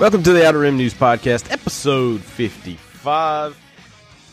Welcome 0.00 0.22
to 0.22 0.32
the 0.32 0.48
Outer 0.48 0.60
Rim 0.60 0.78
News 0.78 0.94
Podcast, 0.94 1.52
episode 1.52 2.22
55. 2.22 3.54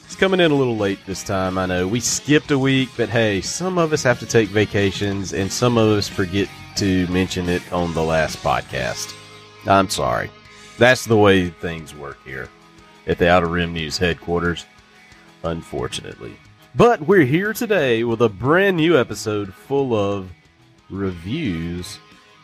It's 0.05 0.15
coming 0.15 0.39
in 0.39 0.49
a 0.49 0.55
little 0.55 0.77
late 0.77 0.99
this 1.05 1.23
time, 1.23 1.57
I 1.57 1.65
know. 1.65 1.89
We 1.89 1.99
skipped 1.99 2.51
a 2.51 2.57
week, 2.57 2.87
but 2.95 3.09
hey, 3.09 3.41
some 3.41 3.77
of 3.77 3.91
us 3.91 4.01
have 4.03 4.17
to 4.19 4.25
take 4.25 4.47
vacations, 4.47 5.33
and 5.33 5.51
some 5.51 5.77
of 5.77 5.89
us 5.89 6.07
forget 6.07 6.47
to 6.77 7.05
mention 7.07 7.49
it 7.49 7.61
on 7.73 7.93
the 7.93 8.01
last 8.01 8.37
podcast. 8.37 9.13
I'm 9.67 9.89
sorry. 9.89 10.31
That's 10.77 11.03
the 11.03 11.17
way 11.17 11.49
things 11.49 11.93
work 11.93 12.19
here 12.23 12.47
at 13.05 13.17
the 13.17 13.29
Outer 13.29 13.47
Rim 13.47 13.73
News 13.73 13.97
headquarters, 13.97 14.65
unfortunately. 15.43 16.37
But 16.75 17.01
we're 17.01 17.25
here 17.25 17.51
today 17.51 18.05
with 18.05 18.21
a 18.21 18.29
brand 18.29 18.77
new 18.77 18.97
episode 18.97 19.53
full 19.53 19.93
of 19.93 20.31
reviews 20.89 21.99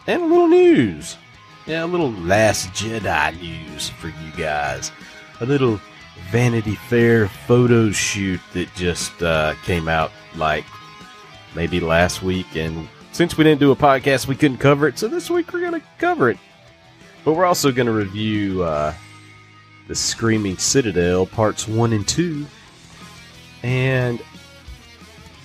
and 0.07 0.23
a 0.23 0.25
little 0.25 0.49
news. 0.49 1.15
Yeah, 1.65 1.85
a 1.85 1.87
little 1.87 2.11
Last 2.11 2.69
Jedi 2.71 3.39
news 3.41 3.87
for 3.87 4.07
you 4.07 4.31
guys. 4.35 4.91
A 5.39 5.45
little 5.45 5.79
Vanity 6.29 6.75
Fair 6.75 7.29
photo 7.29 7.89
shoot 7.89 8.41
that 8.51 8.73
just 8.75 9.23
uh, 9.23 9.53
came 9.63 9.87
out 9.87 10.11
like 10.35 10.65
maybe 11.55 11.79
last 11.79 12.21
week. 12.21 12.57
And 12.57 12.89
since 13.13 13.37
we 13.37 13.45
didn't 13.45 13.61
do 13.61 13.71
a 13.71 13.77
podcast, 13.77 14.27
we 14.27 14.35
couldn't 14.35 14.57
cover 14.57 14.89
it. 14.89 14.99
So 14.99 15.07
this 15.07 15.29
week 15.29 15.53
we're 15.53 15.61
going 15.61 15.79
to 15.79 15.87
cover 15.99 16.29
it. 16.29 16.37
But 17.23 17.33
we're 17.33 17.45
also 17.45 17.71
going 17.71 17.87
to 17.87 17.93
review 17.93 18.63
uh, 18.63 18.93
The 19.87 19.95
Screaming 19.95 20.57
Citadel 20.57 21.25
parts 21.25 21.65
1 21.65 21.93
and 21.93 22.05
2. 22.05 22.45
And 23.63 24.21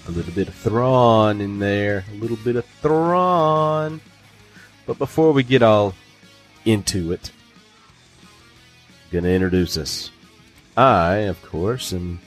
a 0.09 0.11
little 0.11 0.33
bit 0.33 0.49
of 0.49 0.55
Thrawn 0.57 1.41
in 1.41 1.61
there. 1.61 2.05
A 2.11 2.15
little 2.17 2.39
bit 2.39 2.57
of 2.57 2.65
Thrawn. 2.83 4.01
But 4.85 4.99
before 4.99 5.33
we 5.33 5.45
get 5.45 5.63
all 5.63 5.95
into 6.65 7.13
it, 7.13 7.33
I'm 8.23 9.13
going 9.13 9.25
to 9.25 9.33
introduce 9.33 9.77
us. 9.77 10.11
I, 10.77 11.17
of 11.17 11.43
course, 11.43 11.93
am 11.93 12.21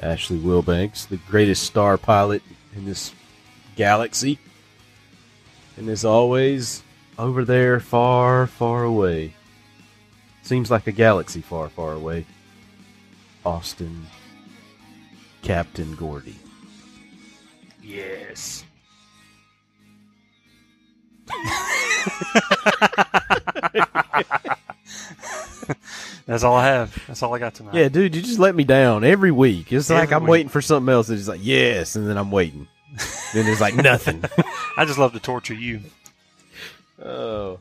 Ashley 0.00 0.38
Wilbanks, 0.38 1.08
the 1.08 1.18
greatest 1.28 1.64
star 1.64 1.98
pilot 1.98 2.42
in 2.74 2.84
this 2.84 3.12
galaxy. 3.76 4.38
And 5.76 5.88
as 5.88 6.04
always, 6.04 6.82
over 7.18 7.44
there, 7.44 7.80
far, 7.80 8.46
far 8.46 8.84
away. 8.84 9.34
Seems 10.42 10.70
like 10.70 10.86
a 10.86 10.92
galaxy 10.92 11.40
far, 11.40 11.68
far 11.68 11.92
away. 11.92 12.24
Austin, 13.44 14.06
Captain 15.42 15.94
Gordy. 15.94 16.38
Yes. 17.82 18.64
That's 26.26 26.44
all 26.44 26.54
I 26.56 26.66
have. 26.66 26.96
That's 27.06 27.22
all 27.22 27.34
I 27.34 27.38
got 27.38 27.54
tonight. 27.54 27.74
Yeah, 27.74 27.88
dude, 27.88 28.14
you 28.14 28.22
just 28.22 28.38
let 28.38 28.54
me 28.54 28.64
down 28.64 29.02
every 29.04 29.30
week. 29.30 29.72
It's 29.72 29.88
like 29.90 30.12
I'm 30.12 30.24
week. 30.24 30.30
waiting 30.30 30.48
for 30.48 30.60
something 30.60 30.92
else. 30.92 31.08
It's 31.10 31.28
like, 31.28 31.40
yes, 31.42 31.96
and 31.96 32.08
then 32.08 32.16
I'm 32.18 32.30
waiting. 32.30 32.68
then 33.34 33.44
there's 33.46 33.60
like 33.60 33.74
nothing. 33.74 34.24
I 34.76 34.84
just 34.84 34.98
love 34.98 35.12
to 35.14 35.20
torture 35.20 35.54
you. 35.54 35.80
oh. 37.02 37.60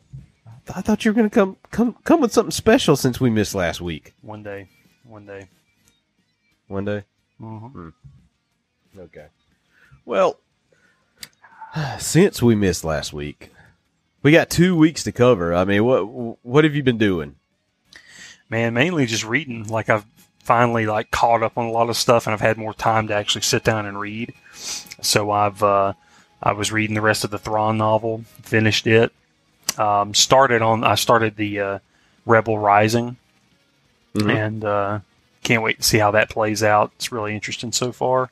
I 0.76 0.82
thought 0.82 1.06
you 1.06 1.12
were 1.12 1.16
gonna 1.16 1.30
come 1.30 1.56
come 1.72 1.96
come 2.04 2.20
with 2.20 2.34
something 2.34 2.52
special 2.52 2.98
since 2.98 3.22
we 3.22 3.30
missed 3.30 3.56
last 3.56 3.80
week. 3.80 4.14
One 4.22 4.44
day. 4.44 4.68
One 5.06 5.26
day. 5.26 5.48
One 6.68 6.84
day. 6.84 7.04
hmm 7.40 7.90
Okay. 9.00 9.28
Well, 10.04 10.40
since 12.00 12.42
we 12.42 12.54
missed 12.56 12.84
last 12.84 13.14
week, 13.14 13.52
we 14.28 14.34
got 14.34 14.50
two 14.50 14.76
weeks 14.76 15.04
to 15.04 15.14
cover. 15.14 15.56
I 15.56 15.64
mean, 15.64 15.86
what 15.86 16.02
what 16.46 16.66
have 16.66 16.76
you 16.76 16.84
been 16.84 16.98
doing? 16.98 17.36
Man, 18.50 18.74
mainly 18.74 19.06
just 19.06 19.24
reading. 19.24 19.66
Like 19.70 19.88
I've 19.88 20.04
finally 20.44 20.86
like 20.86 21.12
caught 21.12 21.44
up 21.44 21.58
on 21.58 21.66
a 21.66 21.72
lot 21.72 21.90
of 21.90 21.96
stuff, 21.96 22.28
and 22.28 22.34
I've 22.34 22.42
had 22.42 22.58
more 22.58 22.74
time 22.74 23.08
to 23.08 23.14
actually 23.14 23.44
sit 23.44 23.64
down 23.64 23.86
and 23.86 23.98
read. 23.98 24.34
So 25.02 25.32
I've 25.32 25.64
uh, 25.64 25.94
I 26.44 26.52
was 26.52 26.74
reading 26.74 26.94
the 26.96 27.00
rest 27.02 27.24
of 27.24 27.32
the 27.32 27.38
Thrawn 27.38 27.78
novel, 27.78 28.26
finished 28.42 28.86
it. 28.86 29.14
Um, 29.78 30.14
started 30.14 30.62
on. 30.62 30.84
I 30.84 30.96
started 30.96 31.38
the 31.38 31.60
uh, 31.62 31.80
Rebel 32.26 32.60
Rising, 32.60 33.16
Mhm. 34.14 34.30
and 34.46 34.66
uh, 34.66 35.00
can't 35.42 35.64
wait 35.64 35.78
to 35.78 35.84
see 35.84 36.00
how 36.00 36.12
that 36.12 36.30
plays 36.30 36.64
out. 36.64 36.92
It's 36.98 37.14
really 37.14 37.34
interesting 37.34 37.72
so 37.72 37.94
far. 37.94 38.30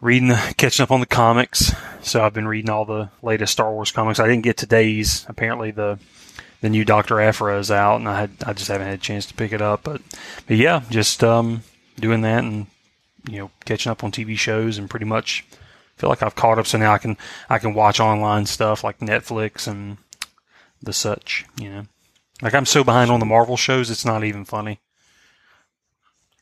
Reading, 0.00 0.28
the, 0.28 0.54
catching 0.56 0.82
up 0.82 0.90
on 0.90 1.00
the 1.00 1.06
comics. 1.06 1.72
So 2.02 2.22
I've 2.22 2.34
been 2.34 2.48
reading 2.48 2.70
all 2.70 2.84
the 2.84 3.10
latest 3.22 3.52
Star 3.52 3.72
Wars 3.72 3.90
comics. 3.90 4.20
I 4.20 4.26
didn't 4.26 4.44
get 4.44 4.56
today's. 4.56 5.24
Apparently 5.28 5.70
the 5.70 5.98
the 6.60 6.70
new 6.70 6.84
Doctor 6.84 7.20
Aphra 7.20 7.58
is 7.58 7.70
out, 7.70 7.96
and 7.96 8.08
I 8.08 8.20
had 8.20 8.30
I 8.44 8.52
just 8.52 8.68
haven't 8.68 8.86
had 8.86 8.98
a 8.98 9.02
chance 9.02 9.26
to 9.26 9.34
pick 9.34 9.52
it 9.52 9.62
up. 9.62 9.82
But 9.84 10.02
but 10.46 10.56
yeah, 10.56 10.82
just 10.90 11.24
um, 11.24 11.62
doing 11.98 12.22
that 12.22 12.44
and 12.44 12.66
you 13.28 13.38
know 13.38 13.50
catching 13.64 13.90
up 13.90 14.04
on 14.04 14.12
TV 14.12 14.36
shows 14.36 14.78
and 14.78 14.90
pretty 14.90 15.06
much 15.06 15.44
feel 15.96 16.10
like 16.10 16.22
I've 16.22 16.36
caught 16.36 16.58
up. 16.58 16.66
So 16.66 16.78
now 16.78 16.92
I 16.92 16.98
can 16.98 17.16
I 17.48 17.58
can 17.58 17.74
watch 17.74 18.00
online 18.00 18.46
stuff 18.46 18.84
like 18.84 18.98
Netflix 18.98 19.66
and 19.66 19.98
the 20.82 20.92
such. 20.92 21.44
You 21.60 21.70
know, 21.70 21.82
like 22.42 22.54
I'm 22.54 22.66
so 22.66 22.84
behind 22.84 23.10
on 23.10 23.20
the 23.20 23.26
Marvel 23.26 23.56
shows, 23.56 23.90
it's 23.90 24.04
not 24.04 24.24
even 24.24 24.44
funny. 24.44 24.80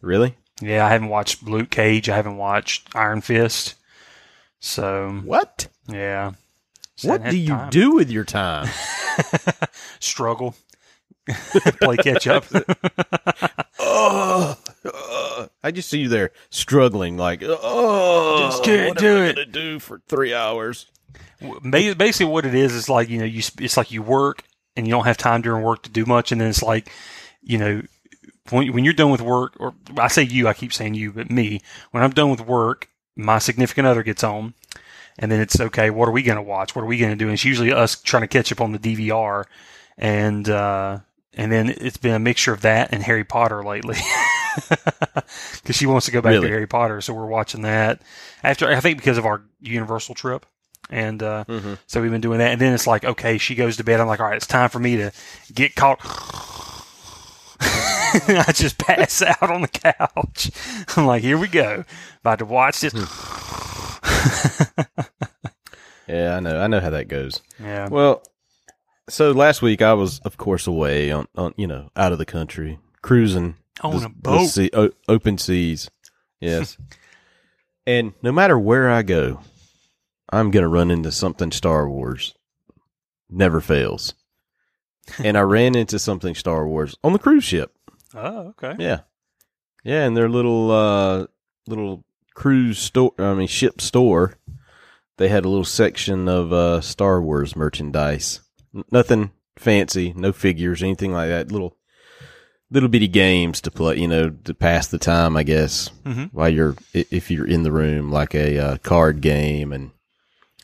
Really? 0.01 0.37
Yeah, 0.61 0.87
I 0.87 0.91
haven't 0.91 1.09
watched 1.09 1.43
Luke 1.43 1.71
Cage. 1.71 2.09
I 2.09 2.17
haven't 2.17 2.37
watched 2.37 2.95
Iron 2.95 3.21
Fist. 3.21 3.75
So 4.61 5.21
What? 5.25 5.69
yeah. 5.89 6.33
Just 6.97 7.09
What 7.09 7.29
do 7.31 7.37
you 7.37 7.49
time. 7.49 7.71
do 7.71 7.93
with 7.93 8.11
your 8.11 8.25
time? 8.25 8.69
Struggle. 10.01 10.55
Play 11.81 11.97
catch 11.97 12.27
up. 12.27 12.45
oh, 13.79 14.57
uh, 14.85 15.47
I 15.63 15.71
just 15.71 15.89
see 15.89 16.01
you 16.01 16.09
there 16.09 16.31
struggling, 16.51 17.17
like, 17.17 17.43
oh, 17.45 18.39
Just 18.51 18.63
can't 18.65 18.91
what 18.91 18.99
do 18.99 19.17
I 19.19 19.27
it. 19.29 19.35
gonna 19.37 19.47
do 19.47 19.79
for 19.79 20.01
three 20.09 20.35
hours. 20.35 20.87
Basically, 21.69 22.27
what 22.31 22.47
it 22.47 22.55
is 22.55 22.75
is 22.75 22.89
like 22.89 23.09
you 23.09 23.19
know 23.19 23.25
you 23.25 23.43
it's 23.61 23.77
like 23.77 23.91
you 23.91 24.03
work 24.03 24.43
and 24.77 24.87
you 24.87 24.91
don't 24.93 25.05
have 25.05 25.17
time 25.17 25.43
during 25.43 25.63
work 25.63 25.83
to 25.83 25.91
do 25.91 26.05
much, 26.07 26.31
and 26.33 26.41
then 26.41 26.49
it's 26.49 26.63
like 26.63 26.91
you 27.43 27.59
know 27.59 27.83
when 28.51 28.73
when 28.73 28.85
you're 28.85 28.93
done 28.93 29.11
with 29.11 29.21
work, 29.23 29.55
or 29.59 29.75
I 29.97 30.09
say 30.09 30.23
you, 30.23 30.49
I 30.49 30.55
keep 30.55 30.73
saying 30.73 30.95
you, 30.95 31.13
but 31.13 31.31
me, 31.31 31.61
when 31.93 32.03
I'm 32.03 32.11
done 32.11 32.31
with 32.31 32.41
work, 32.41 32.89
my 33.17 33.39
significant 33.39 33.87
other 33.87 34.03
gets 34.03 34.23
home, 34.23 34.55
and 35.19 35.31
then 35.33 35.41
it's 35.41 35.59
okay. 35.61 35.91
What 35.91 36.09
are 36.09 36.13
we 36.13 36.23
going 36.23 36.37
to 36.37 36.43
watch? 36.43 36.75
What 36.77 36.83
are 36.83 36.87
we 36.87 36.99
going 36.99 37.13
to 37.13 37.17
do? 37.17 37.25
And 37.27 37.35
it's 37.35 37.45
usually 37.45 37.73
us 37.73 38.01
trying 38.01 38.23
to 38.23 38.27
catch 38.29 38.53
up 38.53 38.61
on 38.61 38.73
the 38.73 38.79
DVR, 38.79 39.45
and 39.97 40.49
uh, 40.49 40.99
and 41.33 41.51
then 41.51 41.71
it's 41.71 41.97
been 41.97 42.15
a 42.15 42.19
mixture 42.19 42.53
of 42.53 42.61
that 42.63 42.91
and 42.93 43.03
Harry 43.03 43.25
Potter 43.25 43.63
lately. 43.65 43.97
Because 44.55 45.75
she 45.75 45.87
wants 45.87 46.07
to 46.07 46.13
go 46.13 46.21
back 46.21 46.31
Really? 46.31 46.47
to 46.47 46.53
Harry 46.53 46.67
Potter, 46.69 47.01
so 47.01 47.13
we're 47.13 47.27
watching 47.27 47.63
that 47.63 48.01
after. 48.45 48.69
I 48.71 48.79
think 48.79 48.99
because 48.99 49.19
of 49.19 49.27
our 49.27 49.43
Universal 49.61 50.15
trip, 50.15 50.47
and 50.91 51.21
uh, 51.25 51.45
Mm-hmm. 51.49 51.75
so 51.89 52.01
we've 52.01 52.13
been 52.13 52.21
doing 52.21 52.39
that. 52.39 52.53
And 52.53 52.61
then 52.61 52.73
it's 52.73 52.87
like, 52.87 53.05
okay, 53.05 53.37
she 53.39 53.57
goes 53.57 53.79
to 53.79 53.85
bed. 53.85 53.99
I'm 54.01 54.07
like, 54.07 54.21
all 54.21 54.27
right, 54.27 54.37
it's 54.37 54.47
time 54.47 54.69
for 54.71 54.79
me 54.79 54.97
to 54.99 55.11
get 55.53 55.75
caught. 55.75 55.99
I 58.29 58.53
just 58.53 58.79
pass 58.79 59.23
out 59.23 59.43
on 59.51 59.63
the 59.63 59.69
couch. 59.69 60.51
I'm 60.97 61.07
like, 61.07 61.23
here 61.23 61.39
we 61.39 61.49
go. 61.49 61.85
About 62.21 62.39
to 62.41 62.45
watch 62.45 62.81
this. 62.81 62.93
Hmm. 62.95 64.81
Yeah, 66.07 66.37
I 66.37 66.41
know. 66.41 66.61
I 66.61 66.67
know 66.67 66.81
how 66.81 66.91
that 66.91 67.09
goes. 67.09 67.41
yeah. 67.59 67.89
Well, 67.89 68.23
so 69.09 69.33
last 69.33 69.63
week 69.63 69.81
I 69.81 69.95
was, 69.95 70.19
of 70.21 70.37
course, 70.37 70.67
away 70.67 71.11
on, 71.11 71.27
on 71.35 71.55
you 71.57 71.67
know, 71.67 71.91
out 71.97 72.13
of 72.13 72.19
the 72.19 72.27
country, 72.27 72.79
cruising 73.03 73.57
On 73.83 73.99
the- 74.01 74.07
a 74.07 74.09
boat. 74.11 74.47
sea- 74.49 74.71
o- 74.75 74.93
open 75.09 75.39
seas. 75.39 75.91
Yes. 76.41 76.77
and 77.87 78.13
no 78.23 78.33
matter 78.33 78.59
where 78.59 78.91
I 78.91 79.03
go, 79.03 79.41
I'm 80.31 80.51
gonna 80.51 80.69
run 80.69 80.91
into 80.91 81.11
something 81.11 81.51
Star 81.53 81.89
Wars. 81.89 82.35
Never 83.31 83.61
fails. 83.63 84.15
and 85.23 85.37
I 85.39 85.41
ran 85.43 85.75
into 85.75 85.99
something 85.99 86.35
Star 86.35 86.67
Wars 86.67 86.97
on 87.03 87.13
the 87.15 87.19
cruise 87.19 87.45
ship. 87.45 87.74
Oh, 88.15 88.55
okay. 88.59 88.75
Yeah. 88.79 89.01
Yeah, 89.85 90.05
and 90.05 90.17
their 90.17 90.29
little 90.29 90.71
uh 90.71 91.27
little 91.67 92.05
cruise 92.35 92.79
store 92.79 93.13
I 93.19 93.35
mean 93.35 93.47
ship 93.49 93.81
store, 93.81 94.35
they 95.19 95.29
had 95.29 95.45
a 95.45 95.49
little 95.49 95.65
section 95.65 96.29
of 96.29 96.53
uh 96.53 96.81
Star 96.81 97.21
Wars 97.21 97.55
merchandise. 97.57 98.41
N- 98.75 98.85
nothing 98.91 99.31
fancy, 99.57 100.13
no 100.17 100.33
figures, 100.33 100.83
anything 100.83 101.13
like 101.13 101.29
that. 101.29 101.53
Little 101.53 101.77
little 102.71 102.89
bitty 102.89 103.09
games 103.09 103.61
to 103.61 103.71
play, 103.71 103.99
you 103.99 104.09
know, 104.09 104.31
to 104.31 104.55
pass 104.55 104.87
the 104.87 104.99
time, 104.99 105.37
I 105.37 105.43
guess, 105.43 105.91
Mhm. 106.05 106.31
while 106.33 106.49
you're 106.49 106.77
if 106.93 107.31
you're 107.31 107.47
in 107.47 107.63
the 107.63 107.73
room, 107.73 108.11
like 108.11 108.35
a 108.35 108.59
uh, 108.59 108.77
card 108.79 109.21
game 109.21 109.73
and 109.73 109.91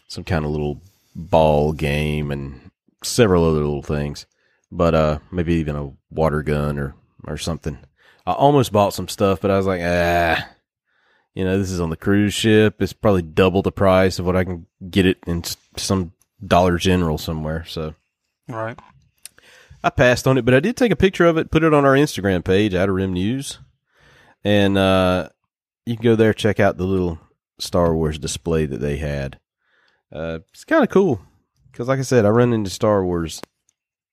some 0.08 0.24
kind 0.24 0.44
of 0.44 0.50
little 0.50 0.80
ball 1.14 1.72
game 1.72 2.30
and 2.30 2.70
several 3.04 3.44
other 3.44 3.58
little 3.60 3.82
things. 3.82 4.26
But 4.72 4.94
uh, 4.94 5.18
maybe 5.30 5.54
even 5.54 5.76
a 5.76 5.90
water 6.10 6.42
gun 6.42 6.78
or 6.78 6.94
or 7.26 7.36
something. 7.36 7.78
I 8.26 8.32
almost 8.32 8.72
bought 8.72 8.94
some 8.94 9.08
stuff, 9.08 9.40
but 9.40 9.50
I 9.50 9.56
was 9.56 9.66
like, 9.66 9.80
ah, 9.82 10.48
you 11.34 11.44
know, 11.44 11.58
this 11.58 11.70
is 11.70 11.80
on 11.80 11.90
the 11.90 11.96
cruise 11.96 12.34
ship. 12.34 12.80
It's 12.82 12.92
probably 12.92 13.22
double 13.22 13.62
the 13.62 13.72
price 13.72 14.18
of 14.18 14.26
what 14.26 14.36
I 14.36 14.44
can 14.44 14.66
get 14.90 15.06
it 15.06 15.18
in 15.26 15.42
some 15.76 16.12
Dollar 16.44 16.78
General 16.78 17.18
somewhere. 17.18 17.64
So 17.66 17.94
Right. 18.48 18.78
I 19.82 19.90
passed 19.90 20.26
on 20.26 20.36
it, 20.36 20.44
but 20.44 20.54
I 20.54 20.60
did 20.60 20.76
take 20.76 20.92
a 20.92 20.96
picture 20.96 21.26
of 21.26 21.38
it, 21.38 21.50
put 21.50 21.62
it 21.62 21.72
on 21.72 21.84
our 21.84 21.94
Instagram 21.94 22.44
page, 22.44 22.74
Outer 22.74 22.92
Rim 22.92 23.14
News, 23.14 23.58
and 24.44 24.76
uh, 24.76 25.30
you 25.86 25.96
can 25.96 26.04
go 26.04 26.16
there 26.16 26.34
check 26.34 26.60
out 26.60 26.76
the 26.76 26.84
little 26.84 27.18
Star 27.58 27.94
Wars 27.94 28.18
display 28.18 28.66
that 28.66 28.78
they 28.80 28.96
had. 28.96 29.38
Uh, 30.12 30.40
it's 30.52 30.64
kind 30.64 30.82
of 30.82 30.90
cool 30.90 31.20
because, 31.70 31.88
like 31.88 31.98
I 31.98 32.02
said, 32.02 32.26
I 32.26 32.28
run 32.28 32.52
into 32.52 32.68
Star 32.68 33.04
Wars 33.04 33.40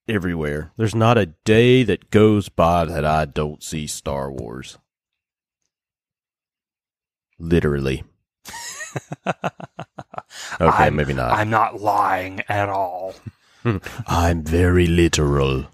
everywhere. 0.08 0.72
There's 0.78 0.96
not 0.96 1.18
a 1.18 1.28
day 1.46 1.84
that 1.84 2.10
goes 2.12 2.50
by 2.50 2.86
that 2.86 3.06
I 3.06 3.26
don't 3.26 3.64
see 3.64 3.88
Star 3.88 4.32
Wars. 4.32 4.78
Literally. 7.40 8.04
Okay, 10.60 10.84
I'm- 10.86 10.96
maybe 10.96 11.14
not. 11.14 11.32
I'm 11.38 11.50
not 11.50 11.80
lying 11.82 12.42
at 12.50 12.68
all. 12.70 13.14
I'm 14.08 14.44
very 14.44 14.88
literal. 14.88 15.68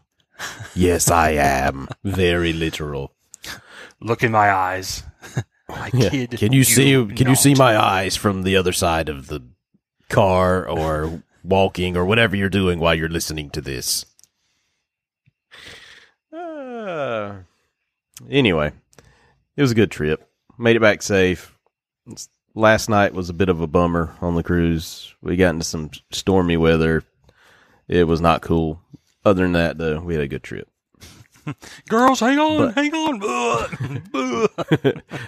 Yes, 0.75 1.09
I 1.09 1.31
am 1.31 1.87
very 2.03 2.51
literal. 2.53 3.13
Look 4.01 4.23
in 4.23 4.31
my 4.31 4.51
eyes. 4.51 5.03
I 5.69 5.89
Yeah. 5.93 6.09
kid. 6.09 6.31
Can 6.37 6.51
you 6.51 6.63
see? 6.63 6.91
Can 7.15 7.27
you 7.29 7.35
see 7.35 7.55
my 7.55 7.77
eyes 7.81 8.15
from 8.17 8.43
the 8.43 8.57
other 8.57 8.73
side 8.73 9.07
of 9.09 9.27
the 9.27 9.41
car, 10.09 10.67
or 10.67 11.23
walking, 11.43 11.95
or 11.95 12.03
whatever 12.05 12.35
you're 12.35 12.49
doing 12.49 12.79
while 12.79 12.95
you're 12.95 13.09
listening 13.09 13.49
to 13.51 13.61
this? 13.61 14.05
Uh, 16.83 17.35
anyway, 18.29 18.71
it 19.55 19.61
was 19.61 19.71
a 19.71 19.75
good 19.75 19.91
trip. 19.91 20.27
Made 20.57 20.75
it 20.75 20.81
back 20.81 21.01
safe. 21.01 21.55
Last 22.55 22.89
night 22.89 23.13
was 23.13 23.29
a 23.29 23.33
bit 23.33 23.49
of 23.49 23.61
a 23.61 23.67
bummer 23.67 24.15
on 24.21 24.35
the 24.35 24.43
cruise. 24.43 25.13
We 25.21 25.35
got 25.37 25.51
into 25.51 25.65
some 25.65 25.89
stormy 26.11 26.57
weather. 26.57 27.03
It 27.87 28.03
was 28.07 28.21
not 28.21 28.41
cool. 28.41 28.79
Other 29.25 29.43
than 29.43 29.53
that, 29.53 29.77
though, 29.77 29.99
we 30.01 30.13
had 30.15 30.23
a 30.23 30.27
good 30.27 30.43
trip. 30.43 30.67
Girls, 31.89 32.19
hang 32.19 32.37
on, 32.39 32.73
But- 32.73 32.75
hang 32.75 32.93
on. 32.93 33.19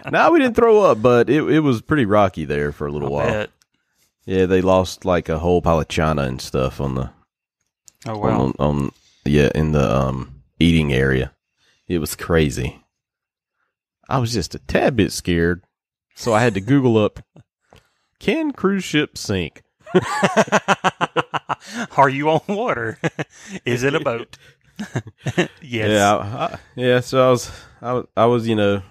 now 0.11 0.31
we 0.31 0.39
didn't 0.39 0.55
throw 0.55 0.81
up, 0.81 1.01
but 1.01 1.29
it 1.29 1.43
it 1.49 1.59
was 1.61 1.81
pretty 1.81 2.05
rocky 2.05 2.45
there 2.45 2.71
for 2.71 2.87
a 2.87 2.91
little 2.91 3.09
I 3.09 3.11
while. 3.11 3.27
bet. 3.27 3.49
Yeah, 4.25 4.45
they 4.45 4.61
lost 4.61 5.05
like 5.05 5.27
a 5.29 5.39
whole 5.39 5.61
pile 5.61 5.79
of 5.81 5.87
china 5.87 6.23
and 6.23 6.41
stuff 6.41 6.79
on 6.81 6.95
the 6.95 7.09
Oh 8.07 8.17
well. 8.17 8.41
on, 8.41 8.53
on 8.59 8.91
yeah 9.25 9.49
in 9.55 9.71
the 9.71 9.93
um 9.95 10.41
eating 10.59 10.93
area. 10.93 11.33
It 11.87 11.99
was 11.99 12.15
crazy. 12.15 12.83
I 14.07 14.19
was 14.19 14.33
just 14.33 14.55
a 14.55 14.59
tad 14.59 14.95
bit 14.95 15.11
scared, 15.11 15.63
so 16.15 16.33
I 16.33 16.41
had 16.41 16.53
to 16.55 16.61
Google 16.61 16.97
up 16.97 17.19
can 18.19 18.51
cruise 18.51 18.83
ships 18.83 19.21
sink. 19.21 19.63
Are 21.97 22.09
you 22.09 22.29
on 22.29 22.41
water? 22.47 22.97
Is 23.65 23.83
it 23.83 23.95
a 23.95 23.99
boat? 23.99 24.37
yes. 25.37 25.49
Yeah, 25.61 26.15
I, 26.15 26.57
yeah. 26.75 26.99
So 26.99 27.25
I 27.25 27.29
was, 27.29 27.51
I 27.81 27.93
was, 27.93 28.05
I 28.17 28.25
was, 28.25 28.47
you 28.47 28.55
know, 28.55 28.81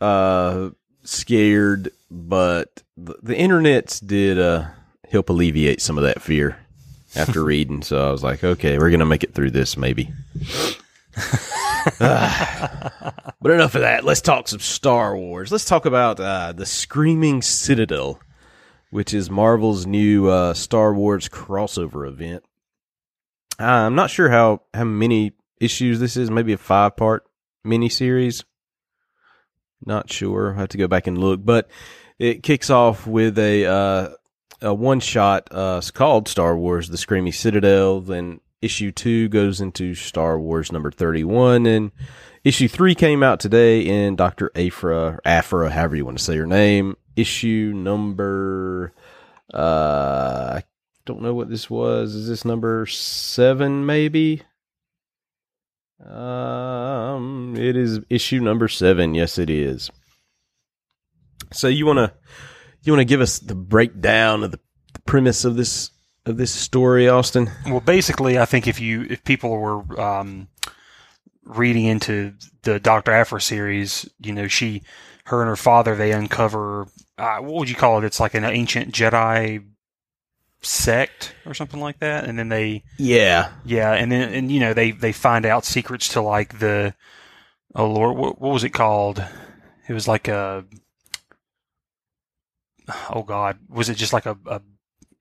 uh, 0.00 0.70
scared, 1.04 1.90
but 2.10 2.82
the, 2.96 3.16
the 3.22 3.34
internets 3.34 4.04
did 4.04 4.38
uh 4.38 4.66
help 5.10 5.28
alleviate 5.30 5.80
some 5.80 5.98
of 5.98 6.04
that 6.04 6.22
fear 6.22 6.58
after 7.16 7.42
reading. 7.42 7.82
So 7.82 8.08
I 8.08 8.12
was 8.12 8.22
like, 8.22 8.44
okay, 8.44 8.78
we're 8.78 8.90
gonna 8.90 9.06
make 9.06 9.24
it 9.24 9.34
through 9.34 9.50
this, 9.50 9.76
maybe. 9.76 10.10
But 13.42 13.50
enough 13.50 13.74
of 13.74 13.80
that. 13.80 14.04
Let's 14.04 14.20
talk 14.20 14.46
some 14.46 14.60
Star 14.60 15.16
Wars. 15.16 15.50
Let's 15.50 15.64
talk 15.64 15.84
about 15.84 16.20
uh, 16.20 16.52
the 16.52 16.64
Screaming 16.64 17.42
Citadel, 17.42 18.20
which 18.90 19.12
is 19.12 19.30
Marvel's 19.30 19.84
new 19.84 20.28
uh, 20.28 20.54
Star 20.54 20.94
Wars 20.94 21.28
crossover 21.28 22.06
event. 22.06 22.44
Uh, 23.58 23.64
I'm 23.64 23.96
not 23.96 24.10
sure 24.10 24.30
how 24.30 24.62
how 24.72 24.84
many 24.84 25.32
issues 25.60 25.98
this 25.98 26.16
is. 26.16 26.30
Maybe 26.30 26.52
a 26.52 26.56
five 26.56 26.96
part 26.96 27.24
miniseries. 27.66 28.44
Not 29.84 30.08
sure. 30.12 30.54
I 30.54 30.60
have 30.60 30.68
to 30.68 30.78
go 30.78 30.86
back 30.86 31.08
and 31.08 31.18
look, 31.18 31.44
but 31.44 31.68
it 32.20 32.44
kicks 32.44 32.70
off 32.70 33.08
with 33.08 33.36
a 33.40 33.66
uh, 33.66 34.08
a 34.60 34.72
one 34.72 35.00
shot. 35.00 35.48
Uh, 35.50 35.82
called 35.92 36.28
Star 36.28 36.56
Wars: 36.56 36.88
The 36.88 36.96
Screaming 36.96 37.32
Citadel. 37.32 38.00
Then 38.00 38.40
issue 38.62 38.92
two 38.92 39.28
goes 39.28 39.60
into 39.60 39.94
Star 39.94 40.38
Wars 40.38 40.72
number 40.72 40.90
thirty 40.90 41.24
one, 41.24 41.66
and 41.66 41.90
issue 42.44 42.68
three 42.68 42.94
came 42.94 43.22
out 43.22 43.40
today 43.40 43.80
in 43.80 44.16
Doctor 44.16 44.50
Aphra, 44.54 45.18
Aphra, 45.24 45.70
however 45.70 45.96
you 45.96 46.04
want 46.04 46.18
to 46.18 46.24
say 46.24 46.36
her 46.36 46.46
name. 46.46 46.96
Issue 47.16 47.72
number. 47.74 48.94
Uh, 49.52 50.60
I 50.60 50.64
don't 51.04 51.20
know 51.20 51.34
what 51.34 51.50
this 51.50 51.68
was. 51.68 52.14
Is 52.14 52.28
this 52.28 52.44
number 52.44 52.86
seven? 52.86 53.84
Maybe. 53.84 54.42
Um, 56.04 57.54
it 57.56 57.76
is 57.76 58.00
issue 58.08 58.40
number 58.40 58.68
seven. 58.68 59.14
Yes, 59.14 59.38
it 59.38 59.50
is. 59.50 59.90
So 61.52 61.68
you 61.68 61.86
wanna 61.86 62.14
you 62.82 62.92
wanna 62.92 63.04
give 63.04 63.20
us 63.20 63.38
the 63.38 63.54
breakdown 63.54 64.42
of 64.42 64.52
the, 64.52 64.60
the 64.94 65.00
premise 65.00 65.44
of 65.44 65.54
this 65.56 65.90
of 66.26 66.36
this 66.36 66.52
story, 66.52 67.08
Austin? 67.08 67.50
Well, 67.66 67.80
basically, 67.80 68.38
I 68.38 68.44
think 68.44 68.66
if 68.66 68.80
you 68.80 69.06
if 69.08 69.24
people 69.24 69.50
were 69.58 70.00
um, 70.00 70.48
reading 71.44 71.84
into 71.84 72.34
the 72.62 72.78
Doctor 72.78 73.12
Aphra 73.12 73.40
series, 73.40 74.08
you 74.20 74.32
know, 74.32 74.48
she, 74.48 74.82
her 75.24 75.40
and 75.40 75.48
her 75.48 75.56
father, 75.56 75.96
they 75.96 76.12
uncover 76.12 76.86
uh, 77.18 77.38
what 77.38 77.54
would 77.54 77.68
you 77.68 77.76
call 77.76 77.98
it? 77.98 78.04
It's 78.04 78.20
like 78.20 78.34
an 78.34 78.44
ancient 78.44 78.92
Jedi 78.92 79.64
sect 80.62 81.34
or 81.44 81.54
something 81.54 81.80
like 81.80 81.98
that, 82.00 82.24
and 82.24 82.38
then 82.38 82.48
they 82.48 82.84
Yeah. 82.98 83.50
yeah, 83.64 83.92
and 83.92 84.10
then 84.10 84.32
and 84.32 84.50
you 84.50 84.60
know 84.60 84.74
they 84.74 84.92
they 84.92 85.12
find 85.12 85.44
out 85.44 85.64
secrets 85.64 86.08
to 86.10 86.20
like 86.20 86.58
the 86.58 86.94
oh 87.74 87.86
lord, 87.90 88.16
what, 88.16 88.40
what 88.40 88.52
was 88.52 88.64
it 88.64 88.70
called? 88.70 89.24
It 89.88 89.92
was 89.92 90.08
like 90.08 90.28
a 90.28 90.64
oh 93.10 93.22
god, 93.22 93.58
was 93.68 93.88
it 93.88 93.94
just 93.94 94.12
like 94.12 94.26
a, 94.26 94.36
a 94.46 94.60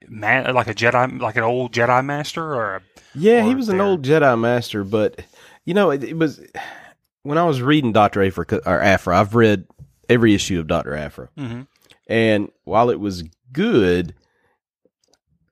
man 0.08 0.53
like 0.53 0.67
a 0.67 0.74
Jedi 0.74 1.20
like 1.22 1.36
an 1.38 1.43
old 1.43 1.74
Jedi 1.74 2.03
master 2.05 2.43
or 2.43 2.75
a 2.77 2.81
Yeah, 3.13 3.43
he 3.43 3.53
Or 3.53 3.58
was 3.58 3.70
an 3.70 3.81
old 3.81 4.03
Jedi 4.03 4.39
master, 4.39 4.84
but 4.84 5.22
you 5.65 5.74
know, 5.74 5.91
it, 5.91 6.03
it 6.03 6.17
was 6.17 6.41
when 7.24 7.38
I 7.38 7.43
was 7.46 7.62
reading 7.62 7.91
Doctor 7.91 8.24
Aphra 8.24 8.46
or 8.65 8.81
Aphra. 8.81 9.20
I've 9.20 9.36
read 9.36 9.65
every 10.10 10.34
issue 10.34 10.60
of 10.60 10.67
Doctor 10.67 10.96
Aphra, 10.96 11.29
Mhm. 11.38 11.67
and 12.08 12.50
while 12.63 12.89
it 12.89 13.00
was 13.00 13.24
good, 13.53 14.15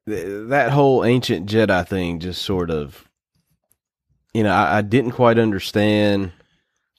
th- 0.07 0.49
that 0.49 0.71
whole 0.71 1.03
ancient 1.05 1.49
Jedi 1.49 1.87
thing 1.87 2.19
just 2.19 2.41
sort 2.41 2.69
of, 2.71 3.07
you 4.33 4.43
know, 4.43 4.51
I, 4.53 4.77
I 4.77 4.81
didn't 4.81 5.11
quite 5.11 5.37
understand 5.39 6.31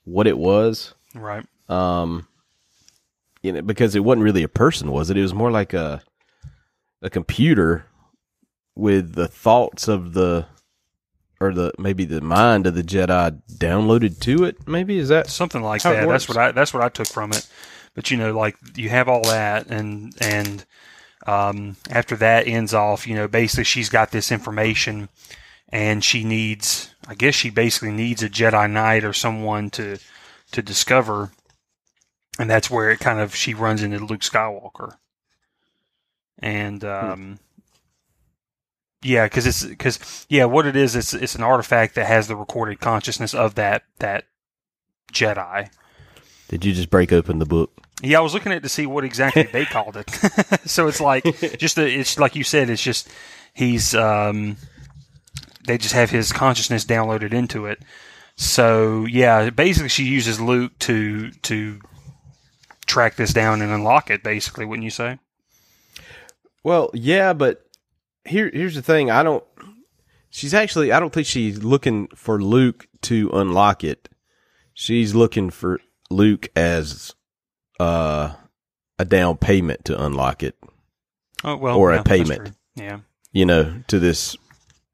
what 0.04 0.26
it 0.26 0.38
was. 0.38 0.94
right? 1.14 1.44
Um, 1.68 2.26
you 3.42 3.52
know, 3.52 3.62
because 3.62 3.94
it 3.94 4.04
wasn't 4.04 4.24
really 4.24 4.42
a 4.42 4.48
person, 4.48 4.90
was 4.90 5.08
it? 5.10 5.16
It 5.16 5.22
was 5.22 5.34
more 5.34 5.50
like 5.50 5.72
a 5.72 6.02
a 7.02 7.10
computer 7.10 7.86
with 8.74 9.14
the 9.14 9.28
thoughts 9.28 9.88
of 9.88 10.14
the 10.14 10.46
or 11.40 11.54
the 11.54 11.72
maybe 11.78 12.04
the 12.04 12.20
mind 12.20 12.66
of 12.66 12.74
the 12.74 12.82
Jedi 12.82 13.40
downloaded 13.50 14.20
to 14.20 14.44
it. 14.44 14.68
Maybe 14.68 14.98
is 14.98 15.08
that 15.08 15.28
Something 15.28 15.62
like 15.62 15.82
that. 15.82 16.06
That's 16.06 16.28
what 16.28 16.36
I 16.36 16.52
that's 16.52 16.74
what 16.74 16.82
I 16.82 16.88
took 16.88 17.06
from 17.06 17.32
it. 17.32 17.48
But 17.94 18.10
you 18.10 18.16
know, 18.16 18.36
like 18.36 18.56
you 18.76 18.88
have 18.90 19.08
all 19.08 19.22
that, 19.24 19.66
and 19.68 20.14
and 20.20 20.64
um, 21.26 21.76
after 21.90 22.16
that 22.16 22.46
ends 22.46 22.74
off, 22.74 23.06
you 23.06 23.14
know, 23.14 23.26
basically 23.26 23.64
she's 23.64 23.88
got 23.88 24.10
this 24.10 24.30
information, 24.30 25.08
and 25.70 26.04
she 26.04 26.24
needs, 26.24 26.94
I 27.08 27.14
guess, 27.14 27.34
she 27.34 27.50
basically 27.50 27.92
needs 27.92 28.22
a 28.22 28.28
Jedi 28.28 28.70
Knight 28.70 29.04
or 29.04 29.12
someone 29.12 29.70
to 29.70 29.98
to 30.52 30.62
discover, 30.62 31.32
and 32.38 32.48
that's 32.48 32.70
where 32.70 32.90
it 32.90 33.00
kind 33.00 33.18
of 33.18 33.34
she 33.34 33.54
runs 33.54 33.82
into 33.82 34.04
Luke 34.04 34.20
Skywalker, 34.20 34.96
and 36.40 36.84
um, 36.84 37.38
yeah, 39.02 39.26
because 39.26 39.46
it's 39.46 39.64
because 39.64 40.26
yeah, 40.28 40.44
what 40.44 40.66
it 40.66 40.76
is, 40.76 40.94
it's 40.96 41.14
it's 41.14 41.34
an 41.34 41.42
artifact 41.42 41.94
that 41.94 42.06
has 42.06 42.28
the 42.28 42.36
recorded 42.36 42.80
consciousness 42.80 43.34
of 43.34 43.54
that 43.54 43.84
that 43.98 44.24
Jedi. 45.12 45.70
Did 46.48 46.64
you 46.64 46.72
just 46.74 46.90
break 46.90 47.12
open 47.12 47.38
the 47.38 47.46
book? 47.46 47.70
Yeah, 48.02 48.18
I 48.18 48.22
was 48.22 48.34
looking 48.34 48.52
at 48.52 48.62
to 48.62 48.68
see 48.68 48.86
what 48.86 49.04
exactly 49.04 49.44
they 49.44 49.64
called 49.66 49.96
it. 49.96 50.10
so 50.64 50.88
it's 50.88 51.00
like 51.00 51.24
just 51.58 51.78
a, 51.78 51.86
it's 51.86 52.18
like 52.18 52.34
you 52.34 52.44
said, 52.44 52.68
it's 52.68 52.82
just 52.82 53.08
he's 53.54 53.94
um 53.94 54.56
they 55.66 55.78
just 55.78 55.94
have 55.94 56.10
his 56.10 56.32
consciousness 56.32 56.84
downloaded 56.84 57.32
into 57.32 57.66
it. 57.66 57.80
So 58.36 59.06
yeah, 59.06 59.50
basically 59.50 59.88
she 59.88 60.04
uses 60.04 60.40
Luke 60.40 60.78
to 60.80 61.30
to 61.30 61.80
track 62.86 63.16
this 63.16 63.32
down 63.32 63.62
and 63.62 63.70
unlock 63.70 64.10
it. 64.10 64.22
Basically, 64.22 64.66
wouldn't 64.66 64.84
you 64.84 64.90
say? 64.90 65.18
Well, 66.62 66.90
yeah, 66.92 67.32
but 67.32 67.66
here 68.24 68.50
here's 68.52 68.74
the 68.74 68.82
thing. 68.82 69.10
I 69.10 69.22
don't. 69.22 69.44
She's 70.30 70.54
actually. 70.54 70.92
I 70.92 71.00
don't 71.00 71.12
think 71.12 71.26
she's 71.26 71.62
looking 71.62 72.08
for 72.08 72.42
Luke 72.42 72.86
to 73.02 73.30
unlock 73.32 73.82
it. 73.84 74.08
She's 74.74 75.14
looking 75.14 75.50
for 75.50 75.80
Luke 76.10 76.48
as 76.54 77.14
uh, 77.78 78.34
a 78.98 79.04
down 79.04 79.38
payment 79.38 79.84
to 79.86 80.02
unlock 80.02 80.42
it. 80.42 80.56
Oh 81.42 81.56
well, 81.56 81.78
Or 81.78 81.90
a 81.90 81.96
yeah, 81.96 82.02
that's 82.02 82.08
payment. 82.08 82.56
Yeah, 82.76 82.98
You 83.32 83.46
know, 83.46 83.82
to 83.88 83.98
this 83.98 84.36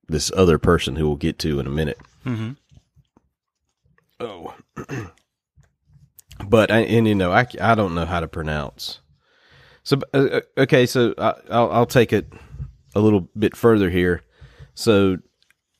this 0.08 0.30
other 0.36 0.58
person 0.58 0.96
who 0.96 1.06
we'll 1.08 1.16
get 1.16 1.38
to 1.40 1.58
in 1.60 1.66
a 1.66 1.70
minute. 1.70 1.98
Mm-hmm. 2.24 2.52
Oh, 4.20 4.54
but 6.48 6.70
and 6.70 7.06
you 7.06 7.14
know 7.14 7.32
I, 7.32 7.46
I 7.60 7.74
don't 7.74 7.94
know 7.94 8.06
how 8.06 8.20
to 8.20 8.28
pronounce. 8.28 9.00
So 9.86 10.00
uh, 10.12 10.18
uh, 10.18 10.40
okay, 10.58 10.84
so 10.84 11.14
I, 11.16 11.34
I'll 11.48 11.70
I'll 11.70 11.86
take 11.86 12.12
it 12.12 12.26
a 12.96 13.00
little 13.00 13.28
bit 13.38 13.56
further 13.56 13.88
here. 13.88 14.22
So 14.74 15.18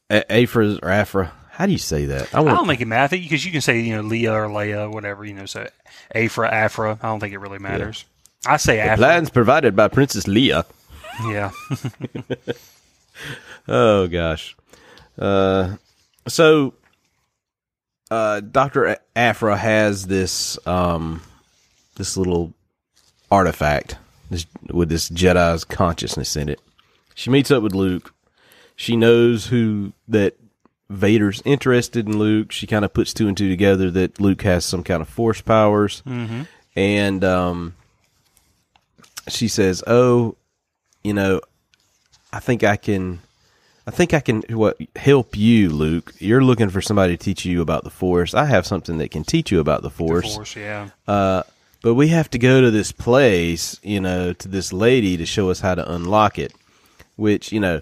A- 0.08 0.32
Aphra 0.32 0.78
or 0.80 0.90
Aphra, 0.90 1.32
how 1.50 1.66
do 1.66 1.72
you 1.72 1.78
say 1.78 2.04
that? 2.06 2.32
I 2.32 2.38
I 2.38 2.44
don't 2.44 2.68
make 2.68 2.80
it 2.80 2.86
matter. 2.86 3.16
Because 3.16 3.44
you 3.44 3.50
can 3.50 3.60
say 3.60 3.80
you 3.80 3.96
know 3.96 4.02
Leah 4.02 4.32
or 4.32 4.46
Leia, 4.46 4.88
whatever 4.92 5.24
you 5.24 5.34
know. 5.34 5.46
So 5.46 5.66
Aphra, 6.14 6.48
Aphra. 6.48 7.00
I 7.02 7.08
don't 7.08 7.18
think 7.18 7.34
it 7.34 7.38
really 7.38 7.58
matters. 7.58 8.04
I 8.46 8.58
say 8.58 8.78
Aphra. 8.78 8.96
plans 8.96 9.28
provided 9.28 9.74
by 9.74 9.88
Princess 9.88 10.28
Leah. 10.28 10.64
Yeah. 11.24 11.50
Oh 13.68 14.06
gosh. 14.06 14.54
Uh, 15.18 15.76
so 16.28 16.74
uh, 18.10 18.38
Doctor 18.40 18.98
Aphra 19.16 19.56
has 19.56 20.06
this 20.06 20.58
um, 20.66 21.22
this 21.96 22.16
little 22.16 22.52
artifact 23.30 23.96
this, 24.30 24.46
with 24.70 24.88
this 24.88 25.08
Jedi's 25.08 25.64
consciousness 25.64 26.36
in 26.36 26.48
it. 26.48 26.60
She 27.14 27.30
meets 27.30 27.50
up 27.50 27.62
with 27.62 27.74
Luke. 27.74 28.14
She 28.76 28.96
knows 28.96 29.46
who 29.46 29.92
that 30.08 30.36
Vader's 30.90 31.42
interested 31.44 32.06
in 32.06 32.18
Luke. 32.18 32.52
She 32.52 32.66
kind 32.66 32.84
of 32.84 32.92
puts 32.92 33.12
two 33.12 33.26
and 33.26 33.36
two 33.36 33.48
together 33.48 33.90
that 33.92 34.20
Luke 34.20 34.42
has 34.42 34.64
some 34.64 34.82
kind 34.82 35.00
of 35.00 35.08
force 35.08 35.40
powers, 35.40 36.02
mm-hmm. 36.06 36.42
and 36.76 37.24
um, 37.24 37.74
she 39.28 39.48
says, 39.48 39.82
"Oh, 39.86 40.36
you 41.02 41.14
know, 41.14 41.40
I 42.32 42.40
think 42.40 42.64
I 42.64 42.76
can." 42.76 43.20
I 43.88 43.92
think 43.92 44.14
I 44.14 44.18
can 44.18 44.42
what 44.48 44.78
help 44.96 45.36
you, 45.36 45.70
Luke. 45.70 46.12
You're 46.18 46.42
looking 46.42 46.70
for 46.70 46.80
somebody 46.80 47.16
to 47.16 47.24
teach 47.24 47.44
you 47.44 47.62
about 47.62 47.84
the 47.84 47.90
Force. 47.90 48.34
I 48.34 48.46
have 48.46 48.66
something 48.66 48.98
that 48.98 49.12
can 49.12 49.22
teach 49.22 49.52
you 49.52 49.60
about 49.60 49.82
the 49.82 49.90
Force. 49.90 50.34
Force, 50.34 50.56
yeah. 50.56 50.88
Uh, 51.06 51.44
but 51.86 51.94
we 51.94 52.08
have 52.08 52.28
to 52.28 52.36
go 52.36 52.60
to 52.60 52.72
this 52.72 52.90
place, 52.90 53.78
you 53.80 54.00
know, 54.00 54.32
to 54.32 54.48
this 54.48 54.72
lady 54.72 55.16
to 55.16 55.24
show 55.24 55.50
us 55.50 55.60
how 55.60 55.72
to 55.72 55.88
unlock 55.94 56.36
it. 56.36 56.52
Which 57.14 57.52
you 57.52 57.60
know, 57.60 57.80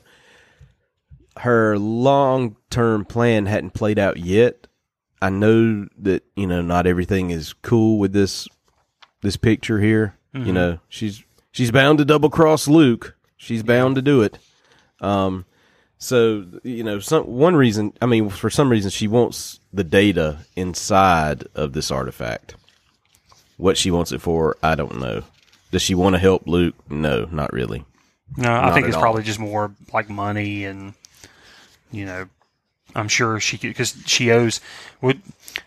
her 1.38 1.78
long 1.78 2.56
term 2.68 3.06
plan 3.06 3.46
hadn't 3.46 3.70
played 3.70 3.98
out 3.98 4.18
yet. 4.18 4.66
I 5.22 5.30
know 5.30 5.88
that 5.96 6.22
you 6.36 6.46
know 6.46 6.60
not 6.60 6.86
everything 6.86 7.30
is 7.30 7.54
cool 7.62 7.98
with 7.98 8.12
this 8.12 8.46
this 9.22 9.38
picture 9.38 9.80
here. 9.80 10.18
You 10.34 10.52
know, 10.52 10.80
she's 10.90 11.24
she's 11.50 11.70
bound 11.70 11.96
to 11.96 12.04
double 12.04 12.28
cross 12.28 12.68
Luke. 12.68 13.16
She's 13.38 13.62
bound 13.62 13.94
to 13.94 14.02
do 14.02 14.20
it. 14.20 14.36
Um, 15.00 15.46
so 15.96 16.44
you 16.62 16.84
know, 16.84 16.98
some 16.98 17.24
one 17.24 17.56
reason. 17.56 17.94
I 18.02 18.04
mean, 18.04 18.28
for 18.28 18.50
some 18.50 18.68
reason, 18.68 18.90
she 18.90 19.08
wants 19.08 19.60
the 19.72 19.82
data 19.82 20.40
inside 20.56 21.44
of 21.54 21.72
this 21.72 21.90
artifact. 21.90 22.56
What 23.56 23.76
she 23.76 23.90
wants 23.90 24.12
it 24.12 24.20
for, 24.20 24.56
I 24.62 24.74
don't 24.74 24.98
know. 24.98 25.22
Does 25.70 25.82
she 25.82 25.94
want 25.94 26.14
to 26.14 26.18
help 26.18 26.46
Luke? 26.46 26.74
No, 26.90 27.26
not 27.30 27.52
really. 27.52 27.84
No, 28.36 28.52
I 28.52 28.72
think 28.72 28.86
it's 28.86 28.96
all. 28.96 29.02
probably 29.02 29.22
just 29.22 29.38
more 29.38 29.72
like 29.92 30.08
money 30.08 30.64
and 30.64 30.94
you 31.92 32.04
know, 32.04 32.26
I'm 32.94 33.08
sure 33.08 33.38
she 33.40 33.58
could 33.58 33.68
because 33.68 33.96
she 34.06 34.30
owes. 34.30 34.60
Would 35.00 35.20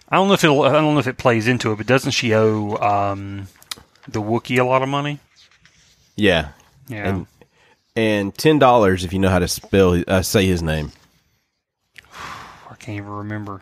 I 0.10 0.16
don't 0.16 0.28
know 0.28 0.34
if 0.34 0.44
it 0.44 0.50
I 0.50 0.72
don't 0.72 0.94
know 0.94 1.00
if 1.00 1.08
it 1.08 1.18
plays 1.18 1.48
into 1.48 1.72
it, 1.72 1.78
but 1.78 1.88
doesn't 1.88 2.12
she 2.12 2.34
owe 2.34 2.76
um, 2.78 3.48
the 4.08 4.22
Wookiee 4.22 4.60
a 4.60 4.64
lot 4.64 4.82
of 4.82 4.90
money? 4.90 5.20
Yeah, 6.16 6.50
Yeah, 6.88 7.08
and 7.08 7.28
and 7.96 8.34
ten 8.38 8.60
dollars 8.60 9.04
if 9.04 9.14
you 9.14 9.20
know 9.20 9.30
how 9.30 9.40
to 9.40 9.48
spell 9.48 10.04
uh, 10.08 10.22
say 10.22 10.46
his 10.46 10.62
name. 10.62 10.92
I 12.70 12.76
can't 12.80 12.98
even 12.98 13.10
remember. 13.10 13.62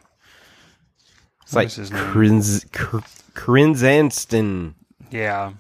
It's 1.44 1.54
What 1.54 1.60
like 1.62 1.68
is 1.68 1.76
his 1.76 1.92
name? 1.92 2.62
Kr- 2.72 3.00
Krinzanston. 3.36 4.74
Yeah, 5.12 5.52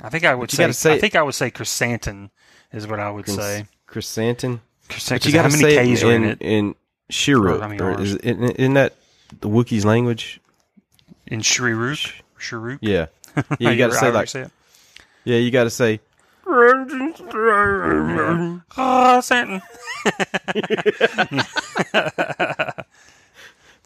I 0.00 0.08
think 0.10 0.24
I 0.24 0.34
would 0.34 0.50
say, 0.50 0.70
say 0.72 0.94
I 0.94 0.98
think 1.00 1.16
I 1.16 1.22
would 1.22 1.34
say 1.34 1.50
chrysanthemum 1.50 2.30
is 2.72 2.86
what 2.86 3.00
I 3.00 3.10
would 3.10 3.24
Krins- 3.24 3.40
say. 3.40 3.66
Chrysanthemum. 3.86 4.60
But 4.88 5.24
you 5.26 5.32
got 5.32 5.42
how 5.44 5.48
to 5.48 5.56
many 5.56 5.74
say 5.74 5.84
K's 5.84 6.02
it 6.02 6.08
in 6.08 6.24
in 6.24 6.38
in 6.40 6.74
Shiruk. 7.10 7.60
How 7.60 7.68
many 7.68 7.80
Or 7.80 7.92
R's? 7.92 8.00
is 8.00 8.14
it, 8.16 8.24
isn't 8.24 8.50
isn't 8.60 8.74
that 8.74 8.94
the 9.40 9.48
Wookiees 9.48 9.84
language? 9.84 10.40
In 11.26 11.40
Shriruk? 11.40 12.12
Shriruk? 12.38 12.78
Yeah, 12.82 13.06
yeah. 13.58 13.70
You 13.70 13.78
got 13.78 13.88
to 13.88 13.94
say 13.96 14.10
like 14.10 14.28
say 14.28 14.46
yeah. 15.24 15.38
You 15.38 15.50
got 15.50 15.64
to 15.64 15.70
say 15.70 16.00
Oh, 18.76 19.20
Santon. 19.22 19.62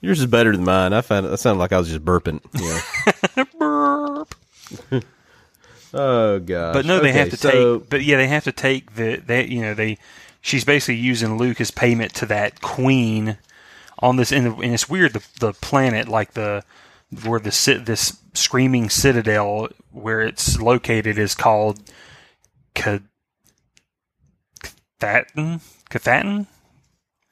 yours 0.01 0.21
is 0.21 0.27
better 0.27 0.53
than 0.53 0.65
mine. 0.65 0.93
I 0.93 1.01
found 1.01 1.27
that 1.27 1.39
sounded 1.39 1.59
like 1.61 1.73
I 1.73 1.79
was 1.79 1.89
just 1.89 2.05
burping. 2.05 2.41
Yeah. 2.55 3.45
Burp. 3.59 4.35
oh 5.95 6.39
god. 6.41 6.73
But 6.75 6.87
no, 6.87 7.01
they 7.01 7.11
Okay, 7.11 7.19
have 7.19 7.31
to 7.31 7.37
so, 7.37 7.79
take. 7.79 7.91
But 7.91 8.03
yeah, 8.05 8.17
they 8.17 8.29
have 8.29 8.45
to 8.45 8.53
take 8.53 8.95
the. 8.95 9.17
that 9.27 9.49
you 9.49 9.63
know 9.63 9.75
they. 9.75 9.99
She's 10.41 10.65
basically 10.65 10.97
using 11.01 11.37
Luke 11.37 11.61
as 11.61 11.71
payment 11.71 12.15
to 12.15 12.27
that 12.27 12.61
queen 12.61 13.39
on 13.99 14.17
this, 14.17 14.33
and, 14.33 14.47
and 14.63 14.75
it's 14.75 14.89
weird. 14.89 15.13
The 15.15 15.27
the 15.41 15.53
planet, 15.55 16.09
like 16.09 16.33
the 16.35 16.65
where 17.25 17.41
the 17.41 17.83
this 17.85 18.19
screaming 18.35 18.91
citadel 18.91 19.69
where 19.91 20.21
it's 20.21 20.61
located 20.61 21.19
is 21.19 21.35
called 21.35 21.81
Ca- 22.75 23.01
Cathatin. 24.63 25.61
Cathatin. 25.91 26.47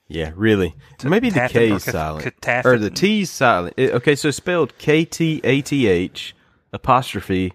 Yeah, 0.09 0.33
really. 0.37 0.75
Maybe 1.05 1.31
the 1.31 1.49
K 1.49 1.71
is 1.73 1.83
silent 1.93 2.25
or 2.65 2.79
the 2.79 2.91
T 2.91 3.23
is 3.23 3.31
silent. 3.31 3.75
It- 3.77 3.93
okay, 3.95 4.15
so 4.15 4.31
spelled 4.31 4.79
K 4.79 5.05
T 5.05 5.41
A 5.43 5.61
T 5.63 5.87
H 5.89 6.35
apostrophe 6.73 7.53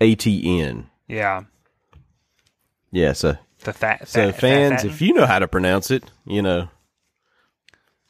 A 0.00 0.14
T 0.16 0.60
N. 0.60 0.88
Yeah. 1.06 1.42
Yeah, 2.90 3.12
so 3.12 3.36
The 3.60 3.72
that. 3.72 4.08
So 4.08 4.32
fans, 4.32 4.82
if 4.84 5.00
you 5.00 5.14
know 5.14 5.26
how 5.26 5.38
to 5.38 5.46
pronounce 5.48 5.90
it, 5.90 6.04
you 6.26 6.42
know, 6.42 6.68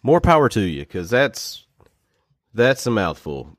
more 0.02 0.20
power 0.20 0.48
to 0.48 0.60
you 0.60 0.80
because 0.80 1.10
that's 1.10 1.66
that's 2.54 2.86
a 2.86 2.90
mouthful. 2.90 3.56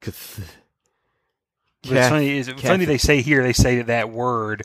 Cath- 0.00 0.56
Cath- 1.82 2.08
funny 2.10 2.38
it's 2.38 2.48
funny 2.62 2.84
they 2.84 2.98
say 2.98 3.20
here 3.22 3.42
they 3.42 3.52
say 3.52 3.76
that 3.78 3.86
that 3.88 4.10
word 4.10 4.62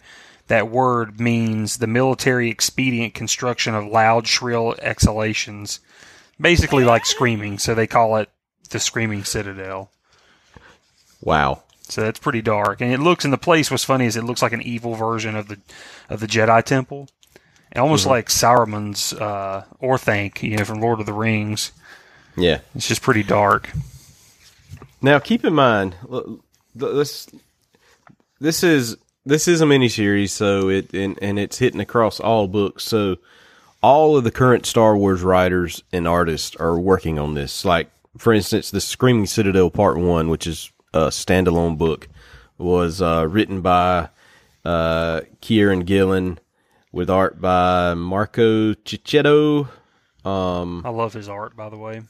that 0.47 0.69
word 0.69 1.19
means 1.19 1.77
the 1.77 1.87
military 1.87 2.49
expedient 2.49 3.13
construction 3.13 3.75
of 3.75 3.85
loud 3.85 4.27
shrill 4.27 4.75
exhalations, 4.81 5.79
basically 6.39 6.83
like 6.83 7.05
screaming. 7.05 7.57
So 7.57 7.73
they 7.73 7.87
call 7.87 8.17
it 8.17 8.29
the 8.69 8.79
screaming 8.79 9.23
citadel. 9.23 9.91
Wow. 11.21 11.63
So 11.89 12.01
that's 12.01 12.19
pretty 12.19 12.41
dark, 12.41 12.81
and 12.81 12.91
it 12.91 12.99
looks. 12.99 13.23
And 13.23 13.33
the 13.33 13.37
place 13.37 13.69
was 13.69 13.83
funny 13.83 14.05
is 14.05 14.15
it 14.15 14.23
looks 14.23 14.41
like 14.41 14.53
an 14.53 14.61
evil 14.61 14.95
version 14.95 15.35
of 15.35 15.47
the 15.47 15.59
of 16.09 16.19
the 16.21 16.27
Jedi 16.27 16.63
Temple, 16.63 17.09
and 17.71 17.81
almost 17.81 18.05
like 18.05 18.29
Saruman's 18.29 19.13
uh, 19.13 19.65
Orthanc, 19.81 20.41
you 20.41 20.57
know, 20.57 20.63
from 20.63 20.79
Lord 20.79 20.99
of 20.99 21.05
the 21.05 21.13
Rings. 21.13 21.71
Yeah. 22.37 22.59
It's 22.73 22.87
just 22.87 23.01
pretty 23.01 23.23
dark. 23.23 23.69
Now 25.01 25.19
keep 25.19 25.43
in 25.43 25.53
mind 25.53 25.95
this 26.73 27.27
this 28.39 28.63
is 28.63 28.97
this 29.25 29.47
is 29.47 29.61
a 29.61 29.65
miniseries, 29.65 30.29
so 30.29 30.69
it 30.69 30.93
and, 30.93 31.17
and 31.21 31.39
it's 31.39 31.59
hitting 31.59 31.79
across 31.79 32.19
all 32.19 32.47
books. 32.47 32.83
So 32.83 33.17
all 33.81 34.17
of 34.17 34.23
the 34.23 34.31
current 34.31 34.65
Star 34.65 34.97
Wars 34.97 35.21
writers 35.21 35.83
and 35.91 36.07
artists 36.07 36.55
are 36.57 36.79
working 36.79 37.19
on 37.19 37.33
this. 37.33 37.65
Like 37.65 37.89
for 38.17 38.33
instance, 38.33 38.71
the 38.71 38.81
Screaming 38.81 39.25
Citadel 39.25 39.69
Part 39.69 39.97
One, 39.97 40.29
which 40.29 40.47
is 40.47 40.71
a 40.93 41.07
standalone 41.07 41.77
book, 41.77 42.07
was 42.57 43.01
uh, 43.01 43.27
written 43.29 43.61
by 43.61 44.09
uh, 44.65 45.21
Kieran 45.41 45.81
Gillen 45.81 46.39
with 46.91 47.09
art 47.09 47.41
by 47.41 47.93
Marco 47.93 48.73
Checchetto. 48.73 49.67
I 50.85 50.89
love 50.89 51.13
his 51.13 51.27
art, 51.27 51.55
by 51.55 51.69
the 51.69 51.77
way. 51.77 52.01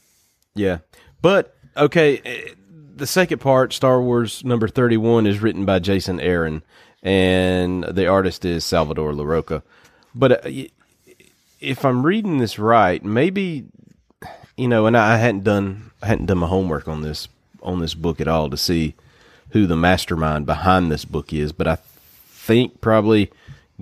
Yeah. 0.54 0.78
But 1.20 1.56
okay, 1.76 2.18
eh, 2.24 2.54
the 2.94 3.06
second 3.06 3.40
part, 3.40 3.72
Star 3.72 4.00
Wars 4.00 4.44
number 4.44 4.68
31 4.68 5.26
is 5.26 5.40
written 5.40 5.64
by 5.64 5.78
Jason 5.78 6.20
Aaron 6.20 6.62
and 7.04 7.84
the 7.84 8.06
artist 8.08 8.44
is 8.44 8.64
Salvador 8.64 9.12
Larroca. 9.12 9.62
But 10.14 10.46
uh, 10.46 10.50
if 11.60 11.84
I'm 11.84 12.04
reading 12.04 12.38
this 12.38 12.58
right, 12.58 13.04
maybe 13.04 13.66
you 14.56 14.68
know, 14.68 14.86
and 14.86 14.96
I 14.96 15.16
hadn't 15.18 15.44
done 15.44 15.90
I 16.02 16.06
hadn't 16.06 16.26
done 16.26 16.38
my 16.38 16.46
homework 16.48 16.88
on 16.88 17.02
this 17.02 17.28
on 17.62 17.80
this 17.80 17.94
book 17.94 18.20
at 18.20 18.28
all 18.28 18.50
to 18.50 18.56
see 18.56 18.94
who 19.50 19.66
the 19.66 19.76
mastermind 19.76 20.46
behind 20.46 20.90
this 20.90 21.04
book 21.04 21.32
is, 21.32 21.52
but 21.52 21.68
I 21.68 21.76
think 22.30 22.80
probably 22.80 23.30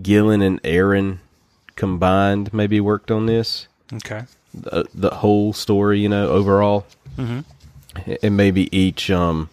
Gillen 0.00 0.42
and 0.42 0.60
Aaron 0.64 1.20
combined 1.76 2.52
maybe 2.52 2.80
worked 2.80 3.10
on 3.10 3.26
this 3.26 3.66
Okay. 3.94 4.24
the, 4.54 4.86
the 4.94 5.10
whole 5.10 5.52
story, 5.52 6.00
you 6.00 6.08
know, 6.08 6.28
overall. 6.28 6.86
Mm-hmm. 7.16 7.40
And 8.22 8.36
maybe 8.36 8.74
each 8.76 9.10
um 9.10 9.50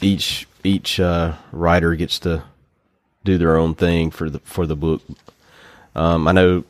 each 0.00 0.46
each 0.64 1.00
uh, 1.00 1.34
writer 1.50 1.94
gets 1.94 2.18
to 2.20 2.44
do 3.24 3.38
their 3.38 3.56
own 3.56 3.74
thing 3.74 4.10
for 4.10 4.30
the 4.30 4.38
for 4.40 4.66
the 4.66 4.76
book. 4.76 5.02
Um, 5.94 6.26
I 6.26 6.32
know 6.32 6.64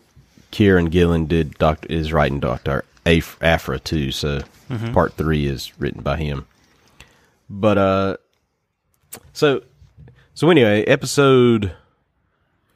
Kieran 0.50 0.86
Gillen 0.86 1.26
did 1.26 1.58
Doctor 1.58 1.88
is 1.90 2.12
writing 2.12 2.40
Doctor 2.40 2.84
Af- 3.06 3.38
Aphra 3.42 3.78
too, 3.78 4.10
so 4.12 4.40
part 4.92 5.14
three 5.14 5.46
is 5.46 5.78
written 5.78 6.02
by 6.02 6.16
him. 6.16 6.46
But 7.48 7.78
uh, 7.78 8.16
so 9.32 9.62
so 10.34 10.50
anyway, 10.50 10.84
episode 10.84 11.72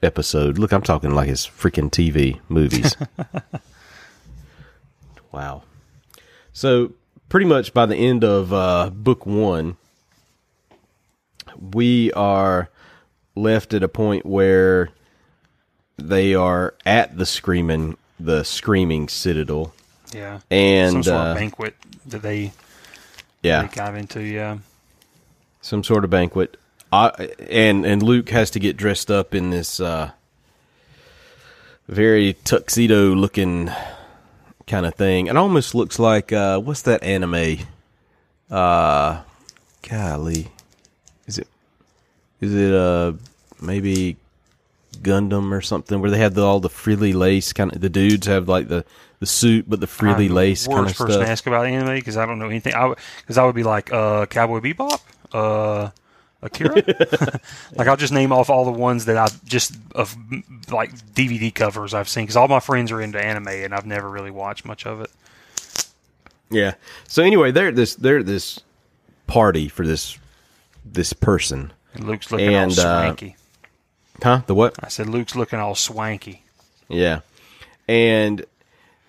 episode. 0.03 0.59
Look, 0.59 0.73
I'm 0.73 0.83
talking 0.83 1.15
like 1.15 1.29
it's 1.29 1.47
freaking 1.47 1.91
TV 1.91 2.41
movies. 2.49 2.97
wow. 5.33 5.63
So 6.53 6.93
pretty 7.29 7.47
much 7.47 7.75
by 7.75 7.87
the 7.87 7.97
end 7.97 8.25
of 8.25 8.53
uh, 8.53 8.91
book 8.91 9.27
one, 9.27 9.77
we 11.61 12.13
are 12.13 12.69
left 13.35 13.75
at 13.75 13.83
a 13.83 13.89
point 13.89 14.25
where 14.27 14.89
they 15.99 16.35
are 16.35 16.75
at 16.85 17.17
the 17.17 17.27
screaming 17.27 17.97
the 18.19 18.43
screaming 18.45 19.09
citadel 19.09 19.75
Yeah. 20.15 20.41
and 20.51 20.93
Some 20.93 21.03
sort 21.03 21.17
uh, 21.21 21.25
of 21.31 21.37
banquet 21.37 21.75
that 22.07 22.23
they, 22.23 22.53
yeah 23.43 23.63
they 23.63 23.75
dive 23.75 23.97
into. 23.97 24.23
Yeah. 24.23 24.59
some 25.61 25.83
sort 25.85 26.05
of 26.05 26.11
banquet 26.11 26.57
uh, 26.93 27.11
and 27.51 27.85
and 27.85 28.03
luke 28.03 28.29
has 28.31 28.51
to 28.53 28.59
get 28.59 28.77
dressed 28.77 29.11
up 29.11 29.35
in 29.35 29.51
this 29.51 29.81
uh 29.81 30.11
very 31.89 32.35
tuxedo 32.45 33.15
looking 33.15 33.71
kind 34.67 34.87
of 34.87 34.95
thing 34.95 35.27
it 35.27 35.37
almost 35.37 35.75
looks 35.75 35.99
like 35.99 36.33
uh 36.33 36.59
what's 36.59 36.83
that 36.83 37.03
anime 37.03 37.59
uh 38.51 39.21
golly 39.89 40.49
is 41.27 41.39
it 41.39 41.49
is 42.41 42.55
it 42.55 42.75
uh 42.75 43.13
maybe 43.61 44.17
gundam 45.03 45.53
or 45.53 45.61
something 45.61 46.01
where 46.01 46.11
they 46.11 46.19
have 46.19 46.35
the, 46.35 46.43
all 46.43 46.61
the 46.61 46.71
frilly 46.71 47.13
lace 47.13 47.53
kind 47.53 47.75
of 47.75 47.81
the 47.81 47.89
dudes 47.89 48.27
have 48.27 48.49
like 48.49 48.69
the 48.69 48.85
the 49.21 49.27
suit 49.27 49.69
but 49.69 49.81
the 49.81 49.87
frilly 49.87 50.27
I'm 50.27 50.35
lace 50.35 50.67
kind 50.67 50.81
of 50.81 50.85
worst 50.87 50.99
person 50.99 51.21
to 51.21 51.29
ask 51.29 51.47
about 51.47 51.67
anime 51.67 51.95
because 51.95 52.17
I 52.17 52.27
don't 52.27 52.39
know 52.39 52.47
anything. 52.47 52.75
I 52.75 52.95
because 53.21 53.39
I 53.39 53.45
would 53.45 53.55
be 53.55 53.63
like 53.63 53.93
uh, 53.93 54.27
Cowboy 54.27 54.61
Bebop, 54.61 55.01
uh, 55.33 55.91
Akira. 56.43 56.75
like 57.75 57.89
I'll 57.89 57.97
just 57.97 58.13
name 58.13 58.33
off 58.33 58.51
all 58.51 58.65
the 58.65 58.73
ones 58.73 59.07
that 59.07 59.17
I 59.17 59.29
just 59.45 59.75
of 59.95 60.17
like 60.71 60.95
DVD 61.15 61.55
covers 61.55 61.95
I've 61.95 62.09
seen 62.09 62.25
because 62.25 62.37
all 62.37 62.49
my 62.49 62.61
friends 62.61 62.93
are 62.93 63.01
into 63.01 63.21
anime 63.21 63.49
and 63.49 63.75
I've 63.75 63.87
never 63.87 64.09
really 64.09 64.31
watched 64.31 64.65
much 64.65 64.87
of 64.87 65.01
it. 65.01 65.11
Yeah. 66.51 66.75
So 67.09 67.23
anyway, 67.23 67.53
they're 67.53 67.69
at 67.69 67.77
this 67.77 67.95
they're 67.95 68.19
at 68.19 68.27
this 68.27 68.61
party 69.27 69.69
for 69.69 69.87
this 69.87 70.19
this 70.95 71.13
person. 71.13 71.73
And 71.95 72.05
Luke's 72.05 72.31
looking 72.31 72.55
And, 72.55 72.73
all 72.79 72.87
uh, 72.87 73.03
swanky. 73.05 73.37
Huh? 74.23 74.43
The 74.47 74.55
what? 74.55 74.75
I 74.83 74.89
said 74.89 75.09
Luke's 75.09 75.37
looking 75.37 75.59
all 75.59 75.75
swanky. 75.75 76.43
Yeah. 76.89 77.21
And 77.89 78.45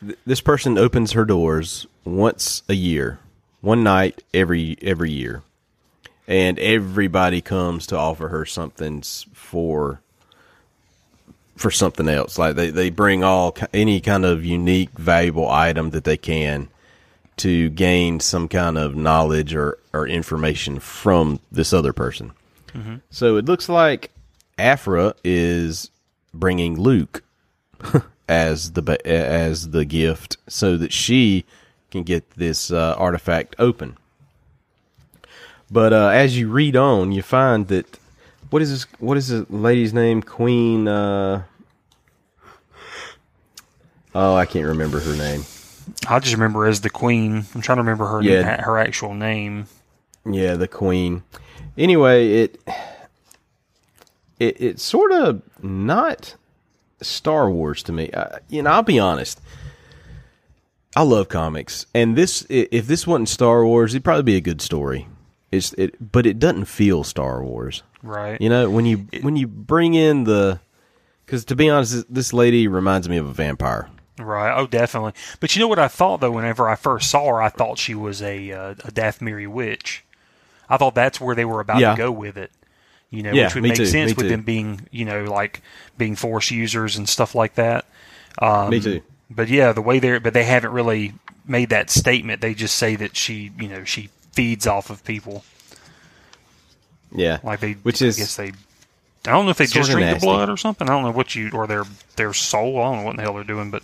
th- 0.02 0.18
this 0.26 0.42
person 0.42 0.78
opens 0.78 1.14
her 1.14 1.26
doors 1.26 1.88
once 2.06 2.64
a 2.70 2.74
year, 2.74 3.20
one 3.62 3.84
night 3.84 4.24
every 4.34 4.78
every 4.82 5.12
year. 5.12 5.44
And 6.28 6.60
everybody 6.60 7.40
comes 7.42 7.88
to 7.88 7.98
offer 7.98 8.28
her 8.28 8.46
something 8.46 9.02
for 9.02 10.02
for 11.56 11.72
something 11.72 12.08
else. 12.08 12.38
Like 12.38 12.56
they 12.56 12.70
they 12.70 12.90
bring 12.90 13.24
all 13.24 13.56
any 13.74 14.02
kind 14.02 14.26
of 14.26 14.44
unique 14.44 14.92
valuable 14.98 15.50
item 15.50 15.92
that 15.92 16.04
they 16.04 16.18
can 16.18 16.70
to 17.38 17.70
gain 17.70 18.20
some 18.20 18.48
kind 18.48 18.78
of 18.78 18.96
knowledge 18.96 19.54
or 19.56 19.78
or 19.94 20.08
information 20.08 20.80
from 20.80 21.40
this 21.52 21.74
other 21.74 21.94
person. 21.94 22.32
So 23.10 23.38
it 23.38 23.46
looks 23.46 23.70
like 23.70 24.12
Aphra 24.60 25.16
is 25.24 25.90
bringing 26.34 26.80
Luke 26.80 27.24
as 28.30 28.74
the 28.74 29.00
as 29.06 29.72
the 29.72 29.86
gift 29.86 30.38
so 30.48 30.78
that 30.78 30.94
she 30.94 31.46
can 31.90 32.04
get 32.04 32.30
this 32.32 32.72
uh, 32.72 32.96
artifact 32.98 33.56
open. 33.58 33.98
But 35.72 35.94
uh, 35.94 36.10
as 36.10 36.38
you 36.38 36.50
read 36.50 36.76
on, 36.76 37.12
you 37.12 37.22
find 37.22 37.68
that 37.68 38.00
what 38.50 38.62
is 38.62 38.70
this? 38.70 38.84
What 39.00 39.18
is 39.18 39.30
the 39.30 39.46
lady's 39.50 39.94
name? 39.94 40.22
Queen. 40.22 40.88
Uh, 40.88 41.44
oh, 44.16 44.36
I 44.36 44.46
can't 44.46 44.68
remember 44.68 45.00
her 45.00 45.16
name. 45.16 45.44
I 46.08 46.20
just 46.20 46.34
remember 46.34 46.66
as 46.66 46.82
the 46.82 46.90
queen. 46.90 47.46
I'm 47.56 47.62
trying 47.62 47.78
to 47.78 47.82
remember 47.84 48.06
her 48.08 48.22
Yeah. 48.22 48.62
her 48.62 48.78
actual 48.78 49.14
name. 49.14 49.68
Yeah, 50.26 50.56
the 50.56 50.68
queen. 50.68 51.24
Anyway, 51.78 52.34
it 52.44 52.60
it 54.40 54.60
it's 54.62 54.84
sort 54.84 55.12
of 55.12 55.42
not 55.64 56.36
Star 57.02 57.50
Wars 57.50 57.84
to 57.84 57.92
me. 57.92 58.10
Uh, 58.12 58.40
you 58.50 58.62
know, 58.64 58.72
I'll 58.72 58.84
be 58.84 59.00
honest. 59.00 59.40
I 60.96 61.04
love 61.04 61.30
comics, 61.30 61.86
and 61.94 62.16
this 62.16 62.46
if 62.50 62.88
this 62.88 63.06
wasn't 63.06 63.30
Star 63.30 63.64
Wars, 63.66 63.94
it'd 63.94 64.04
probably 64.04 64.24
be 64.24 64.36
a 64.36 64.42
good 64.42 64.62
story. 64.62 65.08
It's 65.52 65.74
it, 65.74 66.12
but 66.12 66.26
it 66.26 66.40
doesn't 66.40 66.66
feel 66.66 67.04
Star 67.04 67.44
Wars. 67.44 67.84
Right. 68.02 68.40
You 68.42 68.50
know, 68.50 68.70
when 68.70 68.86
you 68.86 69.08
when 69.22 69.36
you 69.36 69.48
bring 69.48 69.94
in 69.94 70.24
the 70.24 70.60
because 71.26 71.46
to 71.46 71.56
be 71.56 71.70
honest, 71.70 72.12
this 72.14 72.34
lady 72.34 72.68
reminds 72.68 73.08
me 73.08 73.18
of 73.18 73.28
a 73.28 73.34
vampire. 73.34 73.90
Right. 74.20 74.58
Oh, 74.58 74.66
definitely. 74.68 75.14
But 75.40 75.56
you 75.56 75.60
know 75.60 75.68
what 75.68 75.80
I 75.80 75.88
thought 75.88 76.22
though? 76.22 76.32
Whenever 76.32 76.68
I 76.70 76.76
first 76.76 77.10
saw 77.12 77.28
her, 77.28 77.42
I 77.42 77.50
thought 77.50 77.78
she 77.78 77.94
was 77.96 78.22
a 78.22 78.52
uh, 78.52 78.72
a 78.72 78.92
Dathomiri 78.92 79.48
witch. 79.48 80.04
I 80.70 80.78
thought 80.78 80.96
that's 80.96 81.22
where 81.22 81.36
they 81.36 81.46
were 81.46 81.60
about 81.60 81.80
Yeah. 81.80 81.92
to 81.92 81.98
go 81.98 82.12
with 82.12 82.38
it. 82.38 82.52
You 83.10 83.24
know, 83.24 83.32
Yeah, 83.32 83.46
which 83.46 83.56
would 83.56 83.64
make 83.64 83.76
too, 83.76 83.86
sense 83.86 84.16
with 84.16 84.26
too. 84.26 84.30
them 84.30 84.42
being, 84.42 84.88
you 84.92 85.06
know, 85.06 85.24
like 85.24 85.62
being 85.98 86.16
force 86.16 86.52
users 86.52 86.98
and 86.98 87.08
stuff 87.08 87.36
like 87.36 87.56
that. 87.56 87.86
Um, 88.40 88.70
Me 88.72 88.80
too. 88.82 89.02
But 89.30 89.48
yeah, 89.50 89.72
the 89.72 89.82
way 89.82 90.00
they're, 90.00 90.20
but 90.20 90.34
they 90.34 90.44
haven't 90.44 90.72
really 90.72 91.14
made 91.46 91.70
that 91.70 91.90
statement. 91.90 92.42
They 92.42 92.54
just 92.54 92.76
say 92.76 92.96
that 92.98 93.16
she, 93.16 93.52
you 93.60 93.68
know, 93.70 93.84
she 93.86 94.10
feeds 94.34 94.68
off 94.68 94.90
of 94.90 95.04
people. 95.06 95.44
Yeah, 97.16 97.40
Like 97.44 97.62
they, 97.62 97.74
which 97.74 98.02
I 98.02 98.08
is 98.08 98.18
guess 98.18 98.36
they. 98.36 98.52
I 99.26 99.32
don't 99.32 99.46
know 99.46 99.52
if 99.52 99.58
they 99.58 99.66
just 99.66 99.92
drink 99.92 100.06
nasty. 100.06 100.20
the 100.20 100.26
blood 100.26 100.50
or 100.50 100.58
something. 100.58 100.90
I 100.90 100.94
don't 100.94 101.04
know 101.04 101.12
what 101.12 101.36
you 101.36 101.50
or 101.52 101.68
their 101.68 101.84
their 102.16 102.34
soul. 102.34 102.80
I 102.80 102.84
don't 102.84 102.98
know 102.98 103.04
what 103.04 103.12
in 103.12 103.18
the 103.18 103.24
hell 103.24 103.34
they're 103.34 103.44
doing, 103.44 103.72
but 103.72 103.84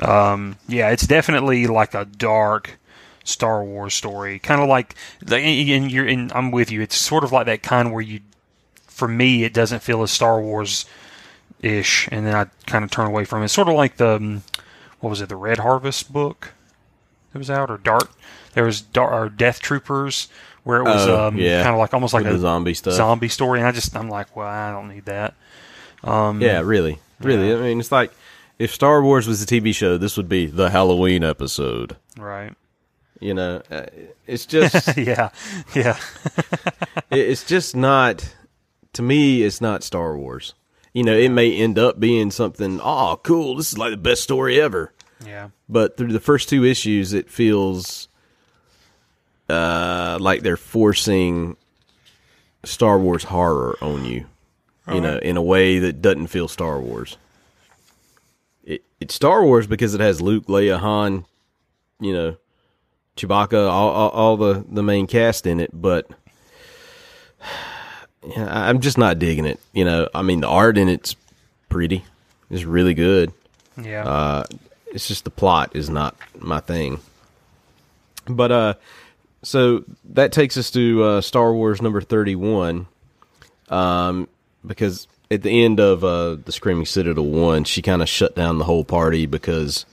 um, 0.00 0.56
yeah, 0.68 0.90
it's 0.90 1.06
definitely 1.06 1.66
like 1.66 1.94
a 1.94 2.04
dark 2.04 2.78
Star 3.24 3.62
Wars 3.62 3.94
story, 3.94 4.38
kind 4.38 4.60
of 4.60 4.68
like. 4.68 4.94
And 5.30 5.90
you're, 5.90 6.06
and 6.06 6.32
I'm 6.32 6.50
with 6.50 6.70
you. 6.70 6.80
It's 6.80 6.96
sort 6.96 7.24
of 7.24 7.32
like 7.32 7.46
that 7.46 7.62
kind 7.62 7.92
where 7.92 8.02
you, 8.02 8.20
for 8.86 9.08
me, 9.08 9.44
it 9.44 9.52
doesn't 9.52 9.82
feel 9.82 10.02
as 10.02 10.10
Star 10.10 10.40
Wars 10.40 10.86
ish, 11.60 12.08
and 12.10 12.26
then 12.26 12.34
I 12.34 12.46
kind 12.66 12.84
of 12.84 12.90
turn 12.90 13.06
away 13.06 13.24
from 13.24 13.42
it. 13.42 13.46
It's 13.46 13.54
sort 13.54 13.68
of 13.68 13.74
like 13.74 13.96
the 13.96 14.16
um, 14.16 14.42
what 15.00 15.10
was 15.10 15.20
it, 15.20 15.28
the 15.28 15.36
Red 15.36 15.58
Harvest 15.58 16.12
book 16.12 16.52
that 17.32 17.38
was 17.38 17.50
out, 17.50 17.70
or 17.70 17.78
Dark. 17.78 18.10
There 18.52 18.64
was 18.64 18.80
Dar 18.80 19.24
or 19.24 19.28
Death 19.28 19.60
Troopers, 19.60 20.28
where 20.64 20.78
it 20.80 20.84
was 20.84 21.06
Oh, 21.08 21.28
um, 21.28 21.36
yeah. 21.36 21.62
kind 21.62 21.74
of 21.74 21.78
like 21.80 21.94
almost 21.94 22.14
like 22.14 22.24
With 22.24 22.32
a 22.32 22.36
the 22.36 22.40
zombie 22.40 22.74
stuff. 22.74 22.94
zombie 22.94 23.28
story, 23.28 23.60
and 23.60 23.68
I 23.68 23.72
just 23.72 23.96
I'm 23.96 24.08
like, 24.08 24.34
well, 24.36 24.46
I 24.46 24.70
don't 24.72 24.88
need 24.88 25.04
that. 25.06 25.34
Um, 26.04 26.40
Yeah, 26.40 26.60
really, 26.60 26.98
really. 27.20 27.48
Yeah. 27.50 27.56
I 27.56 27.60
mean, 27.62 27.80
it's 27.80 27.92
like 27.92 28.12
if 28.58 28.72
Star 28.74 29.02
Wars 29.02 29.26
was 29.26 29.42
a 29.42 29.46
TV 29.46 29.74
show, 29.74 29.96
this 29.98 30.16
would 30.16 30.28
be 30.28 30.46
the 30.46 30.70
Halloween 30.70 31.24
episode. 31.24 31.96
Right. 32.18 32.52
You 33.20 33.34
know, 33.34 33.62
uh, 33.70 33.86
it's 34.26 34.46
just 34.46 34.96
yeah. 34.96 35.30
Yeah. 35.74 35.98
it's 37.10 37.44
just 37.44 37.76
not 37.76 38.34
to 38.94 39.02
me. 39.02 39.42
It's 39.42 39.60
not 39.60 39.82
Star 39.82 40.16
Wars. 40.16 40.54
You 40.92 41.04
know, 41.04 41.14
it 41.16 41.28
may 41.28 41.54
end 41.54 41.78
up 41.78 42.00
being 42.00 42.30
something. 42.30 42.80
Oh, 42.82 43.20
cool! 43.22 43.54
This 43.56 43.70
is 43.72 43.78
like 43.78 43.92
the 43.92 43.96
best 43.96 44.22
story 44.24 44.60
ever. 44.60 44.92
Yeah. 45.24 45.50
But 45.68 45.96
through 45.96 46.12
the 46.12 46.18
first 46.20 46.48
two 46.48 46.64
issues, 46.64 47.12
it 47.12 47.30
feels 47.30 48.08
uh, 49.50 50.18
like 50.20 50.42
they're 50.42 50.56
forcing 50.56 51.56
Star 52.64 52.98
Wars 52.98 53.24
horror 53.24 53.76
on 53.82 54.04
you. 54.04 54.26
You 54.92 55.00
know, 55.00 55.18
in 55.18 55.36
a 55.36 55.42
way 55.42 55.78
that 55.78 56.02
doesn't 56.02 56.26
feel 56.28 56.48
Star 56.48 56.80
Wars. 56.80 57.16
It 58.64 58.82
it's 58.98 59.14
Star 59.14 59.44
Wars 59.44 59.68
because 59.68 59.94
it 59.94 60.00
has 60.00 60.20
Luke, 60.20 60.46
Leia, 60.46 60.80
Han, 60.80 61.26
you 62.00 62.12
know, 62.12 62.36
Chewbacca, 63.16 63.70
all, 63.70 63.90
all, 63.90 64.08
all 64.08 64.36
the 64.36 64.64
the 64.68 64.82
main 64.82 65.06
cast 65.06 65.46
in 65.46 65.60
it. 65.60 65.70
But 65.72 66.10
yeah, 68.26 68.48
I'm 68.50 68.80
just 68.80 68.98
not 68.98 69.20
digging 69.20 69.44
it. 69.44 69.60
You 69.72 69.84
know, 69.84 70.08
I 70.12 70.22
mean, 70.22 70.40
the 70.40 70.48
art 70.48 70.76
in 70.76 70.88
it's 70.88 71.14
pretty. 71.68 72.04
It's 72.50 72.64
really 72.64 72.94
good 72.94 73.32
Yeah. 73.80 74.04
Uh, 74.04 74.44
it's 74.86 75.06
just 75.06 75.22
the 75.22 75.30
plot 75.30 75.70
is 75.76 75.88
not 75.88 76.16
my 76.36 76.58
thing. 76.58 76.98
But 78.26 78.50
uh 78.50 78.74
so 79.42 79.84
that 80.04 80.32
takes 80.32 80.56
us 80.56 80.70
to 80.72 81.02
uh 81.02 81.20
Star 81.20 81.52
Wars 81.52 81.80
number 81.82 82.00
31 82.00 82.86
um 83.68 84.28
because 84.66 85.06
at 85.30 85.42
the 85.42 85.64
end 85.64 85.80
of 85.80 86.04
uh 86.04 86.34
the 86.36 86.52
Screaming 86.52 86.86
Citadel 86.86 87.24
1 87.26 87.64
she 87.64 87.82
kind 87.82 88.02
of 88.02 88.08
shut 88.08 88.34
down 88.34 88.58
the 88.58 88.64
whole 88.64 88.84
party 88.84 89.26
because 89.26 89.86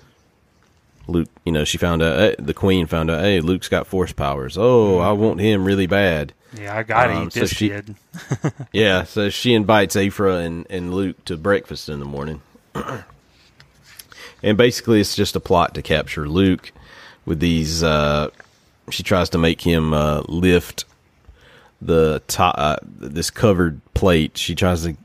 Luke, 1.10 1.30
you 1.46 1.54
know, 1.54 1.64
she 1.64 1.78
found 1.78 2.04
out 2.04 2.36
the 2.38 2.54
queen 2.54 2.86
found 2.86 3.10
out, 3.10 3.22
"Hey, 3.22 3.40
Luke's 3.40 3.70
got 3.70 3.88
force 3.88 4.12
powers. 4.12 4.58
Oh, 4.58 4.98
I 4.98 5.14
want 5.14 5.40
him 5.40 5.64
really 5.64 5.88
bad." 5.88 6.34
Yeah, 6.60 6.76
I 6.78 6.84
got 6.84 7.10
Um, 7.10 7.28
eat 7.28 7.34
so 7.34 7.40
this 7.40 7.52
she- 7.52 7.70
kid. 7.70 7.96
Yeah, 8.74 9.06
so 9.06 9.30
she 9.30 9.54
invites 9.54 9.96
Aphra 9.96 10.40
and, 10.40 10.68
and 10.70 10.94
Luke 10.94 11.24
to 11.24 11.38
breakfast 11.38 11.88
in 11.88 12.00
the 12.00 12.06
morning. 12.06 12.42
and 14.44 14.58
basically, 14.58 15.00
it's 15.00 15.16
just 15.16 15.34
a 15.36 15.40
plot 15.40 15.74
to 15.76 15.82
capture 15.82 16.28
Luke 16.28 16.74
with 17.26 17.40
these. 17.40 17.84
Uh, 17.84 18.30
she 18.90 19.04
tries 19.04 19.30
to 19.30 19.38
make 19.38 19.62
him 19.62 19.94
uh, 19.94 20.22
lift 20.28 20.86
the 21.82 22.22
top, 22.28 22.56
uh, 22.58 22.78
this 22.84 23.30
covered 23.30 23.82
plate. 23.94 24.38
She 24.38 24.56
tries 24.56 24.84
to 24.84 24.96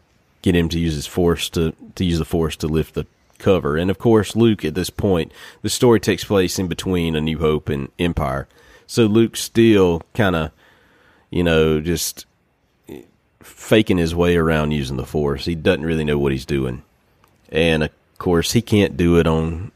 get 0.42 0.54
him 0.54 0.68
to 0.70 0.78
use 0.78 0.94
his 0.94 1.06
force 1.06 1.48
to, 1.50 1.74
to 1.94 2.04
use 2.04 2.18
the 2.18 2.24
force 2.24 2.56
to 2.56 2.66
lift 2.66 2.94
the 2.94 3.06
cover. 3.38 3.76
And 3.76 3.90
of 3.90 3.98
course, 3.98 4.36
Luke 4.36 4.64
at 4.64 4.74
this 4.74 4.90
point, 4.90 5.32
the 5.62 5.68
story 5.68 6.00
takes 6.00 6.24
place 6.24 6.58
in 6.58 6.68
between 6.68 7.16
A 7.16 7.20
New 7.20 7.38
Hope 7.38 7.68
and 7.68 7.90
Empire. 7.98 8.48
So 8.86 9.06
Luke's 9.06 9.40
still 9.40 10.02
kind 10.14 10.36
of, 10.36 10.50
you 11.30 11.42
know, 11.42 11.80
just 11.80 12.26
faking 13.40 13.98
his 13.98 14.14
way 14.14 14.36
around 14.36 14.70
using 14.70 14.96
the 14.96 15.06
force. 15.06 15.44
He 15.44 15.54
doesn't 15.54 15.84
really 15.84 16.04
know 16.04 16.18
what 16.18 16.32
he's 16.32 16.46
doing. 16.46 16.82
And 17.50 17.82
of 17.82 17.90
course, 18.18 18.52
he 18.52 18.62
can't 18.62 18.96
do 18.96 19.18
it 19.18 19.26
on 19.26 19.72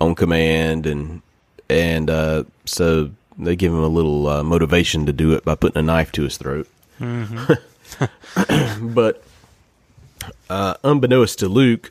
on 0.00 0.14
command 0.14 0.86
and 0.86 1.22
and 1.68 2.08
uh, 2.08 2.44
so 2.64 3.10
they 3.38 3.56
give 3.56 3.72
him 3.72 3.82
a 3.82 3.88
little 3.88 4.26
uh, 4.28 4.42
motivation 4.42 5.06
to 5.06 5.12
do 5.12 5.32
it 5.32 5.44
by 5.44 5.54
putting 5.54 5.78
a 5.78 5.82
knife 5.82 6.12
to 6.12 6.24
his 6.24 6.36
throat. 6.36 6.68
but 8.80 9.22
uh, 10.50 10.74
unbeknownst 10.82 11.38
to 11.38 11.48
Luke, 11.48 11.90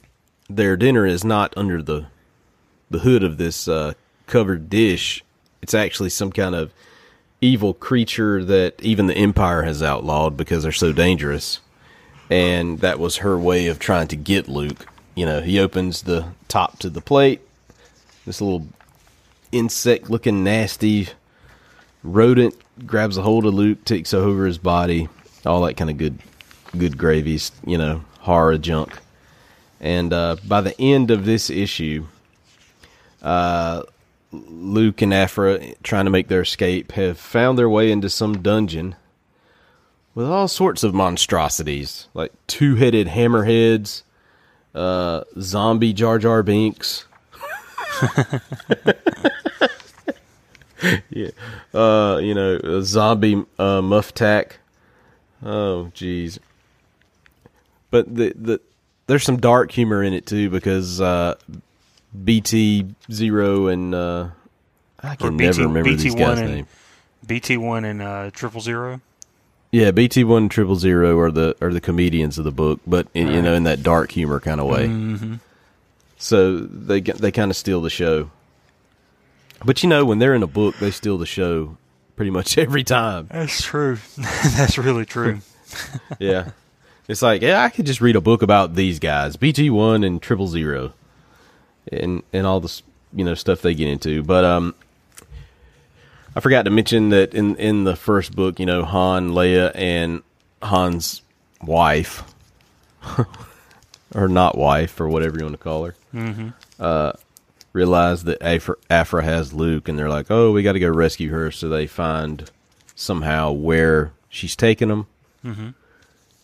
their 0.49 0.75
dinner 0.75 1.05
is 1.05 1.23
not 1.23 1.53
under 1.55 1.81
the 1.81 2.07
the 2.89 2.99
hood 2.99 3.23
of 3.23 3.37
this 3.37 3.67
uh, 3.67 3.93
covered 4.27 4.69
dish. 4.69 5.23
It's 5.61 5.73
actually 5.73 6.09
some 6.09 6.31
kind 6.31 6.55
of 6.55 6.71
evil 7.41 7.73
creature 7.73 8.43
that 8.43 8.81
even 8.81 9.07
the 9.07 9.17
Empire 9.17 9.63
has 9.63 9.83
outlawed 9.83 10.37
because 10.37 10.63
they're 10.63 10.71
so 10.71 10.93
dangerous. 10.93 11.59
And 12.29 12.79
that 12.79 12.99
was 12.99 13.17
her 13.17 13.37
way 13.37 13.67
of 13.67 13.79
trying 13.79 14.07
to 14.09 14.15
get 14.15 14.47
Luke. 14.47 14.87
You 15.15 15.25
know, 15.25 15.41
he 15.41 15.59
opens 15.59 16.03
the 16.03 16.27
top 16.47 16.79
to 16.79 16.89
the 16.89 17.01
plate. 17.01 17.41
This 18.25 18.41
little 18.41 18.67
insect 19.51 20.09
looking 20.09 20.43
nasty 20.43 21.09
rodent 22.03 22.55
grabs 22.85 23.17
a 23.17 23.21
hold 23.21 23.45
of 23.45 23.53
Luke, 23.53 23.83
takes 23.85 24.13
over 24.13 24.45
his 24.45 24.57
body, 24.57 25.09
all 25.45 25.61
that 25.61 25.75
kind 25.75 25.89
of 25.89 25.97
good 25.97 26.19
good 26.77 26.97
gravies, 26.97 27.51
you 27.65 27.77
know, 27.77 28.03
horror 28.19 28.57
junk. 28.57 28.99
And 29.79 30.11
uh, 30.11 30.37
by 30.45 30.61
the 30.61 30.79
end 30.79 31.11
of 31.11 31.25
this 31.25 31.49
issue, 31.49 32.05
uh, 33.21 33.83
Luke 34.31 35.01
and 35.01 35.13
Aphra, 35.13 35.73
trying 35.83 36.05
to 36.05 36.11
make 36.11 36.27
their 36.27 36.41
escape, 36.41 36.91
have 36.93 37.17
found 37.17 37.57
their 37.57 37.69
way 37.69 37.91
into 37.91 38.09
some 38.09 38.41
dungeon 38.41 38.95
with 40.13 40.27
all 40.27 40.47
sorts 40.47 40.83
of 40.83 40.93
monstrosities, 40.93 42.07
like 42.13 42.31
two-headed 42.47 43.07
hammerheads, 43.07 44.03
uh, 44.73 45.23
zombie 45.39 45.93
Jar 45.93 46.17
Jar 46.19 46.43
Binks. 46.43 47.05
yeah, 51.09 51.29
uh, 51.73 52.19
you 52.21 52.33
know, 52.33 52.81
zombie 52.81 53.35
uh, 53.57 53.81
Muftak. 53.81 54.53
Oh, 55.43 55.91
jeez. 55.95 56.39
But 57.91 58.13
the 58.13 58.33
the 58.35 58.61
there's 59.07 59.23
some 59.23 59.37
dark 59.37 59.71
humor 59.71 60.03
in 60.03 60.13
it 60.13 60.25
too 60.25 60.49
because 60.49 60.99
uh, 60.99 61.35
BT 62.23 62.87
Zero 63.11 63.67
and 63.67 63.95
uh, 63.95 64.29
I 65.01 65.15
can 65.15 65.37
BT 65.37 65.45
never 65.45 65.61
remember 65.63 65.89
BT 65.91 66.03
these 66.03 66.15
guys' 66.15 66.39
and- 66.39 66.51
names. 66.51 66.67
BT 67.25 67.57
one 67.57 67.83
and 67.83 68.01
uh, 68.01 68.31
triple 68.31 68.61
zero. 68.61 69.01
Yeah, 69.71 69.91
BT 69.91 70.23
One 70.23 70.47
Triple 70.47 70.77
Zero 70.77 71.19
are 71.19 71.29
the 71.29 71.55
are 71.61 71.73
the 71.73 71.81
comedians 71.81 72.37
of 72.37 72.45
the 72.45 72.51
book, 72.51 72.79
but 72.87 73.07
in, 73.13 73.27
you 73.27 73.41
know 73.41 73.53
in 73.53 73.63
that 73.63 73.83
dark 73.83 74.11
humor 74.11 74.39
kind 74.39 74.61
of 74.61 74.67
way. 74.67 74.87
Mm-hmm. 74.87 75.35
So 76.17 76.57
they 76.57 77.01
they 77.01 77.31
kind 77.31 77.51
of 77.51 77.57
steal 77.57 77.81
the 77.81 77.89
show. 77.89 78.31
But 79.65 79.83
you 79.83 79.89
know 79.89 80.05
when 80.05 80.19
they're 80.19 80.35
in 80.35 80.43
a 80.43 80.47
book, 80.47 80.77
they 80.77 80.91
steal 80.91 81.17
the 81.17 81.25
show 81.25 81.77
pretty 82.15 82.31
much 82.31 82.57
every 82.57 82.83
time. 82.83 83.27
That's 83.31 83.61
true. 83.61 83.97
That's 84.17 84.77
really 84.77 85.05
true. 85.05 85.39
yeah, 86.19 86.51
it's 87.07 87.21
like 87.21 87.41
yeah, 87.41 87.63
I 87.63 87.69
could 87.69 87.85
just 87.85 88.01
read 88.01 88.15
a 88.15 88.21
book 88.21 88.41
about 88.41 88.75
these 88.75 88.99
guys, 88.99 89.35
BT 89.35 89.69
One 89.69 90.03
and 90.03 90.21
Triple 90.21 90.47
Zero, 90.47 90.93
and 91.91 92.23
and 92.33 92.45
all 92.45 92.59
this 92.59 92.83
you 93.13 93.23
know 93.23 93.33
stuff 93.33 93.61
they 93.61 93.73
get 93.73 93.87
into. 93.87 94.23
But 94.23 94.43
um, 94.43 94.75
I 96.35 96.39
forgot 96.39 96.63
to 96.63 96.71
mention 96.71 97.09
that 97.09 97.33
in 97.33 97.55
in 97.55 97.83
the 97.83 97.95
first 97.95 98.35
book, 98.35 98.59
you 98.59 98.65
know, 98.65 98.85
Han, 98.85 99.31
Leia, 99.31 99.71
and 99.73 100.21
Han's 100.61 101.21
wife, 101.61 102.23
or 104.13 104.27
not 104.27 104.57
wife, 104.57 104.99
or 105.01 105.07
whatever 105.09 105.37
you 105.37 105.45
want 105.45 105.53
to 105.53 105.63
call 105.63 105.85
her, 105.85 105.95
uh, 106.79 107.13
realize 107.73 108.23
that 108.23 108.41
Aphra, 108.41 108.75
Aphra 108.89 109.23
has 109.23 109.53
Luke, 109.53 109.87
and 109.87 109.97
they're 109.97 110.09
like, 110.09 110.27
"Oh, 110.29 110.51
we 110.51 110.63
got 110.63 110.73
to 110.73 110.79
go 110.79 110.89
rescue 110.89 111.29
her." 111.31 111.51
So 111.51 111.69
they 111.69 111.87
find 111.87 112.49
somehow 112.95 113.51
where 113.51 114.13
she's 114.29 114.55
taken 114.55 114.89
them. 114.89 115.07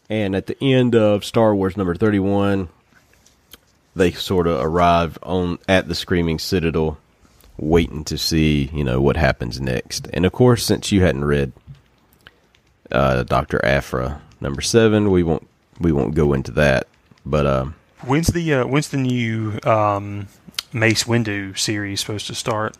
And 0.10 0.36
at 0.36 0.46
the 0.48 0.58
end 0.62 0.96
of 0.96 1.26
Star 1.26 1.56
Wars 1.56 1.76
number 1.76 1.96
thirty-one, 1.96 2.70
they 3.96 4.12
sort 4.12 4.48
of 4.48 4.62
arrive 4.64 5.18
on 5.24 5.60
at 5.68 5.88
the 5.88 5.96
Screaming 5.96 6.40
Citadel, 6.40 6.98
waiting 7.58 8.04
to 8.06 8.18
see 8.18 8.70
you 8.74 8.84
know 8.84 9.02
what 9.02 9.18
happens 9.18 9.60
next. 9.60 10.08
And 10.14 10.26
of 10.26 10.32
course, 10.32 10.64
since 10.64 10.92
you 10.92 11.02
hadn't 11.02 11.26
read 11.26 11.52
uh, 12.92 13.24
Doctor 13.24 13.64
Aphra 13.66 14.22
number 14.40 14.62
seven, 14.62 15.12
we 15.12 15.24
won't 15.24 15.48
we 15.80 15.92
won't 15.92 16.16
go 16.16 16.34
into 16.34 16.52
that. 16.52 16.88
But 17.26 17.48
um, 17.48 17.76
When's 18.06 18.28
the 18.28 18.54
uh, 18.54 18.68
when's 18.68 18.90
the 18.90 18.98
new 18.98 19.60
um, 19.64 20.28
Mace 20.74 21.04
Windu 21.04 21.58
series 21.58 22.00
supposed 22.00 22.26
to 22.28 22.36
start? 22.36 22.76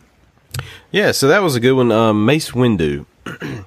Yeah, 0.90 1.12
so 1.12 1.28
that 1.28 1.42
was 1.42 1.54
a 1.54 1.60
good 1.60 1.74
one. 1.74 1.92
Um, 1.92 2.26
Mace 2.26 2.50
Windu. 2.50 3.06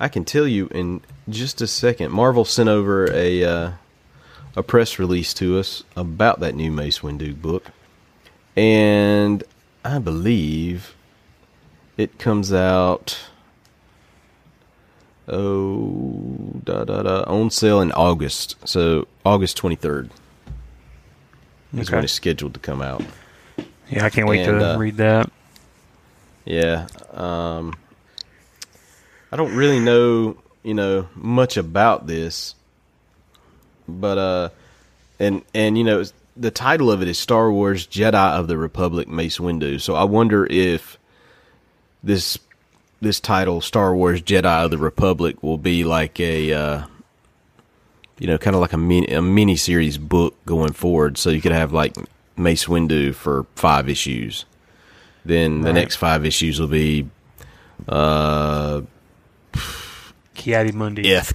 I 0.00 0.08
can 0.08 0.24
tell 0.24 0.48
you 0.48 0.68
in 0.68 1.02
just 1.28 1.60
a 1.60 1.66
second. 1.66 2.12
Marvel 2.12 2.46
sent 2.46 2.70
over 2.70 3.10
a 3.12 3.44
uh, 3.44 3.72
a 4.56 4.62
press 4.62 4.98
release 4.98 5.34
to 5.34 5.58
us 5.58 5.84
about 5.94 6.40
that 6.40 6.54
new 6.54 6.72
Mace 6.72 7.00
Windu 7.00 7.40
book, 7.40 7.70
and 8.56 9.44
I 9.84 9.98
believe 9.98 10.94
it 11.96 12.18
comes 12.18 12.52
out. 12.52 13.18
Oh, 15.28 16.60
da 16.64 16.84
da 16.84 17.02
da! 17.02 17.22
On 17.24 17.50
sale 17.50 17.80
in 17.80 17.92
August, 17.92 18.56
so 18.66 19.06
August 19.24 19.58
twenty 19.58 19.76
third 19.76 20.10
is 21.74 21.88
Okay. 21.88 21.96
when 21.96 22.04
it's 22.04 22.12
scheduled 22.12 22.54
to 22.54 22.60
come 22.60 22.82
out. 22.82 23.02
Yeah, 23.90 24.04
I 24.04 24.10
can't 24.10 24.28
wait 24.28 24.46
And, 24.46 24.60
to 24.60 24.74
uh, 24.74 24.78
read 24.78 24.96
that. 24.96 25.30
Yeah. 26.44 26.86
Um, 27.12 27.74
I 29.30 29.36
don't 29.36 29.54
really 29.54 29.80
know, 29.80 30.36
you 30.62 30.74
know, 30.74 31.08
much 31.14 31.56
about 31.56 32.06
this, 32.06 32.54
but 33.88 34.18
uh, 34.18 34.48
and 35.18 35.42
and 35.54 35.76
you 35.78 35.84
know, 35.84 36.04
the 36.36 36.50
title 36.50 36.90
of 36.90 37.02
it 37.02 37.08
is 37.08 37.18
Star 37.18 37.50
Wars 37.52 37.86
Jedi 37.86 38.14
of 38.38 38.48
the 38.48 38.56
Republic 38.58 39.08
Mace 39.08 39.38
Windu. 39.38 39.80
So 39.80 39.94
I 39.94 40.04
wonder 40.04 40.46
if 40.50 40.98
this 42.02 42.38
this 43.00 43.20
title 43.20 43.60
Star 43.60 43.94
Wars 43.94 44.20
Jedi 44.22 44.64
of 44.64 44.70
the 44.70 44.78
Republic 44.78 45.42
will 45.42 45.58
be 45.58 45.84
like 45.84 46.18
a 46.20 46.52
uh, 46.52 46.82
you 48.18 48.26
know, 48.26 48.38
kind 48.38 48.54
of 48.54 48.60
like 48.60 48.72
a 48.72 48.78
mini 48.78 49.06
a 49.08 49.22
mini 49.22 49.56
series 49.56 49.98
book 49.98 50.34
going 50.46 50.72
forward. 50.72 51.18
So 51.18 51.30
you 51.30 51.40
could 51.40 51.52
have 51.52 51.72
like 51.72 51.94
Mace 52.36 52.66
Windu 52.66 53.14
for 53.14 53.46
five 53.56 53.88
issues. 53.88 54.44
Then 55.24 55.60
the 55.62 55.66
Right. 55.68 55.74
next 55.80 55.96
five 55.96 56.24
issues 56.26 56.60
will 56.60 56.68
be 56.68 57.08
uh 57.88 58.82
Kiadi 60.34 60.72
Mundi 60.72 61.02
Eeth 61.04 61.32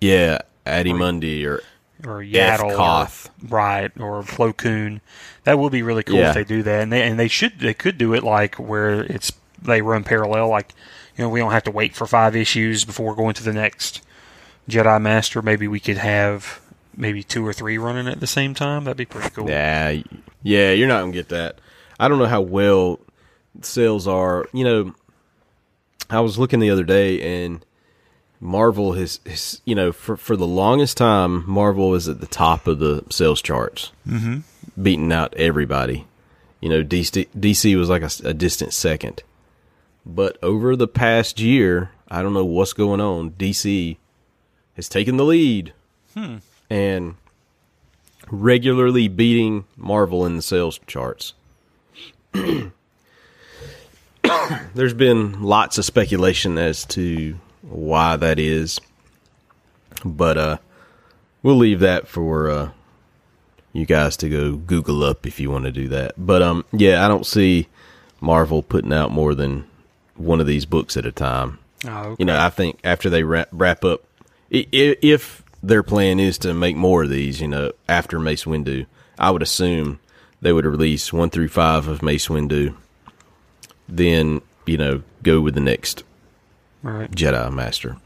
yeah, 0.00 0.38
Addy 0.66 0.92
Mundi 0.92 1.46
or 1.46 1.62
or 2.04 2.20
Yaddle, 2.22 2.72
or, 2.72 2.76
Koth. 2.76 3.30
right, 3.48 3.90
or 3.98 4.22
Plo 4.22 4.54
Koon. 4.54 5.00
That 5.44 5.58
would 5.58 5.72
be 5.72 5.82
really 5.82 6.02
cool 6.02 6.16
Yeah. 6.16 6.28
if 6.28 6.34
they 6.34 6.44
do 6.44 6.62
that, 6.62 6.82
and 6.82 6.92
they 6.92 7.02
and 7.02 7.18
they 7.18 7.28
should 7.28 7.58
they 7.60 7.72
could 7.74 7.96
do 7.98 8.12
it 8.14 8.22
like 8.22 8.56
where 8.56 9.00
it's 9.02 9.32
they 9.62 9.80
run 9.80 10.04
parallel, 10.04 10.48
like 10.48 10.72
you 11.16 11.24
know 11.24 11.30
we 11.30 11.40
don't 11.40 11.52
have 11.52 11.64
to 11.64 11.70
wait 11.70 11.94
for 11.94 12.06
five 12.06 12.36
issues 12.36 12.84
before 12.84 13.14
going 13.16 13.34
to 13.34 13.42
the 13.42 13.52
next 13.54 14.02
Jedi 14.68 15.00
Master. 15.00 15.42
Maybe 15.42 15.68
we 15.68 15.80
could 15.80 15.98
have 15.98 16.60
maybe 16.96 17.22
two 17.22 17.46
or 17.46 17.52
three 17.52 17.78
running 17.78 18.08
at 18.08 18.20
the 18.20 18.26
same 18.26 18.54
time. 18.54 18.84
That'd 18.84 18.96
be 18.96 19.04
pretty 19.04 19.30
cool. 19.30 19.48
Yeah, 19.48 20.02
yeah, 20.42 20.72
you're 20.72 20.88
not 20.88 21.00
gonna 21.00 21.12
get 21.12 21.28
that. 21.28 21.60
I 21.98 22.08
don't 22.08 22.18
know 22.18 22.26
how 22.26 22.40
well 22.40 23.00
sales 23.62 24.06
are. 24.06 24.46
You 24.52 24.64
know, 24.64 24.94
I 26.10 26.20
was 26.20 26.38
looking 26.38 26.60
the 26.60 26.70
other 26.70 26.84
day, 26.84 27.44
and 27.44 27.64
Marvel 28.40 28.92
has, 28.94 29.20
has 29.26 29.60
you 29.64 29.74
know, 29.74 29.92
for 29.92 30.16
for 30.16 30.36
the 30.36 30.46
longest 30.46 30.96
time, 30.96 31.48
Marvel 31.48 31.94
is 31.94 32.08
at 32.08 32.20
the 32.20 32.26
top 32.26 32.66
of 32.66 32.78
the 32.78 33.04
sales 33.10 33.42
charts, 33.42 33.92
mm-hmm. 34.06 34.40
beating 34.80 35.12
out 35.12 35.34
everybody. 35.34 36.06
You 36.60 36.70
know, 36.70 36.82
DC, 36.82 37.28
DC 37.38 37.76
was 37.76 37.88
like 37.88 38.02
a 38.24 38.34
distant 38.34 38.72
second, 38.72 39.22
But 40.06 40.38
over 40.42 40.74
the 40.74 40.88
past 40.88 41.38
year, 41.38 41.90
I 42.08 42.22
don't 42.22 42.32
know 42.32 42.46
what's 42.46 42.72
going 42.72 43.00
on. 43.00 43.32
DC 43.32 43.98
has 44.76 44.88
taken 44.88 45.16
the 45.16 45.24
lead 45.24 45.72
and 46.70 47.16
regularly 48.30 49.08
beating 49.08 49.64
Marvel 49.76 50.24
in 50.26 50.36
the 50.36 50.42
sales 50.42 50.78
charts. 50.86 51.34
There's 54.74 54.94
been 54.94 55.42
lots 55.42 55.78
of 55.78 55.84
speculation 55.84 56.58
as 56.58 56.84
to 56.86 57.38
why 57.62 58.16
that 58.16 58.38
is, 58.38 58.80
but 60.04 60.36
uh, 60.38 60.58
we'll 61.42 61.56
leave 61.56 61.80
that 61.80 62.06
for 62.08 62.50
uh, 62.50 62.70
you 63.72 63.86
guys 63.86 64.16
to 64.18 64.28
go 64.28 64.56
Google 64.56 65.02
up 65.02 65.26
if 65.26 65.40
you 65.40 65.50
want 65.50 65.64
to 65.64 65.72
do 65.72 65.88
that. 65.88 66.14
But 66.18 66.42
um, 66.42 66.64
yeah, 66.72 67.04
I 67.04 67.08
don't 67.08 67.26
see 67.26 67.68
Marvel 68.20 68.62
putting 68.62 68.92
out 68.92 69.10
more 69.10 69.34
than 69.34 69.66
one 70.16 70.40
of 70.40 70.46
these 70.46 70.66
books 70.66 70.96
at 70.96 71.06
a 71.06 71.12
time. 71.12 71.58
Oh, 71.86 71.90
okay. 71.90 72.16
You 72.18 72.24
know, 72.24 72.38
I 72.38 72.48
think 72.50 72.78
after 72.84 73.10
they 73.10 73.22
wrap, 73.22 73.48
wrap 73.52 73.84
up, 73.84 74.02
if 74.50 75.42
their 75.62 75.82
plan 75.82 76.20
is 76.20 76.38
to 76.38 76.54
make 76.54 76.76
more 76.76 77.04
of 77.04 77.10
these, 77.10 77.40
you 77.40 77.48
know, 77.48 77.72
after 77.88 78.18
Mace 78.18 78.44
Windu, 78.44 78.86
I 79.18 79.30
would 79.30 79.42
assume 79.42 79.98
they 80.40 80.52
would 80.52 80.64
release 80.64 81.12
one 81.12 81.30
through 81.30 81.48
five 81.48 81.88
of 81.88 82.02
Mace 82.02 82.28
Windu, 82.28 82.74
then 83.88 84.42
you 84.66 84.76
know 84.76 85.02
go 85.22 85.40
with 85.40 85.54
the 85.54 85.60
next 85.60 86.04
right. 86.82 87.10
Jedi 87.10 87.52
Master. 87.52 87.96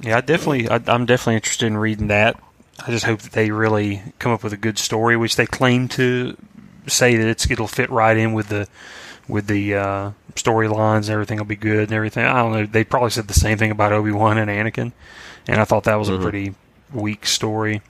Yeah, 0.00 0.18
I 0.18 0.20
definitely. 0.20 0.68
I, 0.68 0.80
I'm 0.86 1.06
definitely 1.06 1.36
interested 1.36 1.66
in 1.66 1.76
reading 1.76 2.08
that. 2.08 2.40
I 2.86 2.90
just 2.90 3.04
hope 3.04 3.20
that 3.20 3.32
they 3.32 3.50
really 3.50 4.02
come 4.18 4.32
up 4.32 4.42
with 4.42 4.52
a 4.52 4.58
good 4.58 4.78
story, 4.78 5.16
which 5.16 5.36
they 5.36 5.46
claim 5.46 5.88
to 5.88 6.36
say 6.86 7.16
that 7.16 7.26
it's 7.26 7.50
it'll 7.50 7.68
fit 7.68 7.90
right 7.90 8.16
in 8.16 8.32
with 8.32 8.48
the 8.48 8.68
with 9.30 9.46
the 9.46 9.74
uh, 9.74 10.10
storylines 10.34 11.02
and 11.02 11.10
everything 11.10 11.38
will 11.38 11.44
be 11.44 11.56
good 11.56 11.84
and 11.84 11.92
everything. 11.92 12.24
I 12.24 12.34
don't 12.42 12.52
know. 12.52 12.66
They 12.66 12.84
probably 12.84 13.10
said 13.10 13.28
the 13.28 13.34
same 13.34 13.56
thing 13.58 13.70
about 13.70 13.92
Obi 13.92 14.12
Wan 14.12 14.38
and 14.38 14.50
Anakin, 14.50 14.92
and 15.48 15.60
I 15.60 15.64
thought 15.64 15.84
that 15.84 15.94
was 15.96 16.08
a 16.08 16.18
pretty 16.18 16.54
weak 16.92 17.26
story. 17.26 17.82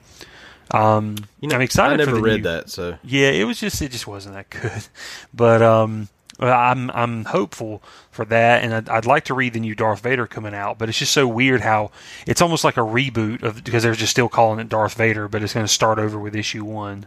Um, 0.71 1.17
You 1.41 1.49
know, 1.49 1.55
I'm 1.55 1.61
excited. 1.61 1.95
I 1.95 1.97
never 1.97 2.11
for 2.11 2.17
the 2.17 2.21
read 2.23 2.37
new- 2.37 2.43
that, 2.43 2.69
so 2.69 2.97
yeah, 3.03 3.29
it 3.29 3.43
was 3.43 3.59
just 3.59 3.81
it 3.81 3.91
just 3.91 4.07
wasn't 4.07 4.35
that 4.35 4.49
good, 4.49 4.87
but 5.33 5.61
um, 5.61 6.07
I'm 6.39 6.89
I'm 6.91 7.25
hopeful 7.25 7.83
for 8.09 8.23
that, 8.25 8.63
and 8.63 8.73
I'd, 8.73 8.87
I'd 8.89 9.05
like 9.05 9.25
to 9.25 9.33
read 9.33 9.53
the 9.53 9.59
new 9.59 9.75
Darth 9.75 9.99
Vader 10.01 10.27
coming 10.27 10.53
out. 10.55 10.77
But 10.77 10.87
it's 10.89 10.97
just 10.97 11.11
so 11.11 11.27
weird 11.27 11.61
how 11.61 11.91
it's 12.25 12.41
almost 12.41 12.63
like 12.63 12.77
a 12.77 12.81
reboot 12.81 13.43
of 13.43 13.63
because 13.65 13.83
they're 13.83 13.93
just 13.95 14.11
still 14.11 14.29
calling 14.29 14.59
it 14.59 14.69
Darth 14.69 14.93
Vader, 14.93 15.27
but 15.27 15.43
it's 15.43 15.53
going 15.53 15.65
to 15.65 15.71
start 15.71 15.99
over 15.99 16.17
with 16.17 16.35
issue 16.35 16.63
one. 16.63 17.05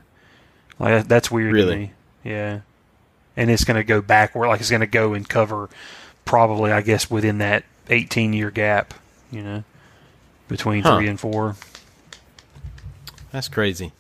Like 0.78 1.08
that's 1.08 1.30
weird 1.30 1.54
Really? 1.54 1.72
to 1.72 1.80
me. 1.80 1.92
Yeah, 2.22 2.60
and 3.36 3.50
it's 3.50 3.64
going 3.64 3.76
to 3.76 3.84
go 3.84 4.00
backward, 4.00 4.48
like 4.48 4.60
it's 4.60 4.70
going 4.70 4.80
to 4.80 4.86
go 4.86 5.14
and 5.14 5.28
cover 5.28 5.68
probably 6.24 6.72
I 6.72 6.80
guess 6.80 7.10
within 7.10 7.38
that 7.38 7.64
18 7.90 8.32
year 8.32 8.50
gap, 8.50 8.94
you 9.30 9.42
know, 9.42 9.64
between 10.48 10.82
Huh. 10.82 10.96
three 10.96 11.08
and 11.08 11.18
four. 11.20 11.56
that's 13.30 13.48
crazy. 13.48 13.92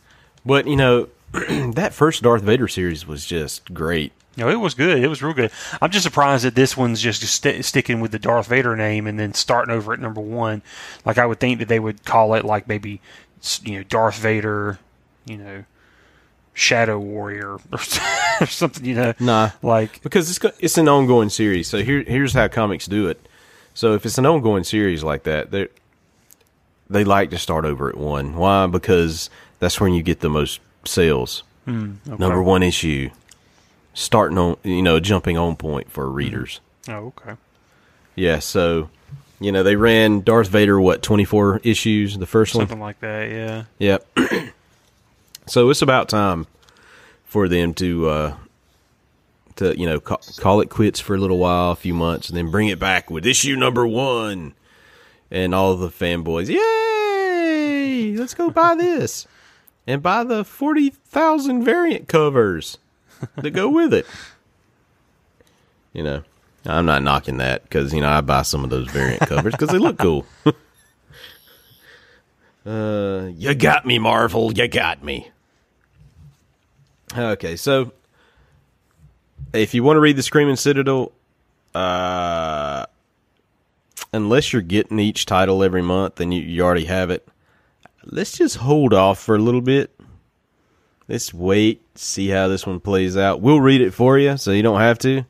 But 0.46 0.66
you 0.66 0.76
know, 0.76 1.08
that 1.32 1.92
first 1.94 2.22
Darth 2.22 2.42
Vader 2.42 2.68
series 2.68 3.06
was 3.06 3.26
just 3.26 3.72
great. 3.74 4.12
No, 4.36 4.48
it 4.48 4.56
was 4.56 4.74
good. 4.74 4.98
It 5.02 5.06
was 5.08 5.22
real 5.22 5.32
good. 5.32 5.52
I'm 5.80 5.90
just 5.90 6.02
surprised 6.04 6.44
that 6.44 6.56
this 6.56 6.76
one's 6.76 7.00
just 7.00 7.22
st- 7.22 7.64
sticking 7.64 8.00
with 8.00 8.10
the 8.10 8.18
Darth 8.18 8.48
Vader 8.48 8.74
name 8.74 9.06
and 9.06 9.16
then 9.18 9.32
starting 9.32 9.72
over 9.72 9.92
at 9.92 10.00
number 10.00 10.20
one. 10.20 10.60
Like 11.04 11.18
I 11.18 11.26
would 11.26 11.38
think 11.38 11.60
that 11.60 11.68
they 11.68 11.78
would 11.78 12.04
call 12.04 12.34
it 12.34 12.44
like 12.44 12.66
maybe 12.66 13.00
you 13.62 13.78
know 13.78 13.82
Darth 13.84 14.16
Vader, 14.18 14.78
you 15.24 15.36
know, 15.36 15.64
Shadow 16.54 16.98
Warrior 16.98 17.58
or 18.40 18.46
something. 18.46 18.84
You 18.84 18.94
know, 18.94 19.14
Nah, 19.20 19.50
like 19.62 20.02
because 20.02 20.30
it's 20.30 20.56
it's 20.60 20.78
an 20.78 20.88
ongoing 20.88 21.28
series. 21.28 21.68
So 21.68 21.82
here 21.82 22.02
here's 22.02 22.32
how 22.32 22.48
comics 22.48 22.86
do 22.86 23.08
it. 23.08 23.20
So 23.74 23.94
if 23.94 24.06
it's 24.06 24.18
an 24.18 24.24
ongoing 24.24 24.64
series 24.64 25.02
like 25.02 25.24
that, 25.24 25.50
they 25.50 25.68
they 26.88 27.04
like 27.04 27.30
to 27.30 27.38
start 27.38 27.64
over 27.64 27.88
at 27.88 27.96
one. 27.96 28.36
Why? 28.36 28.66
Because 28.66 29.28
that's 29.58 29.80
when 29.80 29.92
you 29.92 30.02
get 30.02 30.20
the 30.20 30.30
most 30.30 30.60
sales. 30.84 31.42
Hmm, 31.64 31.94
okay. 32.06 32.16
Number 32.18 32.42
one 32.42 32.62
issue, 32.62 33.10
starting 33.92 34.38
on 34.38 34.56
you 34.62 34.82
know 34.82 35.00
jumping 35.00 35.36
on 35.36 35.56
point 35.56 35.90
for 35.90 36.06
hmm. 36.08 36.14
readers. 36.14 36.60
Oh, 36.88 37.12
okay. 37.18 37.34
Yeah. 38.14 38.38
So 38.38 38.90
you 39.40 39.50
know 39.50 39.64
they 39.64 39.74
ran 39.74 40.20
Darth 40.20 40.48
Vader 40.48 40.80
what 40.80 41.02
twenty 41.02 41.24
four 41.24 41.60
issues 41.64 42.16
the 42.16 42.26
first 42.26 42.54
one. 42.54 42.68
Something 42.68 42.80
like 42.80 43.00
that. 43.00 43.30
Yeah. 43.30 43.64
Yep. 43.78 44.18
so 45.46 45.70
it's 45.70 45.82
about 45.82 46.08
time 46.08 46.46
for 47.24 47.48
them 47.48 47.74
to 47.74 48.08
uh 48.08 48.36
to 49.56 49.78
you 49.78 49.86
know 49.86 50.00
ca- 50.00 50.18
call 50.38 50.60
it 50.60 50.70
quits 50.70 51.00
for 51.00 51.14
a 51.14 51.18
little 51.18 51.38
while, 51.38 51.70
a 51.70 51.76
few 51.76 51.94
months, 51.94 52.28
and 52.28 52.36
then 52.36 52.50
bring 52.50 52.68
it 52.68 52.78
back 52.78 53.10
with 53.10 53.26
issue 53.26 53.56
number 53.56 53.86
one, 53.86 54.54
and 55.30 55.54
all 55.54 55.76
the 55.76 55.88
fanboys, 55.88 56.48
yay! 56.48 58.16
Let's 58.16 58.34
go 58.34 58.50
buy 58.50 58.74
this 58.74 59.26
and 59.86 60.02
buy 60.02 60.24
the 60.24 60.44
forty 60.44 60.90
thousand 60.90 61.64
variant 61.64 62.08
covers 62.08 62.78
that 63.36 63.50
go 63.50 63.68
with 63.68 63.94
it. 63.94 64.06
You 65.92 66.02
know, 66.02 66.22
I'm 66.66 66.86
not 66.86 67.02
knocking 67.02 67.36
that 67.38 67.62
because 67.62 67.94
you 67.94 68.00
know 68.00 68.08
I 68.08 68.20
buy 68.20 68.42
some 68.42 68.64
of 68.64 68.70
those 68.70 68.88
variant 68.88 69.20
covers 69.20 69.52
because 69.52 69.68
they 69.70 69.78
look 69.78 69.98
cool. 69.98 70.26
Uh, 72.66 73.28
you 73.36 73.54
got 73.54 73.84
me, 73.84 73.98
Marvel. 73.98 74.50
You 74.50 74.66
got 74.68 75.04
me. 75.04 75.28
Okay, 77.16 77.54
so 77.54 77.92
if 79.52 79.72
you 79.72 79.84
want 79.84 79.96
to 79.96 80.00
read 80.00 80.16
the 80.16 80.22
Screaming 80.22 80.56
Citadel, 80.56 81.12
uh, 81.72 82.86
unless 84.12 84.52
you're 84.52 84.62
getting 84.62 84.98
each 84.98 85.24
title 85.24 85.62
every 85.62 85.82
month 85.82 86.20
and 86.20 86.34
you, 86.34 86.42
you 86.42 86.62
already 86.62 86.86
have 86.86 87.10
it, 87.10 87.26
let's 88.04 88.36
just 88.36 88.56
hold 88.56 88.92
off 88.92 89.20
for 89.20 89.36
a 89.36 89.38
little 89.38 89.60
bit. 89.60 89.94
Let's 91.06 91.32
wait, 91.32 91.82
see 91.96 92.28
how 92.30 92.48
this 92.48 92.66
one 92.66 92.80
plays 92.80 93.16
out. 93.16 93.40
We'll 93.40 93.60
read 93.60 93.80
it 93.80 93.92
for 93.92 94.18
you, 94.18 94.36
so 94.36 94.50
you 94.50 94.62
don't 94.62 94.80
have 94.80 94.98
to. 95.00 95.24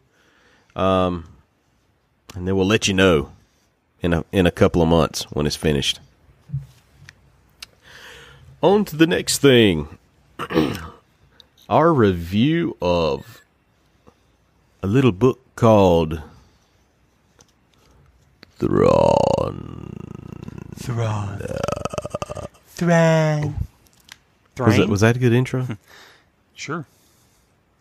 Um, 0.74 1.28
and 2.34 2.48
then 2.48 2.56
we'll 2.56 2.66
let 2.66 2.88
you 2.88 2.94
know 2.94 3.32
in 4.00 4.14
a 4.14 4.24
in 4.32 4.46
a 4.46 4.50
couple 4.50 4.80
of 4.80 4.88
months 4.88 5.24
when 5.32 5.46
it's 5.46 5.56
finished. 5.56 6.00
On 8.62 8.84
to 8.86 8.96
the 8.96 9.06
next 9.06 9.38
thing. 9.38 9.98
Our 11.68 11.92
review 11.94 12.76
of 12.82 13.42
a 14.82 14.86
little 14.86 15.12
book 15.12 15.40
called 15.56 16.20
Thrawn. 18.58 19.92
Thrawn. 20.76 21.40
Thrawn. 22.66 23.54
Was 24.58 24.76
that, 24.76 24.88
was 24.88 25.00
that 25.00 25.16
a 25.16 25.18
good 25.18 25.32
intro? 25.32 25.66
Sure. 26.56 26.86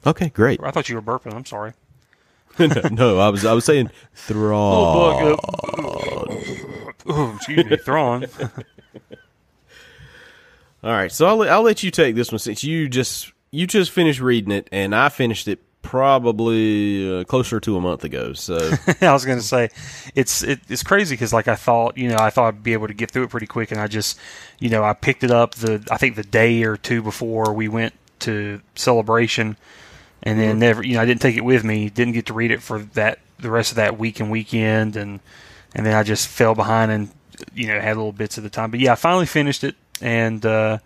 Okay, 0.03 0.29
great. 0.29 0.59
I 0.63 0.71
thought 0.71 0.89
you 0.89 0.95
were 0.95 1.01
burping. 1.01 1.35
I'm 1.35 1.45
sorry. 1.45 1.73
no, 2.59 2.81
no, 2.91 3.19
I 3.19 3.29
was 3.29 3.45
I 3.45 3.53
was 3.53 3.65
saying 3.65 3.91
Thrawn. 4.15 5.37
Oh, 7.05 7.33
excuse 7.35 7.65
me. 7.65 7.77
Thrawn. 7.77 8.25
All 10.83 10.91
right, 10.91 11.11
so 11.11 11.27
I'll 11.27 11.43
I'll 11.43 11.61
let 11.61 11.83
you 11.83 11.91
take 11.91 12.15
this 12.15 12.31
one 12.31 12.39
since 12.39 12.63
you 12.63 12.89
just 12.89 13.31
you 13.53 13.67
just 13.67 13.91
finished 13.91 14.19
reading 14.19 14.51
it 14.51 14.67
and 14.71 14.95
I 14.95 15.09
finished 15.09 15.47
it 15.47 15.59
probably 15.83 17.19
uh, 17.19 17.23
closer 17.25 17.59
to 17.59 17.77
a 17.77 17.81
month 17.81 18.03
ago. 18.03 18.33
So 18.33 18.55
I 19.01 19.13
was 19.13 19.25
going 19.25 19.37
to 19.37 19.43
say, 19.45 19.69
it's 20.15 20.41
it, 20.41 20.59
it's 20.69 20.81
crazy 20.81 21.13
because 21.13 21.31
like 21.31 21.47
I 21.47 21.55
thought, 21.55 21.95
you 21.95 22.09
know, 22.09 22.17
I 22.17 22.31
thought 22.31 22.47
I'd 22.47 22.63
be 22.63 22.73
able 22.73 22.87
to 22.87 22.95
get 22.95 23.11
through 23.11 23.25
it 23.25 23.29
pretty 23.29 23.45
quick, 23.45 23.71
and 23.71 23.79
I 23.79 23.85
just, 23.85 24.17
you 24.57 24.69
know, 24.69 24.83
I 24.83 24.93
picked 24.93 25.23
it 25.23 25.29
up 25.29 25.53
the 25.53 25.85
I 25.91 25.97
think 25.97 26.15
the 26.15 26.23
day 26.23 26.63
or 26.63 26.77
two 26.77 27.03
before 27.03 27.53
we 27.53 27.67
went 27.67 27.93
to 28.21 28.59
celebration, 28.73 29.55
and 30.23 30.39
then 30.39 30.57
never, 30.57 30.83
you 30.83 30.95
know, 30.95 31.01
I 31.01 31.05
didn't 31.05 31.21
take 31.21 31.37
it 31.37 31.45
with 31.45 31.63
me, 31.63 31.91
didn't 31.91 32.13
get 32.13 32.25
to 32.27 32.33
read 32.33 32.49
it 32.49 32.63
for 32.63 32.79
that 32.79 33.19
the 33.37 33.51
rest 33.51 33.71
of 33.71 33.75
that 33.75 33.99
week 33.99 34.19
and 34.19 34.31
weekend, 34.31 34.95
and 34.95 35.19
and 35.75 35.85
then 35.85 35.93
I 35.93 36.01
just 36.01 36.27
fell 36.27 36.55
behind 36.55 36.91
and 36.91 37.11
you 37.53 37.67
know 37.67 37.79
had 37.79 37.97
little 37.97 38.13
bits 38.13 38.37
of 38.39 38.43
the 38.43 38.49
time, 38.49 38.71
but 38.71 38.79
yeah, 38.79 38.93
I 38.93 38.95
finally 38.95 39.27
finished 39.27 39.63
it, 39.63 39.75
and 40.01 40.43
uh, 40.43 40.79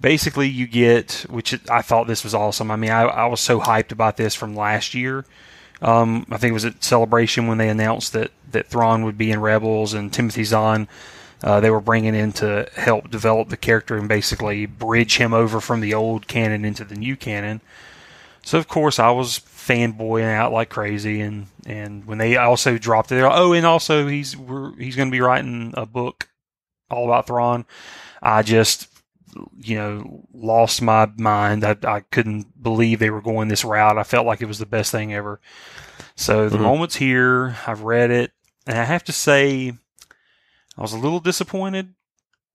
basically 0.00 0.48
you 0.48 0.66
get 0.66 1.26
which 1.28 1.58
I 1.70 1.82
thought 1.82 2.06
this 2.06 2.24
was 2.24 2.34
awesome. 2.34 2.70
I 2.70 2.76
mean, 2.76 2.90
I, 2.90 3.02
I 3.02 3.26
was 3.26 3.40
so 3.40 3.60
hyped 3.60 3.92
about 3.92 4.16
this 4.16 4.34
from 4.34 4.54
last 4.54 4.94
year. 4.94 5.24
Um, 5.80 6.26
I 6.30 6.38
think 6.38 6.50
it 6.50 6.54
was 6.54 6.64
at 6.64 6.82
Celebration 6.82 7.46
when 7.46 7.58
they 7.58 7.68
announced 7.68 8.12
that 8.12 8.32
that 8.50 8.66
Thrawn 8.66 9.04
would 9.04 9.18
be 9.18 9.30
in 9.30 9.40
Rebels 9.40 9.94
and 9.94 10.12
Timothy 10.12 10.44
Zahn. 10.44 10.88
Uh, 11.42 11.60
they 11.60 11.70
were 11.70 11.80
bringing 11.80 12.16
in 12.16 12.32
to 12.32 12.68
help 12.74 13.10
develop 13.10 13.48
the 13.48 13.56
character 13.56 13.96
and 13.96 14.08
basically 14.08 14.66
bridge 14.66 15.18
him 15.18 15.32
over 15.32 15.60
from 15.60 15.80
the 15.80 15.94
old 15.94 16.26
canon 16.26 16.64
into 16.64 16.84
the 16.84 16.96
new 16.96 17.16
canon. 17.16 17.60
So 18.42 18.58
of 18.58 18.66
course 18.66 18.98
I 18.98 19.10
was 19.10 19.38
fanboying 19.38 20.34
out 20.34 20.52
like 20.52 20.70
crazy, 20.70 21.20
and 21.20 21.46
and 21.66 22.06
when 22.06 22.18
they 22.18 22.36
also 22.36 22.78
dropped 22.78 23.12
it, 23.12 23.22
like, 23.22 23.32
oh, 23.34 23.52
and 23.52 23.66
also 23.66 24.08
he's 24.08 24.32
he's 24.78 24.96
going 24.96 25.08
to 25.08 25.12
be 25.12 25.20
writing 25.20 25.74
a 25.76 25.86
book 25.86 26.28
all 26.90 27.04
about 27.04 27.26
Thrawn. 27.26 27.66
I 28.22 28.42
just 28.42 28.88
you 29.58 29.76
know, 29.76 30.26
lost 30.32 30.82
my 30.82 31.06
mind. 31.16 31.64
I, 31.64 31.76
I 31.84 32.00
couldn't 32.00 32.62
believe 32.62 32.98
they 32.98 33.10
were 33.10 33.20
going 33.22 33.48
this 33.48 33.64
route. 33.64 33.98
I 33.98 34.02
felt 34.04 34.26
like 34.26 34.40
it 34.40 34.46
was 34.48 34.58
the 34.58 34.66
best 34.66 34.90
thing 34.92 35.12
ever. 35.14 35.40
So 36.16 36.48
the 36.48 36.58
Mhm. 36.58 36.62
moment's 36.62 36.96
here. 36.96 37.56
I've 37.66 37.82
read 37.82 38.10
it, 38.10 38.32
and 38.66 38.78
I 38.78 38.84
have 38.84 39.04
to 39.04 39.12
say, 39.12 39.72
I 40.76 40.82
was 40.82 40.92
a 40.92 40.98
little 40.98 41.20
disappointed, 41.20 41.94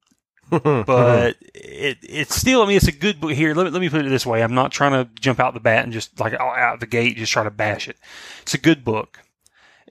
but 0.50 1.36
it 1.54 1.98
it's 2.04 2.36
still. 2.36 2.62
I 2.62 2.68
mean, 2.68 2.78
it's 2.78 2.88
a 2.88 2.92
good 2.92 3.20
book. 3.20 3.32
Here, 3.32 3.54
let 3.56 3.66
me 3.66 3.70
let 3.72 3.82
me 3.82 3.90
put 3.90 4.06
it 4.06 4.10
this 4.10 4.26
way: 4.26 4.44
I'm 4.44 4.54
not 4.54 4.72
trying 4.72 4.92
to 4.92 5.10
jump 5.20 5.40
out 5.40 5.54
the 5.54 5.60
bat 5.60 5.84
and 5.84 5.94
just 5.94 6.20
like 6.20 6.34
out 6.34 6.80
the 6.80 6.86
gate 6.86 7.18
just 7.18 7.32
try 7.32 7.44
to 7.44 7.50
bash 7.52 7.88
it. 7.88 7.98
It's 8.42 8.54
a 8.54 8.58
good 8.60 8.84
book. 8.84 9.20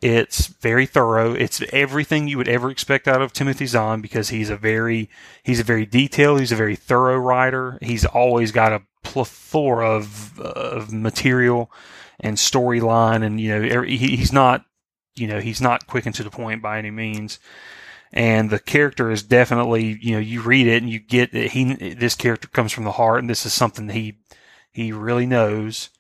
It's 0.02 0.48
very 0.48 0.84
thorough. 0.84 1.32
It's 1.32 1.62
everything 1.72 2.26
you 2.26 2.36
would 2.36 2.48
ever 2.48 2.72
expect 2.72 3.06
out 3.06 3.22
of 3.22 3.32
Timothy 3.32 3.66
Zahn 3.66 4.00
because 4.00 4.30
he's 4.30 4.50
a 4.50 4.56
very 4.56 5.08
he's 5.44 5.60
a 5.60 5.64
very 5.64 5.86
detailed, 5.86 6.40
he's 6.40 6.50
a 6.50 6.56
very 6.56 6.74
thorough 6.74 7.18
writer. 7.18 7.78
He's 7.80 8.04
always 8.04 8.50
got 8.50 8.72
a 8.72 8.82
plethora 9.04 9.88
of 9.88 10.40
of 10.40 10.92
material 10.92 11.70
and 12.18 12.36
storyline, 12.36 13.24
and 13.24 13.40
you 13.40 13.50
know 13.50 13.62
every, 13.62 13.96
he, 13.96 14.16
he's 14.16 14.32
not 14.32 14.64
you 15.14 15.28
know 15.28 15.38
he's 15.38 15.60
not 15.60 15.86
quick 15.86 16.04
and 16.04 16.14
to 16.16 16.24
the 16.24 16.30
point 16.30 16.60
by 16.60 16.78
any 16.78 16.90
means. 16.90 17.38
And 18.12 18.50
the 18.50 18.58
character 18.58 19.08
is 19.08 19.22
definitely 19.22 19.98
you 20.02 20.14
know 20.14 20.18
you 20.18 20.42
read 20.42 20.66
it 20.66 20.82
and 20.82 20.90
you 20.90 20.98
get 20.98 21.30
that 21.30 21.52
he 21.52 21.94
this 21.94 22.16
character 22.16 22.48
comes 22.48 22.72
from 22.72 22.82
the 22.82 22.92
heart, 22.92 23.20
and 23.20 23.30
this 23.30 23.46
is 23.46 23.52
something 23.52 23.88
he 23.88 24.18
he 24.72 24.90
really 24.90 25.26
knows 25.26 25.90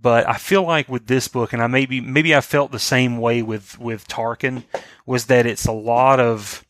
but 0.00 0.28
I 0.28 0.36
feel 0.36 0.62
like 0.62 0.88
with 0.88 1.06
this 1.06 1.28
book, 1.28 1.52
and 1.52 1.62
I 1.62 1.66
maybe 1.66 2.00
maybe 2.00 2.34
I 2.34 2.40
felt 2.40 2.72
the 2.72 2.78
same 2.78 3.18
way 3.18 3.42
with 3.42 3.78
with 3.78 4.06
Tarkin, 4.08 4.64
was 5.04 5.26
that 5.26 5.46
it's 5.46 5.66
a 5.66 5.72
lot 5.72 6.20
of. 6.20 6.62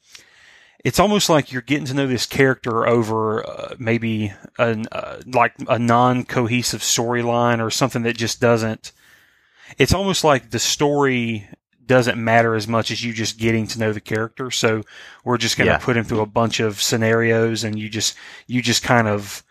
It's 0.85 1.01
almost 1.01 1.29
like 1.29 1.51
you're 1.51 1.63
getting 1.63 1.87
to 1.87 1.95
know 1.95 2.07
this 2.07 2.27
character 2.27 2.87
over 2.87 3.45
uh, 3.45 3.75
maybe 3.77 4.33
an 4.57 4.87
uh, 4.93 5.21
like 5.27 5.53
a 5.69 5.79
non-cohesive 5.81 6.81
storyline 6.81 7.61
or 7.65 7.71
something 7.73 8.03
that 8.03 8.17
just 8.17 8.41
doesn't. 8.41 8.93
It's 9.79 9.93
almost 9.93 10.23
like 10.23 10.51
the 10.51 10.61
story 10.61 11.49
doesn't 11.85 12.23
matter 12.23 12.55
as 12.55 12.69
much 12.69 12.93
as 12.93 13.03
you 13.05 13.13
just 13.13 13.37
getting 13.39 13.67
to 13.69 13.81
know 13.81 13.93
the 13.93 14.01
character. 14.01 14.51
So 14.53 14.83
we're 15.25 15.39
just 15.39 15.57
going 15.57 15.67
to 15.67 15.73
Yeah. 15.73 15.79
put 15.79 15.97
him 15.97 16.05
through 16.05 16.21
a 16.21 16.27
bunch 16.27 16.61
of 16.61 16.81
scenarios, 16.81 17.65
and 17.65 17.77
you 17.77 17.89
just 17.89 18.17
you 18.47 18.63
just 18.63 18.85
kind 18.85 19.09
of 19.09 19.43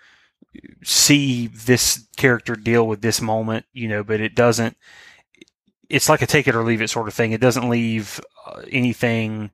see 0.83 1.47
this 1.47 2.07
character 2.17 2.55
deal 2.55 2.87
with 2.87 3.01
this 3.01 3.21
moment, 3.21 3.65
you 3.73 3.87
know, 3.87 4.03
but 4.03 4.21
it 4.21 4.35
doesn't. 4.35 4.77
It's 5.89 6.09
like 6.09 6.21
a 6.21 6.27
take 6.27 6.47
it 6.47 6.55
or 6.55 6.63
leave 6.63 6.81
it 6.81 6.89
sort 6.89 7.07
of 7.07 7.13
thing. 7.13 7.31
It 7.31 7.41
doesn't 7.41 7.69
leave 7.69 8.19
uh, 8.47 8.61
anything 8.71 9.51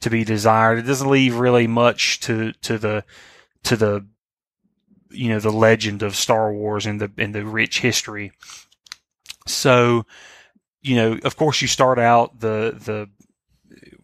to 0.00 0.10
be 0.10 0.24
desired. 0.24 0.78
It 0.78 0.82
doesn't 0.82 1.10
leave 1.10 1.36
really 1.36 1.66
much 1.66 2.20
to 2.20 2.52
to 2.52 2.78
the 2.78 3.04
to 3.64 3.76
the 3.76 4.06
you 5.10 5.28
know 5.28 5.40
the 5.40 5.52
legend 5.52 6.02
of 6.02 6.16
Star 6.16 6.52
Wars 6.52 6.86
and 6.86 7.00
the 7.00 7.10
and 7.18 7.34
the 7.34 7.44
rich 7.44 7.80
history. 7.80 8.32
So, 9.46 10.06
you 10.82 10.96
know, 10.96 11.18
of 11.24 11.36
course, 11.36 11.62
you 11.62 11.68
start 11.68 11.98
out 11.98 12.40
the 12.40 12.76
the 12.78 13.08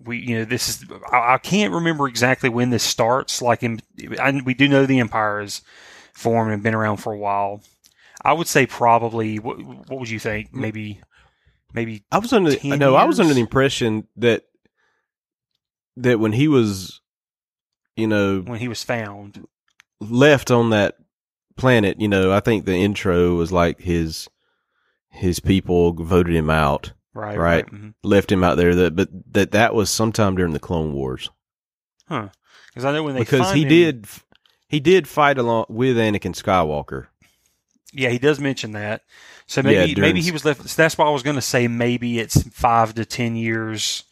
we 0.05 0.19
you 0.19 0.39
know 0.39 0.45
this 0.45 0.69
is 0.69 0.85
I, 1.13 1.35
I 1.35 1.39
can't 1.39 1.73
remember 1.73 2.09
exactly 2.09 2.49
when 2.49 2.71
this 2.71 2.83
starts. 2.83 3.43
Like 3.43 3.63
in 3.63 3.81
I, 4.19 4.41
we 4.45 4.55
do 4.55 4.69
know 4.69 4.87
the 4.87 5.01
Empire 5.01 5.41
is 5.41 5.63
formed 6.19 6.53
and 6.53 6.63
been 6.63 6.75
around 6.75 6.99
for 6.99 7.13
a 7.13 7.19
while. 7.19 7.63
I 8.25 8.33
would 8.33 8.49
say 8.49 8.67
probably. 8.67 9.39
What, 9.39 9.59
what 9.63 10.01
would 10.01 10.11
you 10.11 10.19
think? 10.19 10.53
Maybe, 10.53 11.01
maybe. 11.73 12.05
I 12.11 12.19
was 12.19 12.33
under 12.33 12.55
10 12.55 12.79
no, 12.79 12.95
I 12.97 13.05
was 13.05 13.21
under 13.21 13.33
the 13.35 13.41
impression 13.41 14.07
that 14.17 14.45
that 15.97 16.21
when 16.21 16.33
he 16.33 16.49
was, 16.49 17.01
you 17.97 18.07
know, 18.07 18.41
when 18.41 18.59
he 18.61 18.69
was 18.69 18.83
found. 18.83 19.47
left 20.01 20.51
on 20.51 20.71
that 20.71 20.97
planet, 21.57 22.01
you 22.01 22.09
know, 22.09 22.33
I 22.33 22.41
think 22.41 22.65
the 22.65 22.75
intro 22.77 23.35
was 23.35 23.53
like 23.53 23.81
his 23.81 24.29
his 25.11 25.41
people 25.41 25.93
voted 25.95 26.35
him 26.35 26.51
out, 26.51 26.93
Right. 27.15 27.39
Right. 27.39 27.67
mhm. 27.67 27.95
left 28.03 28.31
him 28.31 28.45
out 28.45 28.57
there. 28.57 28.75
That 28.75 28.95
but 28.97 29.09
that 29.33 29.53
that 29.53 29.75
was 29.75 29.91
sometime 29.91 30.37
during 30.37 30.53
the 30.53 30.61
Clone 30.61 30.93
Wars 30.93 31.31
Huh. 32.09 32.29
Because 32.69 32.85
I 32.85 32.93
know 32.93 33.03
when 33.03 33.15
they 33.15 33.21
because 33.21 33.53
he 33.53 33.63
him- 33.63 33.69
did 33.69 34.07
he 34.69 34.81
did 34.81 35.09
fight 35.09 35.39
along 35.39 35.67
with 35.69 35.97
Anakin 35.97 36.35
Skywalker. 36.35 37.07
Yeah, 37.93 38.11
he 38.11 38.19
does 38.19 38.39
mention 38.39 38.73
that. 38.73 39.03
So 39.47 39.61
Yeah, 39.63 39.65
maybe 39.81 39.95
during- 39.95 40.09
maybe 40.11 40.21
he 40.21 40.31
was 40.31 40.45
left. 40.45 40.69
So 40.69 40.83
that's 40.83 40.99
why 40.99 41.07
I 41.07 41.11
was 41.11 41.23
going 41.23 41.37
to 41.37 41.43
say 41.43 41.69
maybe 41.69 42.19
it's 42.19 42.43
five 42.51 42.95
to 42.95 43.05
ten 43.07 43.35
years 43.35 44.05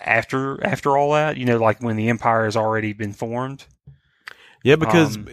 after 0.00 0.64
after 0.64 0.96
all 0.96 1.12
that. 1.14 1.36
You 1.36 1.46
know, 1.46 1.58
like 1.58 1.80
when 1.82 1.96
the 1.96 2.08
empire 2.08 2.44
has 2.44 2.56
already 2.56 2.92
been 2.92 3.12
formed. 3.12 3.64
Yeah, 4.62 4.76
because 4.76 5.16
Um, 5.16 5.28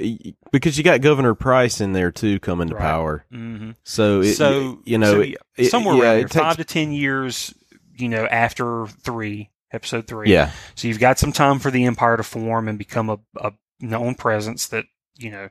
because 0.52 0.78
you 0.78 0.84
got 0.84 1.00
Governor 1.02 1.36
Price 1.36 1.80
in 1.80 1.94
there 1.94 2.12
too 2.12 2.40
coming 2.40 2.68
to 2.70 2.76
Right. 2.76 2.82
power. 2.82 3.26
Mm-hmm. 3.34 3.72
So 3.84 4.22
it, 4.22 4.34
so 4.36 4.80
you 4.86 4.98
know 4.98 5.24
so, 5.24 5.32
it- 5.58 5.70
somewhere 5.70 5.96
yeah, 5.96 6.02
around 6.04 6.16
there, 6.18 6.24
takes- 6.28 6.36
five 6.36 6.58
to 6.58 6.66
ten 6.66 6.92
years. 6.92 7.54
You 7.98 8.10
know, 8.10 8.26
after 8.26 8.88
three, 8.88 9.52
episode 9.72 10.08
three. 10.08 10.32
yeah, 10.32 10.52
So 10.76 10.88
you've 10.88 11.00
got 11.00 11.20
some 11.20 11.32
time 11.32 11.60
for 11.60 11.70
the 11.70 11.86
empire 11.86 12.18
to 12.18 12.24
form 12.24 12.68
and 12.68 12.78
become 12.78 13.10
a, 13.12 13.20
a 13.40 13.52
known 13.82 14.16
presence 14.16 14.68
that 14.68 14.86
you 15.18 15.32
know 15.32 15.50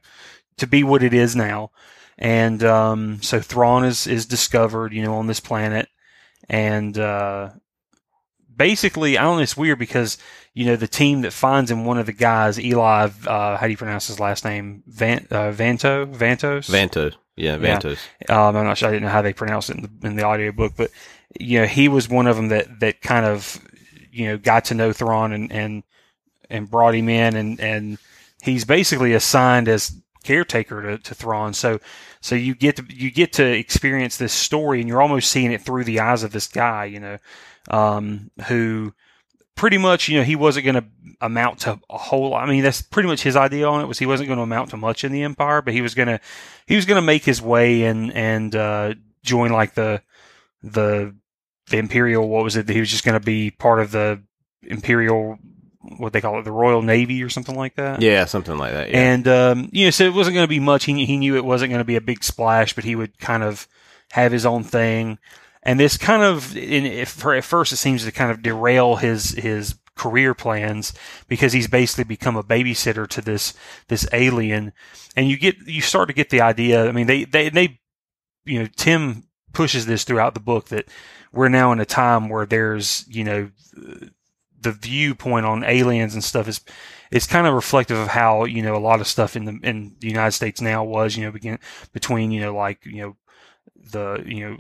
to 0.59 0.66
be 0.66 0.85
what 0.85 1.03
it 1.03 1.14
is 1.14 1.35
now. 1.35 1.71
And 2.19 2.62
um, 2.62 3.23
so 3.23 3.40
Thrawn 3.40 3.85
is 3.85 4.07
is 4.07 4.27
discovered, 4.27 4.93
you 4.93 5.03
know, 5.03 5.14
on 5.14 5.27
this 5.27 5.40
planet, 5.40 5.88
and 6.51 6.99
uh, 6.99 7.51
basically, 8.55 9.16
I 9.16 9.23
don't 9.23 9.37
know. 9.37 9.43
It's 9.43 9.57
weird 9.57 9.79
because 9.79 10.19
you 10.53 10.66
know 10.66 10.77
the 10.77 10.87
team 10.88 11.23
that 11.23 11.33
finds 11.33 11.71
him, 11.71 11.87
one 11.87 11.97
of 11.99 12.07
the 12.07 12.12
guys, 12.12 12.61
Eli. 12.61 13.09
Uh, 13.27 13.57
how 13.57 13.66
do 13.66 13.71
you 13.71 13.77
pronounce 13.77 14.07
his 14.09 14.21
last 14.21 14.45
name? 14.45 14.83
Van, 14.87 15.27
uh, 15.31 15.51
Vanto, 15.51 16.07
Vantos, 16.14 16.69
Vanto. 16.69 17.14
Yeah, 17.37 17.57
Yeah. 17.57 17.79
Vantos. 17.79 17.99
um, 18.29 18.55
I'm 18.55 18.64
not 18.66 18.77
sure. 18.77 18.90
I 18.90 18.93
didn't 18.93 19.05
know 19.05 19.12
how 19.12 19.23
they 19.23 19.33
pronounce 19.33 19.71
it 19.71 19.77
in 19.77 19.83
the, 19.83 20.07
in 20.09 20.16
the 20.16 20.25
audiobook, 20.25 20.75
but 20.77 20.90
you 21.38 21.61
know, 21.61 21.66
he 21.66 21.88
was 21.88 22.07
one 22.07 22.27
of 22.27 22.37
them 22.37 22.49
that 22.49 22.81
that 22.81 23.01
kind 23.01 23.25
of 23.25 23.59
you 24.12 24.27
know 24.27 24.37
got 24.37 24.66
to 24.66 24.75
know 24.75 24.93
Thrawn 24.93 25.33
and 25.33 25.51
and 25.51 25.85
and 26.51 26.71
brought 26.71 26.95
him 26.95 27.09
in, 27.09 27.35
and 27.35 27.61
and 27.61 27.99
he's 28.42 28.64
basically 28.64 29.12
assigned 29.12 29.68
as 29.68 30.00
caretaker 30.24 30.83
to, 30.83 30.98
to 30.98 31.14
Thrawn. 31.14 31.55
So 31.55 31.81
so 32.20 32.35
you 32.35 32.55
get 32.55 32.76
to 32.76 32.85
you 32.88 33.11
get 33.11 33.33
to 33.35 33.44
experience 33.44 34.16
this 34.16 34.33
story, 34.33 34.81
and 34.81 34.88
you're 34.88 35.03
almost 35.03 35.31
seeing 35.31 35.53
it 35.53 35.62
through 35.62 35.85
the 35.85 36.00
eyes 36.00 36.22
of 36.22 36.33
this 36.33 36.48
guy, 36.48 36.85
you 36.87 37.00
know, 37.00 37.18
um, 37.70 38.31
who 38.46 38.92
pretty 39.57 39.79
much 39.79 40.09
you 40.09 40.18
know 40.18 40.24
he 40.24 40.37
wasn't 40.37 40.64
going 40.64 40.74
to 40.74 40.85
amount 41.20 41.59
to 41.59 41.79
a 41.90 41.98
whole 41.98 42.31
lot 42.31 42.42
i 42.42 42.50
mean 42.50 42.62
that's 42.62 42.81
pretty 42.81 43.07
much 43.07 43.22
his 43.22 43.37
idea 43.37 43.68
on 43.68 43.83
it 43.83 43.87
was 43.87 43.98
he 43.98 44.07
wasn't 44.07 44.26
going 44.26 44.38
to 44.38 44.42
amount 44.42 44.70
to 44.70 44.76
much 44.79 45.05
in 45.05 45.12
the 45.12 45.22
empire 45.22 45.61
but 45.61 45.74
he 45.74 45.83
was 45.83 45.94
going 45.94 46.09
to 46.09 46.18
he 46.66 46.76
was 46.76 46.87
going 46.87 46.96
to 46.96 47.05
make 47.05 47.24
his 47.24 47.42
way 47.42 47.83
and 47.83 48.11
and 48.14 48.57
uh, 48.57 48.94
join 49.22 49.50
like 49.50 49.74
the 49.74 50.00
the 50.62 51.14
the 51.70 51.79
imperial. 51.79 52.29
What 52.29 52.44
was 52.44 52.57
it? 52.57 52.68
He 52.68 52.81
was 52.81 52.90
just 52.90 53.05
going 53.05 53.18
to 53.18 53.24
be 53.24 53.50
part 53.50 53.81
of 53.81 53.92
the 53.92 54.22
imperial, 54.62 55.38
what 55.83 56.12
they 56.12 56.21
call 56.21 56.38
it, 56.38 56.45
the 56.45 56.53
Royal 56.53 56.83
Navy 56.83 57.23
or 57.23 57.29
something 57.29 57.57
like 57.57 57.77
that. 57.77 58.03
Yeah, 58.03 58.25
something 58.27 58.57
like 58.59 58.73
that. 58.73 58.90
Yeah. 58.90 58.99
And 58.99 59.29
um, 59.29 59.69
you 59.73 59.87
know, 59.87 59.90
so 59.90 60.05
it 60.05 60.14
wasn't 60.14 60.35
going 60.35 60.45
to 60.45 60.49
be 60.49 60.61
much. 60.61 60.85
He 60.85 61.05
he 61.07 61.16
knew 61.16 61.37
it 61.37 61.45
wasn't 61.45 61.71
going 61.71 61.81
to 61.81 61.85
be 61.85 61.97
a 61.97 62.01
big 62.01 62.23
splash, 62.23 62.75
but 62.75 62.85
he 62.85 62.95
would 62.95 63.19
kind 63.19 63.43
of 63.43 63.66
have 64.12 64.33
his 64.33 64.45
own 64.45 64.62
thing. 64.62 65.19
And 65.62 65.79
this 65.79 65.99
kind 65.99 66.23
of, 66.23 66.57
in, 66.57 66.87
if, 66.87 67.11
for 67.11 67.35
at 67.35 67.45
first, 67.45 67.73
it 67.73 67.77
seems 67.77 68.05
to 68.05 68.12
kind 68.12 68.31
of 68.31 68.43
derail 68.43 68.97
his 68.97 69.31
his 69.31 69.77
career 69.95 70.33
plans 70.33 70.95
because 71.29 71.53
he's 71.53 71.69
basically 71.69 72.05
become 72.05 72.37
a 72.37 72.43
babysitter 72.43 73.07
to 73.09 73.20
this 73.20 73.55
this 73.89 74.09
alien, 74.12 74.72
and 75.16 75.28
you 75.28 75.39
get 75.39 75.57
you 75.66 75.81
start 75.81 76.09
to 76.09 76.14
get 76.14 76.31
the 76.31 76.41
idea. 76.41 76.89
I 76.89 76.93
mean, 76.93 77.07
they 77.07 77.24
they 77.24 77.49
they, 77.49 77.81
you 78.45 78.61
know, 78.61 78.68
Tim 78.76 79.24
pushes 79.53 79.87
this 79.87 80.05
throughout 80.05 80.35
the 80.35 80.41
book 80.41 80.68
that 80.68 80.87
we're 81.33 81.49
now 81.49 81.72
in 81.72 81.81
a 81.81 81.85
time 81.85 82.28
where 82.28 82.47
there's 82.47 83.05
you 83.09 83.24
know 83.24 83.51
the 84.61 84.72
viewpoint 84.72 85.46
on 85.46 85.64
aliens 85.64 86.14
and 86.14 86.22
stuff 86.22 86.48
is 86.48 86.61
it's 87.11 87.26
kind 87.26 87.46
of 87.46 87.54
reflective 87.54 87.98
of 87.98 88.08
how 88.08 88.44
you 88.44 88.62
know 88.62 88.76
a 88.76 88.78
lot 88.78 89.00
of 89.00 89.06
stuff 89.06 89.36
in 89.36 89.44
the 89.44 89.58
in 89.62 89.96
the 90.00 90.08
United 90.08 90.32
States 90.32 90.61
now 90.61 90.84
was 90.84 91.16
you 91.16 91.24
know 91.24 91.32
begin 91.32 91.58
between 91.92 92.30
you 92.30 92.40
know 92.40 92.54
like 92.54 92.84
you 92.84 93.02
know 93.02 93.16
the 93.76 94.22
you 94.26 94.48
know 94.48 94.58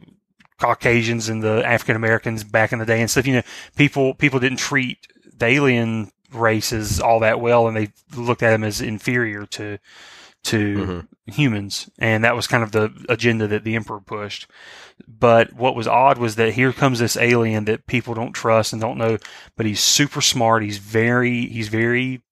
Caucasians 0.58 1.28
and 1.28 1.42
the 1.42 1.62
African 1.66 1.96
Americans 1.96 2.44
back 2.44 2.72
in 2.72 2.78
the 2.78 2.86
day 2.86 3.00
and 3.00 3.10
stuff 3.10 3.26
you 3.26 3.34
know 3.34 3.42
people 3.76 4.14
people 4.14 4.40
didn't 4.40 4.58
treat 4.58 5.06
the 5.36 5.46
alien 5.46 6.10
races 6.32 7.00
all 7.00 7.20
that 7.20 7.40
well 7.40 7.66
and 7.66 7.76
they 7.76 7.88
looked 8.16 8.42
at 8.42 8.50
them 8.50 8.64
as 8.64 8.80
inferior 8.80 9.46
to 9.46 9.78
to 10.44 11.06
Mhm. 11.26 11.34
humans. 11.34 11.90
And 11.98 12.24
that 12.24 12.34
was 12.34 12.46
kind 12.46 12.62
of 12.62 12.72
the 12.72 12.92
agenda 13.08 13.46
that 13.48 13.62
the 13.64 13.76
emperor 13.76 14.00
pushed. 14.00 14.46
But 15.06 15.52
what 15.52 15.76
was 15.76 15.86
odd 15.86 16.18
was 16.18 16.36
that 16.36 16.54
here 16.54 16.72
comes 16.72 16.98
this 16.98 17.16
alien 17.16 17.66
that 17.66 17.86
people 17.86 18.14
don't 18.14 18.32
trust 18.32 18.72
and 18.72 18.80
don't 18.80 18.98
know 18.98 19.18
but 19.56 19.66
he's 19.66 19.80
super 19.80 20.20
smart. 20.20 20.62
He's 20.62 20.78
very 20.78 21.46
he's 21.46 21.68
very 21.68 22.22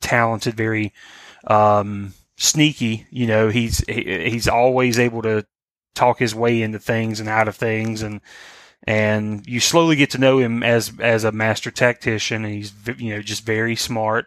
talented 0.00 0.54
very 0.56 0.92
um 1.46 2.12
sneaky. 2.36 3.06
You 3.10 3.26
know 3.26 3.48
he's 3.48 3.84
he, 3.88 4.30
he's 4.30 4.48
always 4.48 4.98
able 4.98 5.22
to 5.22 5.46
talk 5.94 6.18
his 6.18 6.34
way 6.34 6.60
into 6.60 6.78
things 6.78 7.20
and 7.20 7.28
out 7.28 7.48
of 7.48 7.56
things. 7.56 8.02
And 8.02 8.20
and 8.86 9.46
you 9.46 9.60
slowly 9.60 9.96
get 9.96 10.10
to 10.10 10.18
know 10.18 10.38
him 10.38 10.62
as 10.62 10.92
as 11.00 11.24
a 11.24 11.32
master 11.32 11.70
tactician. 11.70 12.44
And 12.44 12.54
he's 12.54 12.72
you 12.98 13.14
know 13.14 13.22
just 13.22 13.46
very 13.46 13.76
smart 13.76 14.26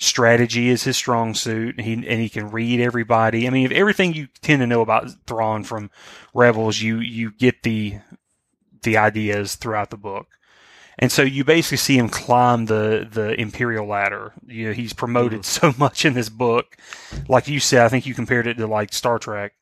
strategy 0.00 0.68
is 0.70 0.84
his 0.84 0.96
strong 0.96 1.34
suit. 1.34 1.76
And 1.78 1.86
he 1.86 1.94
and 1.94 2.20
he 2.20 2.28
can 2.28 2.50
read 2.50 2.80
everybody. 2.80 3.46
I 3.46 3.50
mean, 3.50 3.66
if 3.66 3.72
everything 3.72 4.14
you 4.14 4.28
tend 4.42 4.60
to 4.62 4.66
know 4.66 4.82
about 4.82 5.10
Thrawn 5.26 5.64
from 5.64 5.90
Rebels, 6.34 6.80
you 6.80 6.98
you 7.00 7.32
get 7.32 7.62
the 7.62 8.00
the 8.82 8.96
ideas 8.96 9.56
throughout 9.56 9.90
the 9.90 9.98
book. 9.98 10.28
And 10.98 11.10
so 11.10 11.22
you 11.22 11.44
basically 11.44 11.78
see 11.78 11.98
him 11.98 12.08
climb 12.08 12.66
the 12.66 13.08
the 13.10 13.40
imperial 13.40 13.86
ladder. 13.86 14.34
You 14.46 14.68
know, 14.68 14.72
he's 14.74 14.92
promoted 14.92 15.44
so 15.46 15.74
much 15.78 16.04
in 16.04 16.14
this 16.14 16.28
book. 16.28 16.76
Like 17.28 17.48
you 17.48 17.60
said, 17.60 17.82
I 17.82 17.88
think 17.88 18.06
you 18.06 18.14
compared 18.14 18.46
it 18.46 18.56
to 18.58 18.66
like 18.66 18.92
Star 18.92 19.18
Trek. 19.18 19.54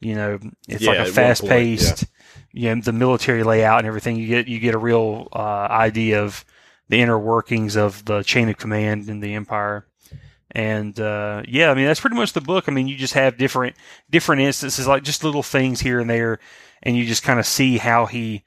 You 0.00 0.14
know, 0.14 0.40
it's 0.68 0.82
Yeah, 0.82 0.90
like 0.90 0.98
a 0.98 1.06
fast 1.06 1.46
paced. 1.46 2.04
You 2.52 2.74
know, 2.74 2.80
the 2.82 2.92
military 2.92 3.44
layout 3.44 3.80
and 3.80 3.88
everything. 3.88 4.16
You 4.16 4.28
get 4.28 4.48
you 4.48 4.58
get 4.60 4.74
a 4.74 4.78
real 4.78 5.28
uh, 5.32 5.68
idea 5.70 6.22
of 6.22 6.44
the 6.88 7.00
inner 7.00 7.18
workings 7.18 7.76
of 7.76 8.04
the 8.04 8.22
chain 8.22 8.48
of 8.48 8.56
command 8.56 9.08
in 9.08 9.20
the 9.20 9.34
empire. 9.34 9.86
And 10.52 10.98
uh, 10.98 11.42
yeah, 11.46 11.70
I 11.70 11.74
mean 11.74 11.86
that's 11.86 12.00
pretty 12.00 12.16
much 12.16 12.32
the 12.32 12.40
book. 12.40 12.68
I 12.68 12.72
mean, 12.72 12.88
you 12.88 12.96
just 12.96 13.14
have 13.14 13.36
different 13.36 13.76
different 14.10 14.42
instances, 14.42 14.86
like 14.86 15.02
just 15.02 15.24
little 15.24 15.42
things 15.42 15.80
here 15.80 16.00
and 16.00 16.08
there, 16.08 16.38
and 16.82 16.96
you 16.96 17.04
just 17.04 17.22
kind 17.22 17.38
of 17.38 17.46
see 17.46 17.78
how 17.78 18.06
he 18.06 18.44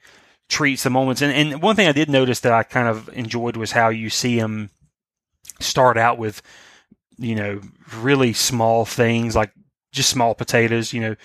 treats 0.48 0.82
the 0.82 0.90
moments. 0.90 1.22
And, 1.22 1.32
and 1.32 1.62
one 1.62 1.76
thing 1.76 1.86
I 1.86 1.92
did 1.92 2.10
notice 2.10 2.40
that 2.40 2.52
I 2.52 2.62
kind 2.64 2.88
of 2.88 3.08
enjoyed 3.10 3.56
was 3.56 3.72
how 3.72 3.90
you 3.90 4.10
see 4.10 4.36
him 4.36 4.70
start 5.60 5.96
out 5.96 6.18
with, 6.18 6.42
you 7.18 7.34
know, 7.34 7.60
really 7.98 8.32
small 8.32 8.84
things 8.84 9.36
like 9.36 9.52
just 9.92 10.10
small 10.10 10.34
potatoes, 10.34 10.92
you 10.92 11.00
know, 11.00 11.16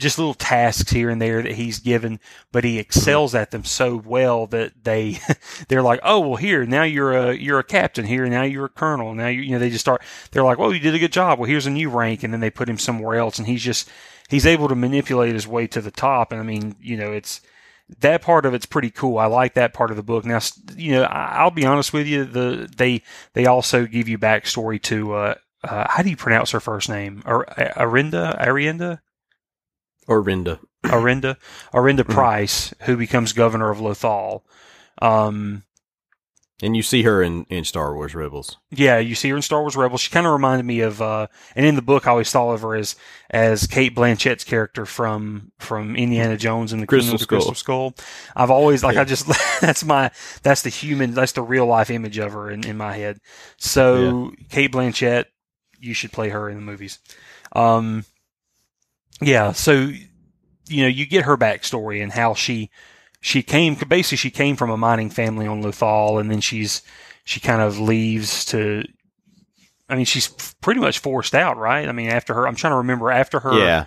just 0.00 0.18
little 0.18 0.34
tasks 0.34 0.90
here 0.90 1.10
and 1.10 1.20
there 1.20 1.42
that 1.42 1.52
he's 1.52 1.78
given, 1.78 2.18
but 2.50 2.64
he 2.64 2.78
excels 2.78 3.34
at 3.34 3.50
them 3.50 3.64
so 3.64 3.96
well 3.96 4.46
that 4.48 4.72
they 4.82 5.18
they're 5.68 5.82
like, 5.82 6.00
oh 6.02 6.20
well, 6.20 6.36
here 6.36 6.66
now 6.66 6.82
you're 6.82 7.12
a 7.12 7.34
you're 7.34 7.58
a 7.58 7.64
captain 7.64 8.06
here, 8.06 8.26
now 8.26 8.42
you're 8.42 8.64
a 8.66 8.70
colonel, 8.70 9.14
now 9.14 9.28
you 9.28 9.42
you 9.42 9.52
know 9.52 9.58
they 9.58 9.70
just 9.70 9.84
start 9.84 10.02
they're 10.32 10.42
like, 10.42 10.58
well, 10.58 10.72
you 10.72 10.80
did 10.80 10.94
a 10.94 10.98
good 10.98 11.12
job. 11.12 11.38
Well, 11.38 11.48
here's 11.48 11.66
a 11.66 11.70
new 11.70 11.90
rank, 11.90 12.22
and 12.22 12.32
then 12.32 12.40
they 12.40 12.50
put 12.50 12.68
him 12.68 12.78
somewhere 12.78 13.16
else, 13.16 13.38
and 13.38 13.46
he's 13.46 13.62
just 13.62 13.88
he's 14.28 14.46
able 14.46 14.68
to 14.68 14.74
manipulate 14.74 15.34
his 15.34 15.46
way 15.46 15.66
to 15.68 15.80
the 15.80 15.90
top. 15.90 16.32
And 16.32 16.40
I 16.40 16.44
mean, 16.44 16.76
you 16.80 16.96
know, 16.96 17.12
it's 17.12 17.40
that 17.98 18.22
part 18.22 18.46
of 18.46 18.54
it's 18.54 18.66
pretty 18.66 18.90
cool. 18.90 19.18
I 19.18 19.26
like 19.26 19.54
that 19.54 19.74
part 19.74 19.90
of 19.90 19.96
the 19.96 20.02
book. 20.02 20.24
Now, 20.24 20.40
you 20.76 20.92
know, 20.92 21.02
I'll 21.04 21.50
be 21.50 21.66
honest 21.66 21.92
with 21.92 22.06
you. 22.06 22.24
The 22.24 22.72
they 22.74 23.02
they 23.34 23.46
also 23.46 23.86
give 23.86 24.08
you 24.08 24.18
backstory 24.18 24.80
to 24.82 25.12
uh, 25.14 25.34
uh 25.64 25.86
how 25.90 26.02
do 26.02 26.10
you 26.10 26.16
pronounce 26.16 26.52
her 26.52 26.60
first 26.60 26.88
name? 26.88 27.22
Ar- 27.26 27.46
Arinda, 27.76 28.40
Arienda, 28.40 29.00
Or 30.10 30.22
Rinda. 30.22 30.58
Arinda, 30.84 31.36
Arinda 31.72 32.00
Mhm. 32.04 32.10
Price, 32.12 32.74
who 32.80 32.96
becomes 32.96 33.32
governor 33.32 33.70
of 33.70 33.78
Lothal. 33.78 34.42
Um, 35.00 35.62
And 36.62 36.76
you 36.76 36.82
see 36.82 37.04
her 37.04 37.22
in, 37.22 37.44
in 37.48 37.64
Star 37.64 37.94
Wars 37.94 38.14
Rebels. 38.14 38.56
yeah, 38.70 38.98
you 38.98 39.14
see 39.14 39.30
her 39.30 39.36
in 39.36 39.40
Star 39.42 39.60
Wars 39.62 39.76
Rebels. 39.76 40.00
She 40.02 40.10
kind 40.10 40.26
of 40.26 40.32
reminded 40.32 40.66
me 40.66 40.80
of, 40.80 41.00
uh, 41.00 41.26
and 41.56 41.64
in 41.64 41.74
the 41.76 41.80
book, 41.82 42.06
I 42.06 42.10
always 42.10 42.30
thought 42.30 42.52
of 42.52 42.60
her 42.62 42.74
as 42.74 42.96
as 43.30 43.66
Cate 43.66 43.94
Blanchett's 43.94 44.44
character 44.44 44.84
from 44.84 45.52
from 45.58 45.96
Indiana 45.96 46.36
Jones 46.36 46.72
and 46.74 46.82
the 46.82 46.86
Crystal 46.86 47.16
the 47.16 47.24
Crystal 47.26 47.54
Skull. 47.54 47.94
I've 48.36 48.50
always 48.50 48.82
like 48.84 48.96
I 48.98 49.04
just 49.04 49.26
that's 49.62 49.84
my 49.84 50.10
that's 50.42 50.60
the 50.62 50.68
human 50.70 51.14
that's 51.14 51.32
the 51.32 51.42
real 51.42 51.66
life 51.66 51.88
image 51.90 52.18
of 52.18 52.32
her 52.32 52.50
in, 52.50 52.64
in 52.66 52.76
my 52.76 52.94
head. 52.96 53.20
So 53.56 54.32
Cate 54.50 54.72
Blanchett, 54.72 55.26
you 55.78 55.94
should 55.94 56.12
play 56.12 56.28
her 56.30 56.48
in 56.50 56.56
the 56.56 56.62
movies. 56.62 56.98
Um, 57.52 58.04
yeah, 59.20 59.52
so 59.52 59.90
you 60.68 60.82
know 60.82 60.88
you 60.88 61.06
get 61.06 61.24
her 61.24 61.36
backstory 61.36 62.02
and 62.02 62.12
how 62.12 62.34
she 62.34 62.70
she 63.20 63.42
came 63.42 63.74
basically 63.74 64.16
she 64.16 64.30
came 64.30 64.56
from 64.56 64.70
a 64.70 64.76
mining 64.76 65.10
family 65.10 65.46
on 65.46 65.62
Lothal 65.62 66.20
and 66.20 66.30
then 66.30 66.40
she's 66.40 66.82
she 67.24 67.40
kind 67.40 67.60
of 67.60 67.78
leaves 67.78 68.44
to 68.46 68.84
I 69.88 69.96
mean 69.96 70.04
she's 70.04 70.28
pretty 70.60 70.80
much 70.80 71.00
forced 71.00 71.34
out, 71.34 71.56
right? 71.56 71.88
I 71.88 71.92
mean 71.92 72.08
after 72.08 72.34
her 72.34 72.46
I'm 72.46 72.54
trying 72.54 72.72
to 72.72 72.78
remember 72.78 73.10
after 73.10 73.40
her 73.40 73.58
Yeah. 73.58 73.84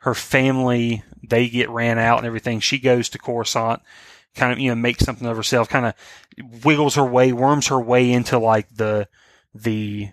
her 0.00 0.14
family 0.14 1.02
they 1.22 1.48
get 1.48 1.68
ran 1.70 1.98
out 1.98 2.18
and 2.18 2.26
everything. 2.26 2.60
She 2.60 2.78
goes 2.78 3.08
to 3.10 3.18
Coruscant, 3.18 3.82
kind 4.34 4.52
of 4.52 4.58
you 4.58 4.70
know 4.70 4.74
makes 4.74 5.04
something 5.04 5.26
of 5.26 5.36
herself, 5.36 5.68
kind 5.68 5.86
of 5.86 6.64
wiggles 6.64 6.94
her 6.96 7.04
way, 7.04 7.32
worms 7.32 7.68
her 7.68 7.80
way 7.80 8.10
into 8.10 8.38
like 8.38 8.74
the 8.74 9.06
the 9.54 10.08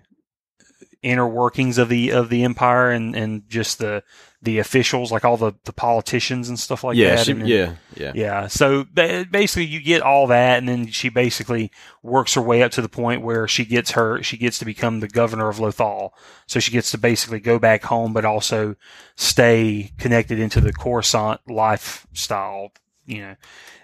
inner 1.02 1.28
workings 1.28 1.78
of 1.78 1.88
the 1.88 2.12
of 2.12 2.30
the 2.30 2.44
empire 2.44 2.92
and 2.92 3.16
and 3.16 3.48
just 3.50 3.80
the 3.80 4.04
the 4.42 4.60
officials, 4.60 5.12
like 5.12 5.26
all 5.26 5.36
the 5.36 5.54
the 5.66 5.74
politicians 5.74 6.48
and 6.48 6.58
stuff 6.58 6.84
like 6.84 6.96
yeah, 6.96 7.16
that. 7.16 7.26
she, 7.26 7.34
then- 7.34 7.46
yeah, 7.46 7.74
yeah. 7.96 8.12
yeah. 8.16 8.48
So 8.48 8.86
basically, 8.86 9.66
you 9.66 9.82
get 9.82 10.02
all 10.02 10.28
that, 10.28 10.60
and 10.60 10.70
then 10.70 10.88
she 10.88 11.10
basically 11.10 11.72
works 12.04 12.36
her 12.36 12.42
way 12.42 12.64
up 12.64 12.72
to 12.72 12.82
the 12.82 12.90
point 12.90 13.22
where 13.22 13.48
she 13.48 13.66
gets 13.66 13.92
her 13.92 14.24
she 14.24 14.38
gets 14.38 14.58
to 14.60 14.66
become 14.66 15.02
the 15.02 15.10
governor 15.10 15.50
of 15.50 15.58
Lothal. 15.58 16.12
So 16.48 16.60
she 16.60 16.72
gets 16.72 16.92
to 16.92 16.98
basically 16.98 17.40
go 17.42 17.60
back 17.60 17.84
home, 17.84 18.14
but 18.14 18.24
also 18.24 18.76
stay 19.16 19.92
connected 19.98 20.40
into 20.40 20.62
the 20.62 20.72
Coruscant 20.72 21.42
lifestyle. 21.50 22.72
You 23.06 23.22
know, 23.22 23.36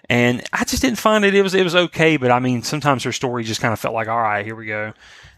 and 0.08 0.42
I 0.52 0.64
just 0.64 0.82
didn't 0.82 0.98
find 0.98 1.24
it. 1.24 1.34
It 1.34 1.42
was 1.42 1.54
it 1.54 1.64
was 1.64 1.74
okay, 1.74 2.16
but 2.16 2.30
I 2.30 2.38
mean, 2.38 2.62
sometimes 2.62 3.04
her 3.04 3.12
story 3.12 3.44
just 3.44 3.60
kind 3.60 3.72
of 3.72 3.80
felt 3.80 3.94
like, 3.94 4.08
all 4.08 4.22
right, 4.22 4.44
here 4.44 4.56
we 4.56 4.66
go. 4.66 4.94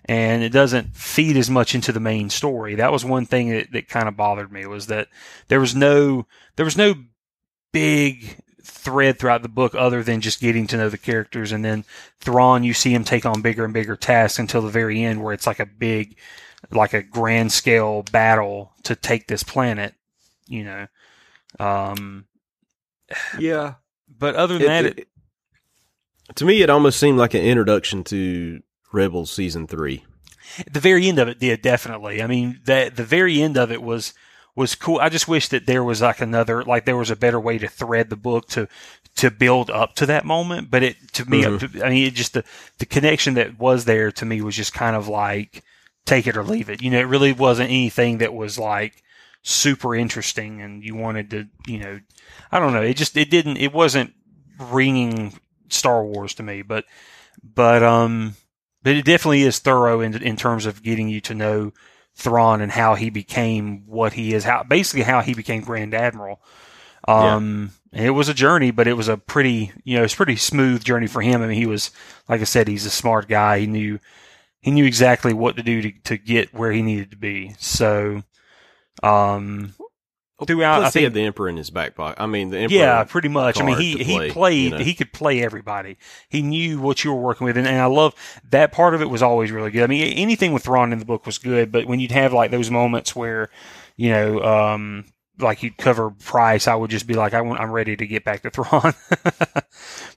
And 0.08 0.42
it 0.42 0.50
doesn't 0.50 0.96
feed 0.96 1.36
as 1.36 1.50
much 1.50 1.74
into 1.74 1.92
the 1.92 2.00
main 2.00 2.30
story. 2.30 2.76
That 2.76 2.92
was 2.92 3.04
one 3.04 3.26
thing 3.26 3.50
that, 3.50 3.72
that 3.72 3.88
kind 3.88 4.08
of 4.08 4.16
bothered 4.16 4.50
me 4.50 4.64
was 4.66 4.86
that 4.86 5.08
there 5.48 5.60
was 5.60 5.76
no 5.76 6.26
there 6.56 6.64
was 6.64 6.78
no 6.78 6.94
big 7.72 8.38
thread 8.62 9.18
throughout 9.18 9.42
the 9.42 9.48
book 9.48 9.74
other 9.74 10.02
than 10.02 10.20
just 10.22 10.40
getting 10.40 10.66
to 10.68 10.76
know 10.78 10.88
the 10.88 10.96
characters 10.98 11.52
and 11.52 11.64
then 11.64 11.84
Thrawn 12.20 12.64
you 12.64 12.72
see 12.74 12.92
him 12.94 13.04
take 13.04 13.26
on 13.26 13.42
bigger 13.42 13.64
and 13.64 13.72
bigger 13.74 13.96
tasks 13.96 14.38
until 14.38 14.62
the 14.62 14.68
very 14.70 15.02
end 15.02 15.22
where 15.22 15.32
it's 15.34 15.46
like 15.46 15.58
a 15.60 15.66
big 15.66 16.16
like 16.70 16.92
a 16.94 17.02
grand 17.02 17.50
scale 17.52 18.02
battle 18.10 18.72
to 18.82 18.94
take 18.94 19.26
this 19.26 19.42
planet 19.42 19.94
you 20.46 20.64
know 20.64 20.86
um 21.58 22.26
Yeah. 23.38 23.74
but 24.18 24.34
other 24.36 24.58
than 24.58 24.66
that 24.66 24.84
it, 24.86 24.98
it- 25.00 25.08
to 26.36 26.44
me, 26.44 26.60
it 26.60 26.68
almost 26.68 27.00
seemed 27.00 27.18
like 27.18 27.32
an 27.32 27.40
introduction 27.42 28.04
to 28.04 28.60
Rebels 28.92 29.30
season 29.30 29.66
three. 29.66 30.04
the 30.70 30.80
very 30.80 31.08
end 31.08 31.18
of 31.18 31.28
it 31.28 31.38
did 31.38 31.62
definitely. 31.62 32.22
I 32.22 32.26
mean 32.26 32.60
that 32.64 32.96
the 32.96 33.04
very 33.04 33.40
end 33.42 33.56
of 33.56 33.70
it 33.70 33.82
was 33.82 34.14
was 34.56 34.74
cool. 34.74 34.98
I 34.98 35.08
just 35.08 35.28
wish 35.28 35.48
that 35.48 35.66
there 35.66 35.84
was 35.84 36.02
like 36.02 36.20
another 36.20 36.64
like 36.64 36.84
there 36.84 36.96
was 36.96 37.10
a 37.10 37.16
better 37.16 37.38
way 37.38 37.58
to 37.58 37.68
thread 37.68 38.10
the 38.10 38.16
book 38.16 38.48
to 38.48 38.68
to 39.16 39.30
build 39.30 39.70
up 39.70 39.94
to 39.96 40.06
that 40.06 40.24
moment. 40.24 40.70
But 40.70 40.82
it 40.82 40.96
to 41.14 41.24
me 41.28 41.44
i 41.44 41.48
mean 41.90 42.06
it 42.06 42.14
just 42.14 42.32
the 42.34 42.44
the 42.78 42.86
connection 42.86 43.34
that 43.34 43.58
was 43.58 43.84
there 43.84 44.10
to 44.12 44.24
me 44.24 44.40
was 44.40 44.56
just 44.56 44.74
kind 44.74 44.96
of 44.96 45.06
like 45.08 45.62
take 46.06 46.26
it 46.26 46.36
or 46.36 46.42
leave 46.42 46.70
it. 46.70 46.82
You 46.82 46.90
know 46.90 46.98
it 46.98 47.08
really 47.08 47.32
wasn't 47.32 47.70
anything 47.70 48.18
that 48.18 48.34
was 48.34 48.58
like 48.58 49.02
super 49.42 49.94
interesting 49.94 50.60
and 50.60 50.82
you 50.82 50.94
wanted 50.94 51.30
to 51.30 51.46
you 51.66 51.78
know 51.78 52.00
i 52.50 52.58
don't 52.58 52.72
know. 52.72 52.82
It 52.82 52.94
just 52.94 53.16
it 53.16 53.30
didn't 53.30 53.58
it 53.58 53.72
wasn't 53.72 54.12
ringing 54.58 55.38
star 55.68 56.04
wars 56.04 56.34
to 56.34 56.42
me. 56.42 56.62
But 56.62 56.84
but 57.42 57.82
um 57.82 58.34
but 58.82 58.96
it 58.96 59.04
definitely 59.04 59.42
is 59.42 59.58
thorough 59.58 60.00
in 60.00 60.20
in 60.22 60.36
terms 60.36 60.66
of 60.66 60.82
getting 60.82 61.08
you 61.08 61.20
to 61.22 61.34
know 61.34 61.72
Thrawn 62.14 62.60
and 62.60 62.72
how 62.72 62.94
he 62.94 63.10
became 63.10 63.84
what 63.86 64.12
he 64.12 64.34
is, 64.34 64.44
how 64.44 64.64
basically 64.64 65.02
how 65.02 65.20
he 65.20 65.34
became 65.34 65.62
Grand 65.62 65.94
Admiral. 65.94 66.40
Um, 67.06 67.70
and 67.92 68.04
it 68.04 68.10
was 68.10 68.28
a 68.28 68.34
journey, 68.34 68.70
but 68.70 68.86
it 68.86 68.92
was 68.94 69.08
a 69.08 69.16
pretty, 69.16 69.72
you 69.84 69.96
know, 69.96 70.04
it's 70.04 70.14
pretty 70.14 70.36
smooth 70.36 70.84
journey 70.84 71.06
for 71.06 71.22
him. 71.22 71.40
I 71.42 71.46
mean, 71.46 71.56
he 71.56 71.66
was, 71.66 71.90
like 72.28 72.40
I 72.40 72.44
said, 72.44 72.68
he's 72.68 72.84
a 72.84 72.90
smart 72.90 73.28
guy. 73.28 73.60
He 73.60 73.66
knew, 73.66 73.98
he 74.60 74.70
knew 74.72 74.84
exactly 74.84 75.32
what 75.32 75.56
to 75.56 75.62
do 75.62 75.80
to, 75.82 75.92
to 76.04 76.18
get 76.18 76.52
where 76.52 76.72
he 76.72 76.82
needed 76.82 77.12
to 77.12 77.16
be. 77.16 77.54
So, 77.58 78.24
um, 79.02 79.74
throughout, 80.46 80.80
Plus, 80.80 80.94
I 80.96 80.98
he 81.00 81.04
had 81.04 81.14
the 81.14 81.22
Emperor 81.22 81.48
in 81.48 81.56
his 81.56 81.70
back 81.70 81.94
pocket. 81.94 82.20
I 82.22 82.26
mean, 82.26 82.50
the 82.50 82.58
Emperor. 82.58 82.76
yeah, 82.78 83.04
pretty 83.04 83.28
much. 83.28 83.60
I 83.60 83.64
mean, 83.64 83.76
he 83.78 83.94
to 83.96 84.04
he 84.04 84.30
played. 84.30 84.64
you 84.64 84.70
know. 84.70 84.78
He 84.78 84.94
could 84.94 85.12
play 85.12 85.42
everybody. 85.42 85.96
He 86.28 86.42
knew 86.42 86.80
what 86.80 87.02
you 87.04 87.12
were 87.12 87.20
working 87.20 87.44
with, 87.46 87.56
and, 87.56 87.66
and 87.66 87.80
I 87.80 87.86
love 87.86 88.14
that 88.50 88.72
part 88.72 88.94
of 88.94 89.02
it 89.02 89.10
was 89.10 89.22
always 89.22 89.50
really 89.50 89.70
good. 89.70 89.82
I 89.82 89.86
mean, 89.88 90.12
anything 90.16 90.52
with 90.52 90.64
Thrawn 90.64 90.92
in 90.92 90.98
the 90.98 91.04
book 91.04 91.26
was 91.26 91.38
good, 91.38 91.72
but 91.72 91.86
when 91.86 92.00
you'd 92.00 92.12
have 92.12 92.32
like 92.32 92.50
those 92.50 92.70
moments 92.70 93.16
where, 93.16 93.50
you 93.96 94.10
know, 94.10 94.42
um, 94.44 95.04
like 95.40 95.62
you'd 95.62 95.76
cover 95.76 96.10
Price, 96.10 96.66
I 96.68 96.74
would 96.74 96.90
just 96.90 97.06
be 97.06 97.14
like, 97.14 97.32
I 97.34 97.40
want, 97.42 97.60
I'm 97.60 97.70
ready 97.70 97.96
to 97.96 98.06
get 98.06 98.24
back 98.24 98.42
to 98.42 98.50
Thrawn 98.52 98.92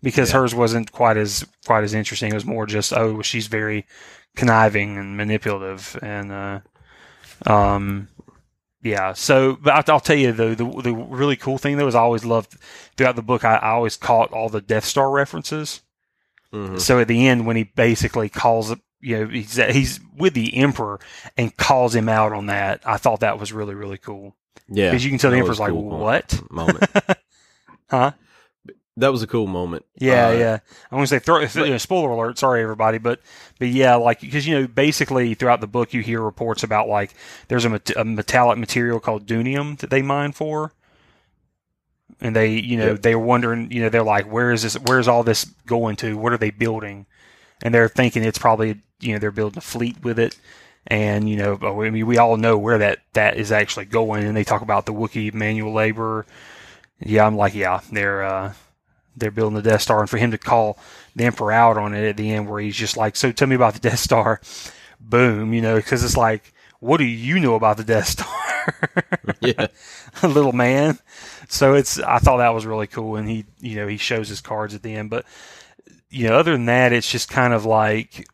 because 0.02 0.32
Yeah. 0.32 0.40
hers 0.40 0.54
wasn't 0.56 0.92
quite 0.92 1.18
as 1.18 1.46
quite 1.66 1.84
as 1.84 1.94
interesting. 1.94 2.32
It 2.32 2.36
was 2.36 2.46
more 2.46 2.66
just, 2.66 2.94
oh, 2.94 3.22
she's 3.22 3.48
very 3.48 3.86
conniving 4.36 4.98
and 4.98 5.18
manipulative, 5.18 5.98
and 6.02 6.32
uh, 6.32 6.60
um, 7.46 8.08
yeah. 8.84 9.14
So, 9.14 9.58
but 9.62 9.74
I'll, 9.90 9.96
I'll 9.96 10.00
tell 10.00 10.16
you 10.18 10.32
though, 10.32 10.56
the 10.56 10.66
the 10.82 10.94
really 10.94 11.36
cool 11.36 11.58
thing 11.58 11.78
though 11.78 11.88
is 11.88 11.96
I 11.96 12.00
always 12.02 12.26
loved 12.26 12.58
throughout 12.98 13.16
the 13.16 13.22
book. 13.22 13.44
I, 13.46 13.56
I 13.56 13.70
always 13.72 13.98
caught 13.98 14.32
all 14.32 14.50
the 14.50 14.62
Death 14.62 14.86
Star 14.86 15.10
references. 15.12 15.82
Mhm. 16.54 16.80
So 16.80 17.00
at 17.00 17.08
the 17.08 17.28
end, 17.28 17.46
when 17.46 17.56
he 17.56 17.64
basically 17.64 18.30
calls 18.30 18.76
you 19.00 19.20
know, 19.20 19.28
he's 19.28 19.56
he's 19.56 20.00
with 20.16 20.34
the 20.34 20.56
Emperor 20.58 21.00
and 21.38 21.56
calls 21.58 21.96
him 21.96 22.08
out 22.10 22.34
on 22.34 22.48
that. 22.48 22.82
I 22.86 22.98
thought 22.98 23.22
that 23.22 23.40
was 23.40 23.52
really 23.54 23.74
really 23.76 23.98
cool 23.98 24.36
Yeah, 24.68 24.90
because 24.92 25.04
you 25.04 25.10
can 25.12 25.18
tell 25.20 25.32
the 25.32 25.38
Emperor's 25.38 25.60
was 25.60 25.72
like, 25.72 25.74
what? 25.74 26.42
moment. 26.52 26.84
Huh? 27.90 28.12
That 28.98 29.12
was 29.12 29.24
a 29.24 29.28
cool 29.28 29.48
moment. 29.48 29.86
Yeah, 29.98 30.28
Uh, 30.28 30.32
yeah. 30.34 30.60
I'm 30.92 30.98
gonna 30.98 31.08
say 31.08 31.20
throw, 31.20 31.40
you 31.40 31.48
know, 31.70 31.78
spoiler 31.78 32.10
alert. 32.12 32.38
Sorry, 32.38 32.62
everybody, 32.62 32.98
but 32.98 33.22
but 33.58 33.70
yeah, 33.70 33.96
like 33.96 34.20
because 34.20 34.46
you 34.46 34.60
know 34.60 34.68
basically 34.68 35.34
throughout 35.34 35.62
the 35.62 35.68
book 35.68 35.94
you 35.94 36.02
hear 36.02 36.22
reports 36.22 36.62
about 36.64 36.88
like 36.90 37.14
there's 37.48 37.64
a, 37.66 37.70
met- 37.70 37.96
a 37.96 38.04
metallic 38.04 38.58
material 38.58 39.00
called 39.00 39.26
doonium 39.26 39.78
that 39.80 39.90
they 39.90 40.02
mine 40.02 40.34
for, 40.34 40.74
and 42.20 42.36
they 42.36 42.50
you 42.60 42.78
know 42.78 42.88
Yep. 42.92 43.02
they're 43.02 43.20
wondering 43.20 43.72
you 43.72 43.82
know 43.82 43.90
they're 43.90 44.04
like 44.04 44.30
where 44.32 44.52
is 44.52 44.64
this 44.64 44.76
where's 44.76 45.08
all 45.08 45.24
this 45.24 45.46
going 45.66 45.96
to 45.98 46.18
what 46.18 46.34
are 46.34 46.38
they 46.38 46.52
building, 46.52 47.06
and 47.64 47.74
they're 47.74 47.88
thinking 47.90 48.24
it's 48.26 48.38
probably 48.40 48.82
you 49.00 49.14
know 49.14 49.20
they're 49.20 49.32
building 49.32 49.58
a 49.58 49.62
fleet 49.62 50.04
with 50.04 50.20
it. 50.20 50.38
And 50.88 51.30
you 51.30 51.38
know, 51.38 51.60
I 51.62 51.90
mean, 51.92 52.08
we 52.08 52.18
all 52.18 52.38
know 52.38 52.58
where 52.58 52.80
that 52.80 53.00
that 53.14 53.38
is 53.38 53.52
actually 53.52 53.86
going, 53.86 54.24
and 54.24 54.36
they 54.36 54.44
talk 54.44 54.64
about 54.64 54.86
the 54.88 54.94
Wookiee 54.94 55.32
manual 55.34 55.72
labor. 55.74 56.26
Yeah, 57.00 57.26
I'm 57.26 57.36
like, 57.38 57.54
yeah, 57.54 57.82
they're 57.92 58.24
uh, 58.24 58.54
they're 59.22 59.32
building 59.32 59.56
the 59.56 59.62
Death 59.62 59.82
Star, 59.84 60.02
and 60.02 60.10
for 60.10 60.18
him 60.18 60.32
to 60.32 60.38
call 60.38 60.78
the 61.16 61.24
Emperor 61.24 61.54
out 61.54 61.78
on 61.78 61.94
it 61.94 62.04
at 62.08 62.18
the 62.18 62.30
end, 62.32 62.50
where 62.50 62.60
he's 62.60 62.76
just 62.76 62.98
like, 62.98 63.16
"So 63.16 63.32
tell 63.32 63.48
me 63.48 63.56
about 63.56 63.74
the 63.76 63.80
Death 63.90 64.00
Star," 64.00 64.42
boom, 65.00 65.54
you 65.54 65.62
know, 65.62 65.78
because 65.78 66.04
it's 66.04 66.18
like, 66.18 66.54
what 66.82 66.98
do 66.98 67.06
you 67.06 67.40
know 67.40 67.56
about 67.56 67.78
the 67.78 67.84
Death 67.86 68.08
Star, 68.08 69.04
Yeah. 69.40 69.68
little 70.24 70.52
man? 70.52 71.00
So 71.48 71.74
it's, 71.76 72.00
I 72.00 72.18
thought 72.20 72.38
that 72.38 72.54
was 72.54 72.66
really 72.66 72.88
cool, 72.88 73.16
and 73.16 73.30
he, 73.30 73.46
you 73.60 73.76
know, 73.78 73.88
he 73.88 73.98
shows 73.98 74.28
his 74.30 74.42
cards 74.42 74.74
at 74.76 74.84
the 74.84 74.94
end, 74.96 75.10
but 75.10 75.26
you 76.10 76.28
know, 76.28 76.36
other 76.36 76.52
than 76.52 76.66
that, 76.66 76.92
it's 76.92 77.10
just 77.10 77.30
kind 77.30 77.54
of 77.54 77.66
like, 77.66 78.28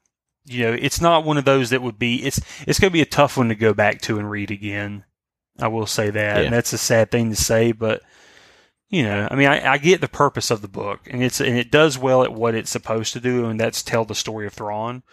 you 0.46 0.64
know, 0.64 0.74
it's 0.74 1.00
not 1.02 1.26
one 1.26 1.38
of 1.38 1.46
those 1.46 1.70
that 1.70 1.82
would 1.82 2.00
be, 2.00 2.26
it's, 2.26 2.40
it's 2.68 2.80
going 2.80 2.90
to 2.90 2.94
be 2.94 3.02
a 3.02 3.06
tough 3.06 3.38
one 3.38 3.50
to 3.50 3.56
go 3.56 3.74
back 3.74 4.02
to 4.02 4.18
and 4.18 4.32
read 4.32 4.50
again. 4.50 5.04
I 5.60 5.68
will 5.68 5.86
say 5.86 6.10
that, 6.10 6.38
Yeah. 6.38 6.44
and 6.44 6.54
that's 6.54 6.74
a 6.74 6.78
sad 6.78 7.12
thing 7.12 7.30
to 7.30 7.36
say, 7.36 7.72
but 7.74 8.02
you 8.90 9.04
know, 9.04 9.28
I 9.30 9.36
mean, 9.36 9.48
I, 9.48 9.74
I 9.74 9.78
get 9.78 10.02
the 10.02 10.08
purpose 10.08 10.50
of 10.52 10.62
the 10.62 10.68
book, 10.68 11.02
and 11.10 11.24
it's 11.24 11.40
and 11.42 11.58
it 11.58 11.72
does 11.72 11.98
well 11.98 12.24
at 12.24 12.34
what 12.34 12.56
it's 12.56 12.70
supposed 12.72 13.14
to 13.14 13.20
do, 13.20 13.46
and 13.46 13.60
that's 13.60 13.84
tell 13.84 14.06
the 14.06 14.16
story 14.16 14.48
of 14.48 14.54
Thrawn. 14.54 15.04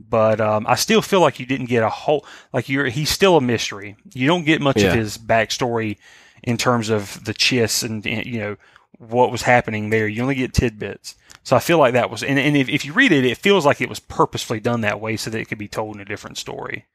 But 0.00 0.40
um, 0.40 0.66
I 0.66 0.74
still 0.74 1.02
feel 1.02 1.20
like 1.20 1.38
you 1.38 1.46
didn't 1.46 1.66
get 1.68 1.84
a 1.84 1.88
whole 1.88 2.26
like 2.52 2.68
you're 2.68 2.86
he's 2.86 3.10
still 3.10 3.36
a 3.36 3.40
mystery. 3.40 3.96
You 4.12 4.26
don't 4.26 4.44
get 4.44 4.60
much 4.60 4.78
Yeah. 4.82 4.88
of 4.88 4.94
his 4.96 5.16
backstory 5.16 5.98
in 6.42 6.56
terms 6.56 6.88
of 6.88 7.22
the 7.24 7.32
chiss 7.34 7.84
and 7.84 8.04
and, 8.06 8.26
you 8.26 8.38
know 8.40 8.56
what 8.98 9.30
was 9.32 9.42
happening 9.42 9.90
there. 9.90 10.08
You 10.08 10.22
only 10.22 10.34
get 10.34 10.52
tidbits. 10.54 11.14
So 11.44 11.56
I 11.56 11.58
feel 11.60 11.78
like 11.78 11.94
that 11.94 12.08
was, 12.08 12.22
and, 12.22 12.38
and 12.38 12.56
if, 12.56 12.68
if 12.68 12.84
you 12.84 12.92
read 12.92 13.10
it, 13.10 13.24
it 13.24 13.36
feels 13.36 13.66
like 13.66 13.80
it 13.80 13.88
was 13.88 13.98
purposefully 13.98 14.60
done 14.60 14.82
that 14.82 15.00
way 15.00 15.16
so 15.16 15.28
that 15.28 15.40
it 15.40 15.46
could 15.46 15.58
be 15.58 15.66
told 15.66 15.96
in 15.96 16.00
a 16.00 16.04
different 16.04 16.38
story. 16.38 16.86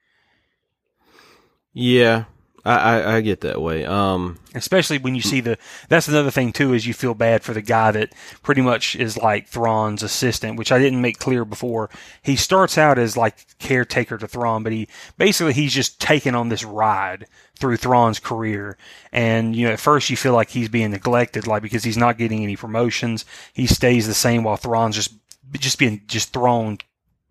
Yeah. 1.73 2.25
I, 2.67 2.75
I, 2.75 3.15
I 3.15 3.21
get 3.21 3.41
that 3.41 3.61
way. 3.61 3.85
Um, 3.85 4.39
especially 4.53 4.97
when 4.97 5.15
you 5.15 5.21
see 5.21 5.39
the 5.39 5.57
that's 5.87 6.09
another 6.09 6.31
thing 6.31 6.51
too 6.51 6.73
is 6.73 6.85
you 6.85 6.93
feel 6.93 7.13
bad 7.13 7.41
for 7.41 7.53
the 7.53 7.61
guy 7.61 7.91
that 7.91 8.13
pretty 8.43 8.61
much 8.61 8.93
is 8.97 9.17
like 9.17 9.47
Thrawn's 9.47 10.03
assistant 10.03 10.57
which 10.57 10.71
I 10.71 10.77
didn't 10.77 11.01
make 11.01 11.17
clear 11.17 11.45
before. 11.45 11.89
He 12.21 12.35
starts 12.35 12.77
out 12.77 12.99
as 12.99 13.15
like 13.15 13.57
caretaker 13.57 14.17
to 14.17 14.27
Thrawn 14.27 14.63
but 14.63 14.73
he 14.73 14.89
basically 15.17 15.53
he's 15.53 15.73
just 15.73 16.01
taken 16.01 16.35
on 16.35 16.49
this 16.49 16.65
ride 16.65 17.27
through 17.57 17.77
Thrawn's 17.77 18.19
career. 18.19 18.77
And 19.13 19.55
you 19.55 19.65
know 19.65 19.73
at 19.73 19.79
first 19.79 20.09
you 20.09 20.17
feel 20.17 20.33
like 20.33 20.49
he's 20.49 20.69
being 20.69 20.91
neglected 20.91 21.47
like 21.47 21.61
because 21.61 21.85
he's 21.85 21.97
not 21.97 22.17
getting 22.17 22.43
any 22.43 22.57
promotions. 22.57 23.23
He 23.53 23.65
stays 23.65 24.07
the 24.07 24.13
same 24.13 24.43
while 24.43 24.57
Thrawn's 24.57 24.95
just 24.95 25.13
just 25.53 25.79
being 25.79 26.01
just 26.07 26.33
thrown 26.33 26.79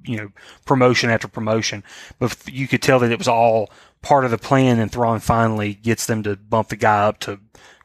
you 0.06 0.16
know 0.16 0.30
promotion 0.64 1.10
after 1.10 1.28
promotion. 1.28 1.84
But 2.18 2.36
you 2.50 2.68
could 2.68 2.82
tell 2.82 2.98
that 3.00 3.12
it 3.12 3.18
was 3.18 3.28
all 3.28 3.70
part 4.06 4.24
of 4.24 4.30
the 4.30 4.38
plan 4.38 4.78
and 4.78 4.92
Thrawn 4.92 5.18
finally 5.18 5.74
gets 5.74 6.06
them 6.06 6.22
to 6.22 6.36
bump 6.36 6.68
the 6.68 6.76
guy 6.76 7.08
up 7.08 7.18
to 7.18 7.40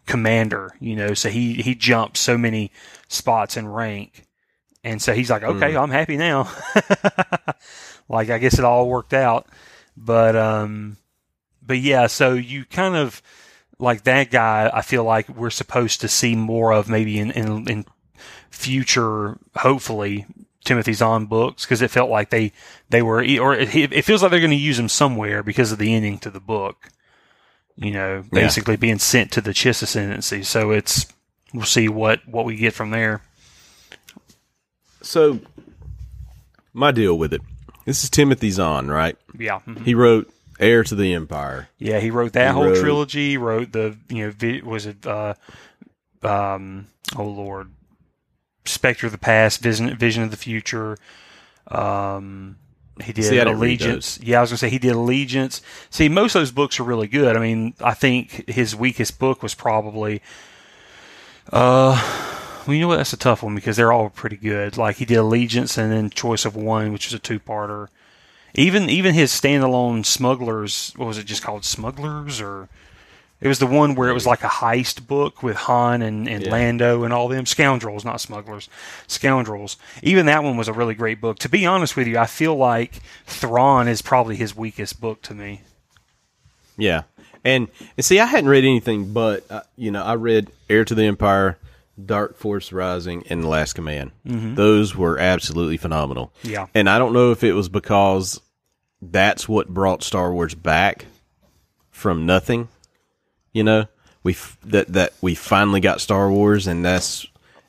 commander, 0.06 0.76
you 0.80 0.96
know, 0.96 1.16
so 1.16 1.30
he, 1.30 1.56
he 1.56 1.74
jumps 1.74 2.20
so 2.20 2.38
many 2.38 2.72
spots 3.08 3.58
in 3.58 3.68
rank. 3.68 4.28
And 4.84 5.02
so 5.02 5.16
he's 5.16 5.32
like, 5.32 5.42
okay, 5.42 5.76
I'm 5.76 5.90
happy 5.90 6.18
now. 6.18 6.52
like, 8.10 8.30
I 8.30 8.38
guess 8.38 8.60
it 8.60 8.66
all 8.66 8.88
worked 8.88 9.16
out. 9.16 9.48
But, 9.98 10.36
um, 10.36 10.98
but 11.60 11.80
yeah, 11.80 12.06
so 12.06 12.34
you 12.34 12.66
kind 12.66 12.96
of, 12.96 13.24
like 13.80 14.04
that 14.04 14.30
guy, 14.30 14.70
I 14.72 14.84
feel 14.84 15.04
like 15.04 15.28
we're 15.28 15.50
supposed 15.50 16.02
to 16.02 16.08
see 16.08 16.36
more 16.36 16.72
of 16.72 16.88
maybe 16.88 17.18
in, 17.18 17.32
in, 17.32 17.68
in 17.68 17.86
future, 18.52 19.40
hopefully, 19.56 20.28
Timothy 20.64 20.94
Zahn 20.94 21.26
books 21.26 21.66
because 21.66 21.82
it 21.82 21.90
felt 21.92 22.10
like 22.10 22.30
they 22.30 22.52
they 22.90 23.02
were 23.02 23.18
or 23.40 23.56
it, 23.56 23.74
it 23.94 24.06
feels 24.06 24.22
like 24.22 24.32
they're 24.32 24.40
going 24.40 24.52
to 24.52 24.56
use 24.58 24.78
them 24.78 24.90
somewhere 24.90 25.42
because 25.44 25.72
of 25.72 25.78
the 25.80 25.94
ending 25.94 26.18
to 26.20 26.30
the 26.30 26.40
book. 26.40 26.90
You 27.76 27.92
know, 27.92 28.16
Yeah. 28.32 28.42
basically 28.42 28.76
being 28.76 29.00
sent 29.00 29.32
to 29.32 29.42
the 29.42 29.52
Chiss 29.52 29.82
ascendancy. 29.82 30.44
So 30.44 30.72
it's 30.72 31.08
we'll 31.54 31.66
see 31.66 31.88
what 31.90 32.28
what 32.28 32.46
we 32.46 32.56
get 32.58 32.74
from 32.74 32.92
there. 32.92 33.22
so 35.02 35.40
my 36.74 36.92
deal 36.92 37.18
with 37.18 37.34
it. 37.34 37.42
This 37.86 38.04
is 38.04 38.10
Timothy 38.10 38.52
Zahn, 38.52 38.88
right? 38.90 39.18
Yeah, 39.38 39.60
mhm. 39.68 39.84
He 39.86 39.96
wrote 39.96 40.32
Heir 40.60 40.84
to 40.84 40.96
the 40.96 41.14
Empire. 41.14 41.70
yeah. 41.80 42.00
He 42.00 42.12
wrote 42.12 42.34
that 42.34 42.50
He 42.50 42.54
whole 42.54 42.66
wrote- 42.66 42.80
trilogy. 42.80 43.38
Wrote 43.38 43.72
the 43.72 43.98
you 44.10 44.26
know 44.28 44.32
vi- 44.32 44.62
was 44.62 44.86
it 44.86 45.06
uh 45.08 45.34
um 46.24 46.86
oh 47.18 47.24
lord 47.26 47.72
Spectre 48.66 49.08
of 49.08 49.12
the 49.12 49.18
Past, 49.18 49.62
Vision 49.62 49.96
Vision 49.98 50.24
of 50.24 50.32
the 50.32 50.38
Future. 50.38 50.98
Um, 51.68 52.58
he 53.02 53.14
did 53.14 53.24
See, 53.24 53.40
I 53.40 53.46
didn't 53.46 53.60
read 53.60 53.82
Allegiance. 53.82 54.20
Yeah, 54.22 54.40
I 54.40 54.42
was 54.42 54.52
gonna 54.52 54.58
say 54.58 54.70
he 54.70 54.80
did 54.80 54.94
Allegiance. 54.94 55.62
See, 55.90 56.10
most 56.10 56.36
of 56.36 56.42
those 56.42 56.52
books 56.52 56.80
are 56.80 56.84
really 56.84 57.08
good. 57.08 57.36
I 57.36 57.40
mean, 57.40 57.74
I 57.82 57.94
think 57.94 58.50
his 58.50 58.76
weakest 58.76 59.20
book 59.20 59.42
was 59.42 59.54
probably. 59.54 60.22
Uh, 61.52 62.00
well, 62.66 62.76
you 62.76 62.82
know 62.82 62.88
what? 62.88 62.98
That's 62.98 63.14
a 63.14 63.18
tough 63.18 63.44
one 63.44 63.56
because 63.56 63.78
they're 63.78 63.92
all 63.92 64.10
pretty 64.10 64.38
good. 64.38 64.78
Like 64.78 64.98
he 64.98 65.06
did 65.06 65.18
Allegiance 65.18 65.78
and 65.78 65.92
then 65.92 66.10
Choice 66.10 66.46
of 66.46 66.56
One, 66.56 66.94
which 66.94 67.08
was 67.08 67.14
a 67.14 67.20
two-parter. 67.20 67.88
Even 68.54 68.90
even 68.90 69.14
his 69.16 69.32
standalone 69.32 70.06
Smugglers, 70.06 70.94
what 70.98 71.08
was 71.08 71.18
it 71.18 71.26
just 71.26 71.42
called? 71.42 71.66
Smugglers 71.66 72.42
or 72.42 72.70
it 73.42 73.48
was 73.48 73.60
the 73.60 73.66
one 73.68 73.96
where 73.96 74.10
it 74.10 74.14
was 74.14 74.28
like 74.28 74.44
a 74.44 74.48
heist 74.48 75.08
book 75.08 75.42
with 75.44 75.56
Han 75.58 76.02
and, 76.02 76.30
and 76.30 76.46
Yeah. 76.46 76.52
Lando 76.52 77.04
and 77.04 77.12
all 77.12 77.28
them 77.28 77.46
scoundrels, 77.46 78.06
not 78.06 78.22
smugglers, 78.22 78.70
scoundrels. 79.08 79.78
Even 80.04 80.28
that 80.28 80.44
one 80.44 80.58
was 80.58 80.68
a 80.68 80.74
really 80.74 80.94
great 80.96 81.20
book. 81.20 81.40
To 81.40 81.50
be 81.50 81.66
honest 81.66 81.98
with 81.98 82.08
you, 82.08 82.18
I 82.18 82.28
feel 82.28 82.56
like 82.56 83.02
Thrawn 83.26 83.88
is 83.88 84.02
probably 84.02 84.36
his 84.36 84.56
weakest 84.56 85.02
book 85.02 85.22
to 85.24 85.34
me. 85.34 85.62
Yeah, 86.78 87.04
and, 87.44 87.68
and 87.98 88.06
see, 88.06 88.20
I 88.20 88.26
hadn't 88.26 88.50
read 88.50 88.64
anything 88.64 89.12
but 89.14 89.46
uh, 89.52 89.62
you 89.76 89.92
know 89.92 90.04
I 90.04 90.16
read 90.16 90.52
Heir 90.70 90.86
to 90.86 90.96
the 90.96 91.04
Empire, 91.04 91.58
Dark 92.04 92.38
Force 92.38 92.72
Rising, 92.72 93.24
and 93.30 93.44
The 93.44 93.48
Last 93.48 93.74
Command. 93.74 94.12
Those 94.24 94.96
were 94.96 95.18
absolutely 95.20 95.78
phenomenal. 95.78 96.32
Yeah. 96.44 96.68
and 96.74 96.90
I 96.90 96.98
don't 97.00 97.14
know 97.14 97.32
if 97.32 97.44
it 97.44 97.54
was 97.54 97.70
because 97.70 98.40
that's 99.02 99.50
what 99.50 99.68
brought 99.70 100.04
Star 100.04 100.32
Wars 100.32 100.54
back 100.56 101.06
from 101.90 102.26
nothing. 102.26 102.68
You 103.54 103.64
know, 103.64 103.86
we 104.24 104.34
f- 104.34 104.58
that 104.64 104.88
that 104.90 105.14
we 105.22 105.36
finally 105.36 105.80
got 105.80 106.02
Star 106.02 106.32
Wars, 106.32 106.68
and 106.68 106.86
that's 106.86 107.26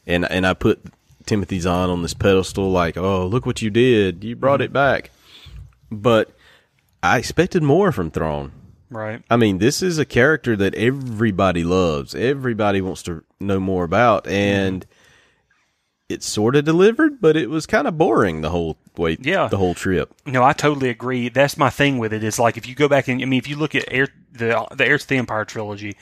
and 0.06 0.30
and 0.30 0.46
I 0.46 0.54
put 0.54 0.80
Timothy 1.26 1.60
Zahn 1.60 1.90
on 1.90 2.02
this 2.02 2.14
pedestal, 2.14 2.70
like, 2.70 2.96
oh, 2.96 3.26
look 3.26 3.46
what 3.46 3.62
you 3.62 3.70
did, 3.70 4.24
you 4.24 4.36
brought 4.36 4.60
mm-hmm. 4.60 4.64
it 4.64 4.72
back. 4.72 5.10
But 5.90 6.30
I 7.02 7.18
expected 7.18 7.62
more 7.62 7.92
from 7.92 8.10
Thrawn. 8.10 8.52
Right. 8.90 9.22
I 9.30 9.36
mean, 9.36 9.58
this 9.58 9.82
is 9.82 9.98
a 9.98 10.04
character 10.04 10.54
that 10.56 10.74
everybody 10.74 11.64
loves. 11.64 12.14
Everybody 12.14 12.80
wants 12.80 13.02
to 13.04 13.24
know 13.40 13.58
more 13.58 13.84
about, 13.84 14.24
mm-hmm. 14.24 14.34
and 14.34 14.86
it 16.12 16.22
sort 16.22 16.54
of 16.56 16.64
delivered, 16.64 17.20
but 17.20 17.36
it 17.36 17.50
was 17.50 17.66
kind 17.66 17.88
of 17.88 17.98
boring 17.98 18.40
the 18.40 18.50
whole 18.50 18.76
way. 18.96 19.16
Yeah. 19.20 19.48
the 19.48 19.58
whole 19.58 19.74
trip. 19.74 20.14
No, 20.26 20.44
I 20.44 20.52
totally 20.52 20.88
agree. 20.90 21.28
That's 21.28 21.56
my 21.56 21.70
thing 21.70 21.98
with 21.98 22.12
it. 22.12 22.22
Is 22.22 22.38
like 22.38 22.56
if 22.56 22.68
you 22.68 22.74
go 22.74 22.88
back 22.88 23.08
and 23.08 23.20
I 23.20 23.24
mean, 23.24 23.38
if 23.38 23.48
you 23.48 23.56
look 23.56 23.74
at 23.74 23.84
Heir, 23.88 24.08
the 24.32 24.66
the 24.70 24.86
Heir 24.86 24.98
to 24.98 25.08
the 25.08 25.16
Empire 25.16 25.44
trilogy, 25.44 25.96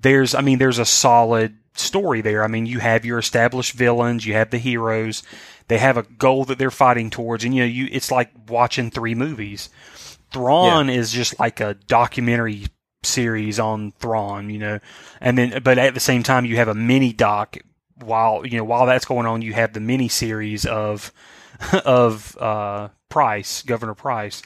there's 0.00 0.34
I 0.34 0.40
mean, 0.40 0.58
there's 0.58 0.78
a 0.78 0.84
solid 0.84 1.56
story 1.74 2.20
there. 2.20 2.42
I 2.42 2.48
mean, 2.48 2.66
you 2.66 2.78
have 2.78 3.04
your 3.04 3.18
established 3.18 3.72
villains, 3.74 4.26
you 4.26 4.34
have 4.34 4.50
the 4.50 4.58
heroes, 4.58 5.22
they 5.68 5.78
have 5.78 5.96
a 5.96 6.02
goal 6.02 6.44
that 6.46 6.58
they're 6.58 6.70
fighting 6.70 7.10
towards, 7.10 7.44
and 7.44 7.54
you 7.54 7.62
know, 7.62 7.68
you 7.68 7.88
it's 7.90 8.10
like 8.10 8.30
watching 8.48 8.90
three 8.90 9.14
movies. 9.14 9.68
Thrawn 10.32 10.90
is 10.90 11.10
just 11.12 11.38
like 11.40 11.60
a 11.60 11.74
documentary 11.86 12.66
series 13.02 13.58
on 13.58 13.92
Thrawn, 13.92 14.50
you 14.50 14.58
know, 14.58 14.78
and 15.20 15.38
then 15.38 15.62
but 15.62 15.78
at 15.78 15.94
the 15.94 16.00
same 16.00 16.22
time 16.22 16.44
you 16.44 16.56
have 16.56 16.68
a 16.68 16.74
mini 16.74 17.12
doc 17.12 17.56
while 18.02 18.46
you 18.46 18.56
know 18.58 18.64
while 18.64 18.86
that's 18.86 19.04
going 19.04 19.26
on 19.26 19.42
you 19.42 19.52
have 19.52 19.72
the 19.72 19.80
mini 19.80 20.08
series 20.08 20.64
of 20.66 21.12
of 21.84 22.36
uh, 22.38 22.88
Price, 23.08 23.62
Governor 23.62 23.94
Price. 23.94 24.42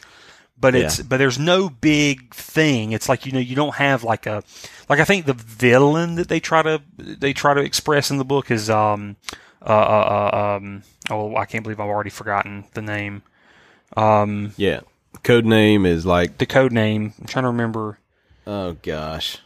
But 0.59 0.75
it's 0.75 0.99
Yeah. 0.99 1.05
but 1.09 1.17
there's 1.17 1.39
no 1.39 1.69
big 1.69 2.33
thing. 2.35 2.93
It's 2.93 3.09
like 3.09 3.27
you 3.27 3.33
know 3.33 3.41
you 3.41 3.57
don't 3.57 3.75
have 3.75 4.05
like 4.05 4.27
a 4.27 4.43
like 4.89 5.01
I 5.01 5.05
think 5.05 5.27
the 5.27 5.33
villain 5.35 6.15
that 6.17 6.29
they 6.29 6.41
try 6.41 6.63
to 6.63 6.81
they 6.97 7.33
try 7.33 7.55
to 7.55 7.61
express 7.61 8.11
in 8.11 8.19
the 8.19 8.25
book 8.25 8.51
is 8.51 8.71
um 8.71 9.17
uh, 9.61 9.69
uh, 9.69 10.31
uh 10.33 10.57
um 10.57 10.83
oh 11.11 11.35
I 11.37 11.47
can't 11.47 11.65
believe 11.65 11.81
I've 11.81 11.89
already 11.89 12.11
forgotten 12.11 12.65
the 12.75 12.83
name 12.83 13.23
um 13.97 14.53
Yeah, 14.57 14.81
code 15.25 15.45
name 15.47 15.85
is 15.85 16.07
like, 16.07 16.39
the 16.39 16.47
code 16.47 16.73
name 16.73 17.13
I'm 17.21 17.27
trying 17.27 17.45
to 17.45 17.49
remember 17.49 17.99
oh 18.47 18.77
gosh, 18.83 19.39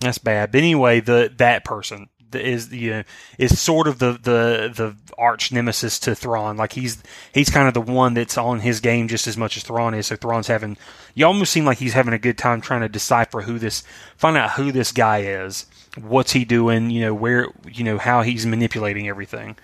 That's 0.00 0.18
bad. 0.18 0.52
But 0.52 0.58
anyway, 0.58 1.00
the 1.00 1.32
that 1.38 1.64
person, 1.64 2.08
is 2.34 2.72
you 2.72 2.90
know, 2.90 3.02
is 3.38 3.58
sort 3.58 3.88
of 3.88 3.98
the 3.98 4.12
the 4.12 4.72
the 4.74 4.96
arch 5.18 5.52
nemesis 5.52 5.98
to 6.00 6.14
Thrawn. 6.14 6.56
Like 6.56 6.72
he's 6.72 7.02
he's 7.32 7.50
kind 7.50 7.68
of 7.68 7.74
the 7.74 7.80
one 7.80 8.14
that's 8.14 8.38
on 8.38 8.60
his 8.60 8.80
game 8.80 9.08
just 9.08 9.26
as 9.26 9.36
much 9.36 9.56
as 9.56 9.62
Thrawn 9.62 9.94
is. 9.94 10.06
So 10.06 10.16
Thrawn's 10.16 10.46
having 10.46 10.76
you 11.14 11.26
almost 11.26 11.52
seem 11.52 11.64
like 11.64 11.78
he's 11.78 11.94
having 11.94 12.14
a 12.14 12.18
good 12.18 12.38
time 12.38 12.60
trying 12.60 12.82
to 12.82 12.88
decipher 12.88 13.42
who 13.42 13.58
this 13.58 13.82
find 14.16 14.36
out 14.36 14.52
who 14.52 14.72
this 14.72 14.92
guy 14.92 15.22
is, 15.22 15.66
what's 16.00 16.32
he 16.32 16.44
doing, 16.44 16.90
you 16.90 17.00
know 17.00 17.14
where 17.14 17.48
you 17.68 17.84
know 17.84 17.98
how 17.98 18.22
he's 18.22 18.46
manipulating 18.46 19.08
everything. 19.08 19.56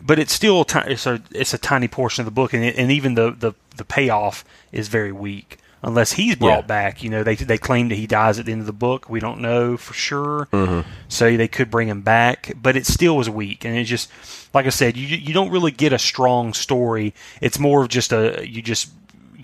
But 0.00 0.18
it's 0.18 0.32
still 0.32 0.66
it's 0.74 1.06
a 1.06 1.22
it's 1.30 1.54
a 1.54 1.58
tiny 1.58 1.88
portion 1.88 2.22
of 2.22 2.24
the 2.24 2.32
book, 2.32 2.52
and 2.52 2.64
it, 2.64 2.76
and 2.76 2.90
even 2.90 3.14
the, 3.14 3.30
the 3.30 3.52
the 3.76 3.84
payoff 3.84 4.44
is 4.72 4.88
very 4.88 5.12
weak 5.12 5.58
unless 5.82 6.12
he's 6.12 6.36
brought 6.36 6.62
yeah. 6.62 6.66
back. 6.66 7.02
You 7.02 7.10
know, 7.10 7.22
they 7.22 7.34
they 7.34 7.58
claim 7.58 7.88
that 7.88 7.96
he 7.96 8.06
dies 8.06 8.38
at 8.38 8.46
the 8.46 8.52
end 8.52 8.60
of 8.60 8.66
the 8.66 8.72
book. 8.72 9.08
We 9.08 9.20
don't 9.20 9.40
know 9.40 9.76
for 9.76 9.94
sure, 9.94 10.48
mm-hmm. 10.52 10.88
so 11.08 11.36
they 11.36 11.48
could 11.48 11.70
bring 11.70 11.88
him 11.88 12.02
back. 12.02 12.52
But 12.60 12.76
it 12.76 12.86
still 12.86 13.16
was 13.16 13.28
weak, 13.28 13.64
and 13.64 13.76
it 13.76 13.84
just 13.84 14.10
like 14.54 14.66
I 14.66 14.70
said, 14.70 14.96
you 14.96 15.06
you 15.16 15.34
don't 15.34 15.50
really 15.50 15.72
get 15.72 15.92
a 15.92 15.98
strong 15.98 16.52
story. 16.52 17.14
It's 17.40 17.58
more 17.58 17.82
of 17.82 17.88
just 17.88 18.12
a 18.12 18.46
you 18.48 18.62
just 18.62 18.90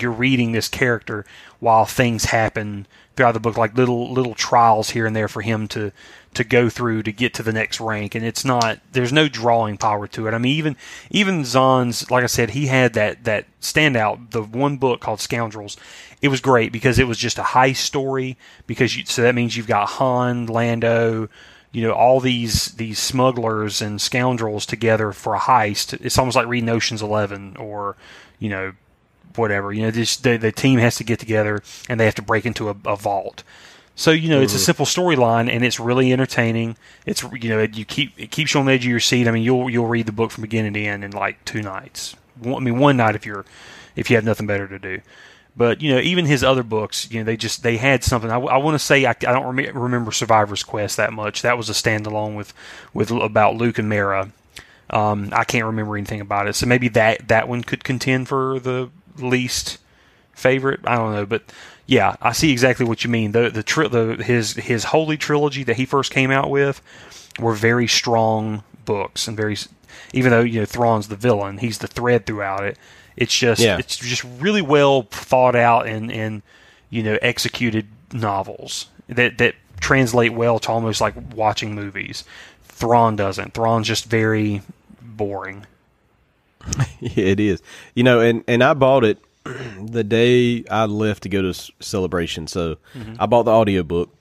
you're 0.01 0.13
reading 0.13 0.53
this 0.53 0.69
character 0.69 1.25
while 1.59 1.85
things 1.85 2.27
happen 2.27 2.87
throughout 3.17 3.33
the 3.33 3.41
book, 3.41 3.57
like 3.57 3.77
little 3.77 4.13
little 4.13 4.35
trials 4.35 4.91
here 4.91 5.07
and 5.07 5.17
there 5.17 5.29
for 5.29 5.43
him 5.43 5.67
to 5.69 5.93
to 6.35 6.45
go 6.45 6.69
through 6.69 7.03
to 7.03 7.11
get 7.11 7.35
to 7.35 7.43
the 7.43 7.53
next 7.53 7.81
rank. 7.81 8.15
And 8.15 8.25
it's 8.25 8.45
not 8.45 8.79
there's 8.93 9.13
no 9.13 9.29
drawing 9.29 9.77
power 9.77 10.07
to 10.09 10.29
it. 10.29 10.35
I 10.35 10.39
mean, 10.39 10.57
even 10.57 10.77
even 11.11 11.45
Zahn's, 11.45 12.11
like 12.11 12.23
I 12.23 12.29
said, 12.29 12.51
he 12.51 12.67
had 12.67 12.95
that 12.95 13.25
that 13.25 13.47
standout. 13.61 14.31
The 14.31 14.43
one 14.43 14.77
book 14.77 15.01
called 15.01 15.21
Scoundrels 15.21 15.77
it 16.21 16.29
was 16.29 16.41
great 16.41 16.73
because 16.73 16.99
it 16.99 17.07
was 17.07 17.19
just 17.19 17.39
a 17.39 17.43
heist 17.43 17.77
story. 17.77 18.37
Because 18.67 18.97
you, 18.97 19.05
so 19.05 19.23
that 19.23 19.35
means 19.35 19.57
you've 19.57 19.67
got 19.67 19.89
Han, 19.91 20.47
Lando, 20.47 21.29
you 21.73 21.83
know, 21.83 21.93
all 21.93 22.21
these 22.21 22.73
these 22.75 22.99
smugglers 22.99 23.81
and 23.83 24.01
scoundrels 24.01 24.67
together 24.67 25.13
for 25.13 25.35
a 25.35 25.41
heist. 25.41 25.93
It's 26.05 26.19
almost 26.19 26.37
like 26.37 26.47
reading 26.47 26.69
Ocean's 26.69 27.03
Eleven 27.03 27.57
or 27.57 27.97
you 28.39 28.49
know 28.49 28.73
whatever. 29.37 29.73
You 29.73 29.83
know, 29.83 29.91
this, 29.91 30.17
the 30.17 30.37
the 30.37 30.53
team 30.53 30.79
has 30.79 30.97
to 30.97 31.05
get 31.05 31.19
together 31.19 31.63
and 31.89 31.99
they 32.01 32.05
have 32.05 32.15
to 32.17 32.23
break 32.23 32.47
into 32.47 32.69
a, 32.69 32.77
a 32.85 32.97
vault. 32.97 33.43
So 33.95 34.11
you 34.11 34.29
know, 34.29 34.37
mm-hmm. 34.37 34.45
it's 34.45 34.55
a 34.55 34.57
mm-hmm. 34.57 34.65
simple 34.65 34.87
storyline 34.87 35.51
and 35.51 35.65
it's 35.65 35.81
really 35.81 36.13
entertaining. 36.13 36.77
It's 37.05 37.23
you 37.23 37.49
know, 37.51 37.63
you 37.63 37.85
keep 37.85 38.13
it 38.19 38.31
keeps 38.31 38.55
you 38.55 38.61
on 38.61 38.67
the 38.67 38.73
edge 38.73 38.85
of 38.85 38.91
your 38.91 39.01
seat. 39.01 39.29
I 39.29 39.31
mean, 39.31 39.43
you'll 39.43 39.69
you'll 39.69 39.87
read 39.87 40.07
the 40.07 40.13
book 40.13 40.31
from 40.31 40.43
beginning 40.43 40.75
to 40.75 40.81
end 40.81 41.05
in 41.05 41.11
like 41.11 41.45
two 41.45 41.63
nights. 41.63 42.17
I 42.45 42.59
mean, 42.61 42.79
one 42.79 42.97
night 42.97 43.15
if 43.15 43.27
you're 43.27 43.45
if 43.97 44.09
you 44.09 44.17
have 44.17 44.25
nothing 44.25 44.47
better 44.47 44.69
to 44.69 44.79
do. 44.79 45.01
But 45.59 45.83
you 45.83 45.93
know, 45.93 46.01
even 46.01 46.25
his 46.25 46.45
other 46.45 46.63
books, 46.63 47.11
you 47.11 47.19
know, 47.19 47.25
they 47.25 47.37
just 47.37 47.65
they 47.65 47.79
had 47.79 48.05
something. 48.05 48.31
I, 48.31 48.39
I 48.39 48.59
want 48.59 48.77
to 48.77 48.79
say 48.79 49.05
I, 49.05 49.11
I 49.11 49.15
don't 49.15 49.57
rem- 49.57 49.77
remember 49.77 50.13
Survivor's 50.13 50.63
Quest 50.63 50.99
that 50.99 51.13
much. 51.13 51.43
That 51.43 51.59
was 51.59 51.69
a 51.69 51.73
standalone 51.73 52.37
with 52.37 52.55
with 52.95 53.11
about 53.11 53.57
Luke 53.57 53.77
and 53.79 53.89
Mara. 53.89 54.31
Um, 54.89 55.31
I 55.33 55.43
can't 55.43 55.67
remember 55.67 55.97
anything 55.97 56.21
about 56.21 56.47
it, 56.47 56.55
so 56.55 56.65
maybe 56.67 56.87
that 56.91 57.27
that 57.27 57.49
one 57.49 57.65
could 57.65 57.83
contend 57.83 58.29
for 58.29 58.61
the 58.61 58.89
least 59.19 59.79
favorite. 60.33 60.79
I 60.85 60.95
don't 60.95 61.13
know, 61.13 61.27
but 61.27 61.43
yeah, 61.87 62.15
I 62.23 62.31
see 62.31 62.53
exactly 62.53 62.87
what 62.87 63.03
you 63.03 63.11
mean. 63.11 63.33
The 63.33 63.51
the, 63.51 63.65
tri- 63.65 63.89
the 63.89 64.23
his 64.23 64.53
his 64.53 64.85
holy 64.85 65.17
trilogy 65.17 65.65
that 65.65 65.77
he 65.77 65.87
first 65.87 66.13
came 66.13 66.31
out 66.31 66.51
with 66.51 66.81
were 67.41 67.55
very 67.55 67.89
strong 67.89 68.63
books 68.85 69.27
and 69.27 69.37
very 69.37 69.57
even 70.13 70.31
though 70.31 70.41
you 70.41 70.61
know 70.61 70.67
Thrawn's 70.67 71.09
the 71.09 71.17
villain, 71.17 71.59
he's 71.59 71.79
the 71.79 71.89
thread 71.89 72.27
throughout 72.27 72.65
it. 72.65 72.79
It's 73.19 73.37
just 73.37 73.61
yeah. 73.61 73.79
it's 73.79 73.97
just 73.97 74.25
really 74.39 74.63
well 74.63 75.03
thought 75.03 75.57
out 75.57 75.87
and 75.87 76.11
and 76.13 76.43
you 76.89 77.03
know 77.03 77.19
executed 77.21 77.87
novels 78.13 78.87
that 79.09 79.39
that 79.39 79.55
translate 79.81 80.33
well 80.33 80.59
to 80.61 80.71
almost 80.71 81.01
like 81.01 81.15
watching 81.35 81.75
movies. 81.75 82.25
Thrawn 82.63 83.17
doesn't. 83.17 83.55
Thrawn's 83.55 83.89
just 83.89 84.05
very 84.05 84.63
boring. 85.03 85.67
yeah, 87.01 87.25
it 87.25 87.41
is. 87.41 87.61
You 87.95 88.05
know, 88.05 88.21
and 88.21 88.45
and 88.47 88.63
I 88.63 88.75
bought 88.75 89.03
it 89.03 89.19
the 89.45 90.05
day 90.05 90.65
I 90.71 90.85
left 90.85 91.25
to 91.25 91.29
go 91.29 91.43
to 91.43 91.55
celebration. 91.81 92.47
So 92.47 92.77
mm-hmm. 92.95 93.15
I 93.19 93.27
bought 93.27 93.45
the 93.45 93.51
audiobook 93.51 94.15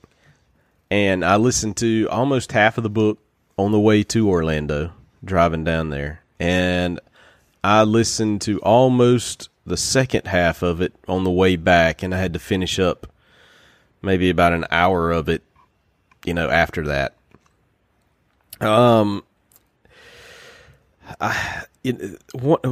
and 0.90 1.24
I 1.24 1.36
listened 1.36 1.76
to 1.78 2.08
almost 2.10 2.50
half 2.50 2.78
of 2.78 2.82
the 2.82 2.90
book 2.90 3.18
on 3.56 3.70
the 3.70 3.80
way 3.80 4.02
to 4.04 4.28
Orlando 4.28 4.92
driving 5.24 5.62
down 5.62 5.90
there. 5.90 6.22
And 6.40 7.00
I 7.62 7.82
listened 7.82 8.40
to 8.42 8.60
almost 8.60 9.48
the 9.66 9.76
second 9.76 10.26
half 10.26 10.62
of 10.62 10.80
it 10.80 10.94
on 11.06 11.24
the 11.24 11.30
way 11.30 11.56
back, 11.56 12.02
and 12.02 12.14
I 12.14 12.18
had 12.18 12.32
to 12.32 12.38
finish 12.38 12.78
up 12.78 13.06
maybe 14.02 14.30
about 14.30 14.52
an 14.52 14.64
hour 14.70 15.10
of 15.10 15.28
it, 15.28 15.42
you 16.24 16.34
know, 16.34 16.48
after 16.48 16.86
that. 16.86 17.14
Um, 18.60 19.24
I, 21.20 21.64
it, 21.84 22.22
what, 22.32 22.64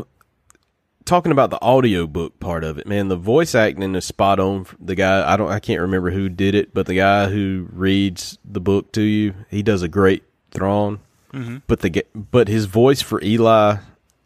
talking 1.05 1.33
about 1.33 1.51
the 1.51 1.63
audiobook 1.63 2.39
part 2.41 2.65
of 2.65 2.79
it, 2.79 2.87
man, 2.87 3.09
the 3.09 3.17
voice 3.17 3.55
acting 3.55 3.95
is 3.95 4.05
spot 4.05 4.41
on. 4.41 4.67
The 4.81 4.95
guy, 4.95 5.33
I 5.33 5.37
don't, 5.37 5.51
I 5.51 5.61
can't 5.61 5.81
remember 5.81 6.11
who 6.11 6.29
did 6.29 6.55
it, 6.55 6.75
but 6.75 6.87
the 6.87 6.97
guy 6.97 7.29
who 7.29 7.69
reads 7.73 8.39
the 8.45 8.61
book 8.61 8.93
to 8.93 9.03
you, 9.03 9.35
he 9.51 9.63
does 9.63 9.83
a 9.83 9.89
great 9.89 10.23
Thrawn. 10.51 11.01
Mm-hmm. 11.33 11.59
But 11.67 11.81
the 11.81 12.05
but 12.15 12.49
his 12.49 12.65
voice 12.65 13.03
for 13.03 13.23
Eli, 13.23 13.77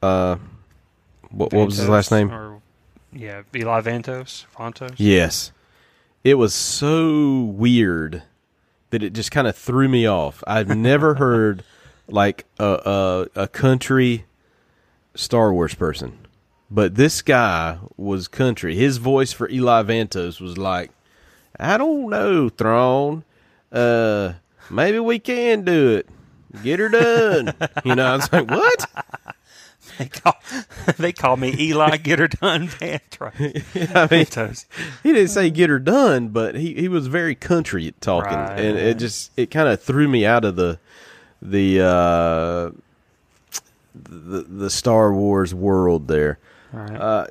uh, 0.02 0.36
what, 1.30 1.52
what 1.52 1.66
was 1.66 1.76
his 1.76 1.88
last 1.88 2.10
name? 2.10 2.30
Or, 2.32 2.60
yeah, 3.12 3.42
Eli 3.54 3.80
Vantos. 3.80 4.46
Vantos. 4.56 4.94
Yes, 4.96 5.52
it 6.24 6.34
was 6.34 6.54
so 6.54 7.42
weird 7.42 8.22
that 8.90 9.02
it 9.02 9.12
just 9.12 9.30
kind 9.30 9.46
of 9.46 9.56
threw 9.56 9.88
me 9.88 10.06
off. 10.06 10.42
I've 10.46 10.76
never 10.76 11.14
heard 11.16 11.64
like 12.08 12.44
a, 12.58 13.28
a 13.36 13.42
a 13.42 13.48
country 13.48 14.26
Star 15.14 15.52
Wars 15.52 15.74
person, 15.74 16.18
but 16.70 16.94
this 16.96 17.22
guy 17.22 17.78
was 17.96 18.28
country. 18.28 18.74
His 18.74 18.98
voice 18.98 19.32
for 19.32 19.48
Eli 19.48 19.82
Vantos 19.82 20.40
was 20.40 20.58
like, 20.58 20.90
"I 21.58 21.76
don't 21.76 22.10
know, 22.10 22.48
Thrawn. 22.48 23.24
Uh, 23.72 24.34
maybe 24.70 24.98
we 24.98 25.18
can 25.18 25.64
do 25.64 25.92
it. 25.94 26.08
Get 26.62 26.80
her 26.80 26.88
done." 26.88 27.54
you 27.84 27.94
know, 27.94 28.06
I 28.06 28.16
was 28.16 28.32
like, 28.32 28.50
"What?" 28.50 28.86
They 29.98 30.08
call 30.08 30.34
they 30.98 31.12
call 31.12 31.36
me 31.36 31.54
Eli 31.58 31.96
Get 31.98 32.18
Her 32.18 32.28
Done 32.28 32.68
Pantro. 32.68 33.32
I 33.94 34.08
mean, 34.10 34.54
he 35.02 35.12
didn't 35.12 35.28
say 35.28 35.50
get 35.50 35.70
her 35.70 35.78
done, 35.78 36.28
but 36.28 36.54
he, 36.54 36.74
he 36.74 36.88
was 36.88 37.06
very 37.06 37.34
country 37.34 37.86
at 37.88 38.00
talking, 38.00 38.32
right. 38.32 38.58
and 38.58 38.78
it 38.78 38.98
just 38.98 39.30
it 39.36 39.50
kind 39.50 39.68
of 39.68 39.82
threw 39.82 40.08
me 40.08 40.24
out 40.24 40.44
of 40.44 40.56
the 40.56 40.78
the 41.42 41.80
uh, 41.80 42.70
the 43.94 44.42
the 44.48 44.70
Star 44.70 45.12
Wars 45.12 45.54
world 45.54 46.08
there. 46.08 46.38
Right. 46.72 46.96
Uh, 46.96 47.26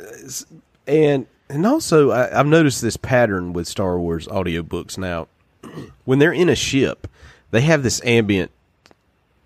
and 0.88 1.28
and 1.50 1.66
also 1.66 2.12
I, 2.12 2.40
I've 2.40 2.48
noticed 2.48 2.82
this 2.82 2.98
pattern 2.98 3.54
with 3.54 3.68
Star 3.68 4.00
Wars 4.00 4.28
audiobooks 4.28 4.98
now. 4.98 5.28
When 6.06 6.18
they're 6.18 6.34
in 6.34 6.50
a 6.50 6.56
ship, 6.56 7.08
they 7.52 7.62
have 7.62 7.84
this 7.84 8.04
ambient 8.04 8.50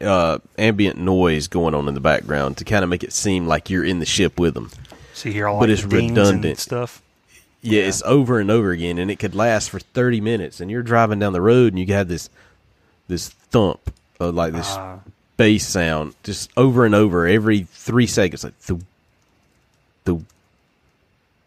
uh, 0.03 0.39
ambient 0.57 0.97
noise 0.97 1.47
going 1.47 1.73
on 1.73 1.87
in 1.87 1.93
the 1.93 1.99
background 1.99 2.57
to 2.57 2.63
kind 2.65 2.83
of 2.83 2.89
make 2.89 3.03
it 3.03 3.13
seem 3.13 3.47
like 3.47 3.69
you're 3.69 3.85
in 3.85 3.99
the 3.99 4.05
ship 4.05 4.39
with 4.39 4.53
them. 4.53 4.69
So 5.13 5.29
you 5.29 5.33
hear 5.33 5.47
all 5.47 5.59
but 5.59 5.69
like 5.69 5.79
it's 5.79 5.83
redundant 5.85 6.59
stuff. 6.59 7.01
Yeah, 7.61 7.79
yeah, 7.79 7.87
it's 7.87 8.01
over 8.03 8.39
and 8.39 8.51
over 8.51 8.71
again, 8.71 8.97
and 8.97 9.09
it 9.09 9.19
could 9.19 9.35
last 9.35 9.69
for 9.69 9.79
thirty 9.79 10.19
minutes. 10.19 10.59
And 10.59 10.69
you're 10.69 10.83
driving 10.83 11.19
down 11.19 11.33
the 11.33 11.41
road, 11.41 11.73
and 11.73 11.79
you 11.79 11.93
have 11.93 12.07
this 12.07 12.29
this 13.07 13.29
thump, 13.29 13.93
of 14.19 14.35
like 14.35 14.53
this 14.53 14.69
uh, 14.75 14.99
bass 15.37 15.65
sound, 15.65 16.15
just 16.23 16.51
over 16.57 16.85
and 16.85 16.93
over 16.93 17.25
every 17.25 17.63
three 17.63 18.07
seconds, 18.07 18.43
like 18.43 18.59
the 18.61 18.81
the 20.03 20.21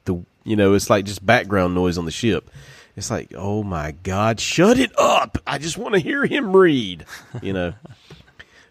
the. 0.05 0.25
You 0.45 0.55
know, 0.55 0.75
it's 0.75 0.89
like 0.89 1.05
just 1.05 1.27
background 1.27 1.75
noise 1.75 1.99
on 1.99 2.05
the 2.05 2.13
ship. 2.13 2.49
It's 2.97 3.11
like, 3.11 3.35
oh 3.37 3.63
my 3.63 3.91
god, 3.91 4.41
shut 4.41 4.79
it 4.79 4.99
up! 4.99 5.39
I 5.47 5.59
just 5.59 5.77
want 5.77 5.95
to 5.95 6.01
hear 6.01 6.25
him 6.25 6.57
read. 6.57 7.05
You 7.43 7.53
know. 7.53 7.75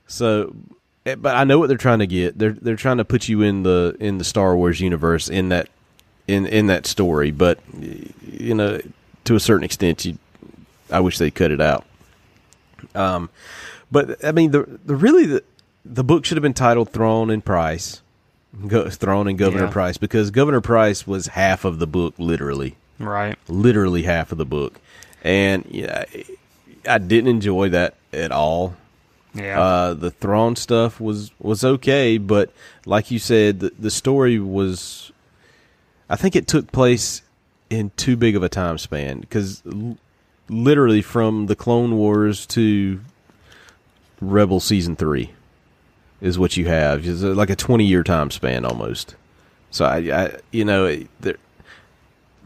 So, 0.07 0.55
eh, 1.05 1.15
but 1.15 1.35
I 1.35 1.43
know 1.43 1.59
what 1.59 1.67
they're 1.67 1.77
trying 1.77 1.99
to 1.99 2.07
get. 2.07 2.37
They're 2.37 2.53
they're 2.53 2.75
trying 2.75 2.97
to 2.97 3.05
put 3.05 3.27
you 3.27 3.41
in 3.41 3.63
the 3.63 3.95
in 3.99 4.17
the 4.17 4.23
Star 4.23 4.55
Wars 4.55 4.79
universe 4.79 5.29
in 5.29 5.49
that 5.49 5.69
in 6.27 6.45
in 6.45 6.67
that 6.67 6.85
story. 6.85 7.31
But 7.31 7.59
you 7.73 8.53
know, 8.53 8.79
to 9.25 9.35
a 9.35 9.39
certain 9.39 9.63
extent, 9.63 10.05
you 10.05 10.17
I 10.91 10.99
wish 10.99 11.17
they 11.17 11.31
cut 11.31 11.51
it 11.51 11.61
out. 11.61 11.85
Um, 12.93 13.29
but 13.91 14.23
I 14.23 14.31
mean, 14.31 14.51
the 14.51 14.79
the 14.85 14.95
really 14.95 15.25
the 15.25 15.43
the 15.83 16.03
book 16.03 16.25
should 16.25 16.37
have 16.37 16.43
been 16.43 16.53
titled 16.53 16.91
Thrawn 16.91 17.29
and 17.29 17.43
Price, 17.43 18.01
Go, 18.67 18.89
Thrawn 18.89 19.27
and 19.27 19.37
Governor 19.37 19.65
yeah. 19.65 19.71
Price, 19.71 19.97
because 19.97 20.31
Governor 20.31 20.61
Price 20.61 21.05
was 21.05 21.27
half 21.27 21.65
of 21.65 21.79
the 21.79 21.87
book, 21.87 22.15
literally. 22.17 22.75
Right. 22.97 23.37
Literally 23.47 24.03
half 24.03 24.31
of 24.31 24.37
the 24.37 24.45
book, 24.45 24.79
and 25.23 25.65
yeah, 25.69 26.05
I 26.87 26.97
didn't 26.97 27.29
enjoy 27.29 27.69
that 27.69 27.95
at 28.13 28.31
all. 28.31 28.75
Yeah. 29.36 29.61
Uh, 29.61 29.93
the 29.93 30.11
Thrawn 30.11 30.55
stuff 30.55 30.99
was 30.99 31.31
was 31.39 31.63
okay, 31.63 32.17
but 32.17 32.51
like 32.86 33.11
you 33.11 33.19
said, 33.19 33.59
the, 33.59 33.71
the 33.77 33.91
story 33.91 34.39
was. 34.39 35.11
I 36.09 36.15
think 36.15 36.36
it 36.36 36.47
took 36.47 36.71
place 36.71 37.21
in 37.69 37.91
too 37.97 38.15
big 38.15 38.36
of 38.36 38.43
a 38.43 38.49
time 38.49 38.77
span 38.77 39.19
because 39.19 39.61
l- 39.65 39.97
literally 40.47 41.01
from 41.01 41.47
the 41.47 41.55
Clone 41.55 41.95
Wars 41.95 42.45
to 42.47 43.01
Rebel 44.21 44.59
season 44.59 44.95
three 44.95 45.31
is 46.21 46.39
what 46.39 46.55
you 46.57 46.67
have. 46.67 47.05
It's 47.05 47.21
like 47.21 47.49
a 47.49 47.55
twenty 47.55 47.86
year 47.86 48.03
time 48.03 48.31
span 48.31 48.65
almost. 48.65 49.15
So 49.71 49.83
I, 49.86 49.97
I 49.97 50.38
you 50.51 50.63
know, 50.63 51.03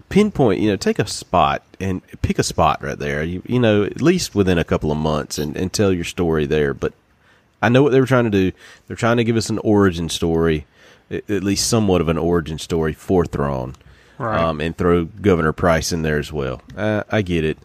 pinpoint. 0.10 0.62
You 0.62 0.72
know, 0.72 0.78
take 0.78 0.98
a 0.98 1.08
spot 1.08 1.64
and 1.80 2.02
pick 2.22 2.40
a 2.40 2.44
spot 2.44 2.82
right 2.84 2.98
there. 2.98 3.24
You, 3.24 3.42
you 3.46 3.60
know, 3.60 3.84
at 3.84 4.02
least 4.02 4.36
within 4.36 4.58
a 4.58 4.64
couple 4.64 4.92
of 4.92 4.98
months, 4.98 5.38
and, 5.38 5.56
and 5.58 5.72
tell 5.72 5.92
your 5.94 6.04
story 6.04 6.46
there. 6.46 6.74
But 6.74 6.94
I 7.62 7.70
know 7.70 7.84
what 7.84 7.92
they 7.92 8.00
were 8.00 8.06
trying 8.08 8.26
to 8.26 8.30
do. 8.30 8.52
They're 8.88 8.96
trying 8.98 9.18
to 9.18 9.24
give 9.24 9.36
us 9.38 9.50
an 9.50 9.60
origin 9.60 10.10
story, 10.10 10.66
at 11.12 11.30
least 11.44 11.68
somewhat 11.68 12.02
of 12.02 12.10
an 12.10 12.18
origin 12.18 12.58
story 12.58 12.94
for 12.94 13.26
Thrawn, 13.26 13.76
Right. 14.18 14.42
um, 14.42 14.60
and 14.62 14.78
throw 14.78 15.06
Governor 15.06 15.54
Price 15.54 15.92
in 15.92 16.02
there 16.02 16.20
as 16.20 16.32
well. 16.32 16.62
Uh, 16.76 17.04
I 17.10 17.22
get 17.22 17.44
it, 17.46 17.58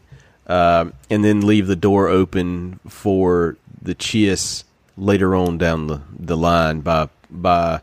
um, 0.47 0.93
and 1.11 1.25
then 1.25 1.47
leave 1.47 1.67
the 1.67 1.77
door 1.77 2.09
open 2.09 2.79
for 2.89 3.57
the 3.83 3.95
Chiss 3.95 4.65
later 4.97 5.35
on 5.35 5.59
down 5.59 5.89
the, 5.89 6.01
the 6.19 6.37
line 6.37 6.81
by 6.81 7.09
by 7.29 7.81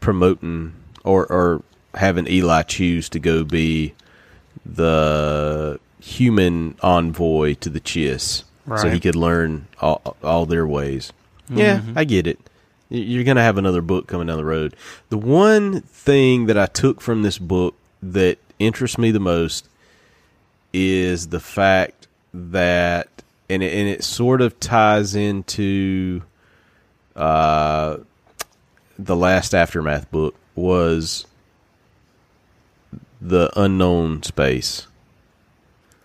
promoting 0.00 0.74
or 1.04 1.26
or 1.26 1.62
having 1.94 2.26
Eli 2.28 2.62
choose 2.62 3.08
to 3.08 3.18
go 3.18 3.44
be 3.44 3.94
the 4.68 5.80
human 6.00 6.76
envoy 6.82 7.54
to 7.54 7.70
the 7.70 7.80
Chiss, 7.80 8.44
so 8.76 8.88
he 8.90 9.00
could 9.00 9.16
learn 9.16 9.66
all, 9.80 10.16
all 10.22 10.46
their 10.46 10.66
ways. 10.66 11.12
Yeah, 11.48 11.80
I 11.96 12.04
get 12.04 12.26
it. 12.26 12.38
You're 12.90 13.24
going 13.24 13.36
to 13.36 13.42
have 13.42 13.58
another 13.58 13.82
book 13.82 14.06
coming 14.06 14.26
down 14.26 14.36
the 14.36 14.44
road. 14.44 14.76
The 15.08 15.18
one 15.18 15.80
thing 15.80 16.46
that 16.46 16.58
I 16.58 16.66
took 16.66 17.00
from 17.00 17.22
this 17.22 17.38
book 17.38 17.74
that 18.02 18.38
interests 18.58 18.98
me 18.98 19.10
the 19.10 19.20
most 19.20 19.68
is 20.72 21.28
the 21.28 21.40
fact 21.40 22.06
that, 22.32 23.08
and 23.48 23.62
it, 23.62 23.72
and 23.72 23.88
it 23.88 24.04
sort 24.04 24.40
of 24.40 24.60
ties 24.60 25.14
into 25.14 26.22
uh, 27.16 27.98
the 28.98 29.16
last 29.16 29.54
aftermath 29.54 30.10
book 30.10 30.34
was 30.54 31.26
the 33.20 33.50
unknown 33.56 34.22
space. 34.22 34.86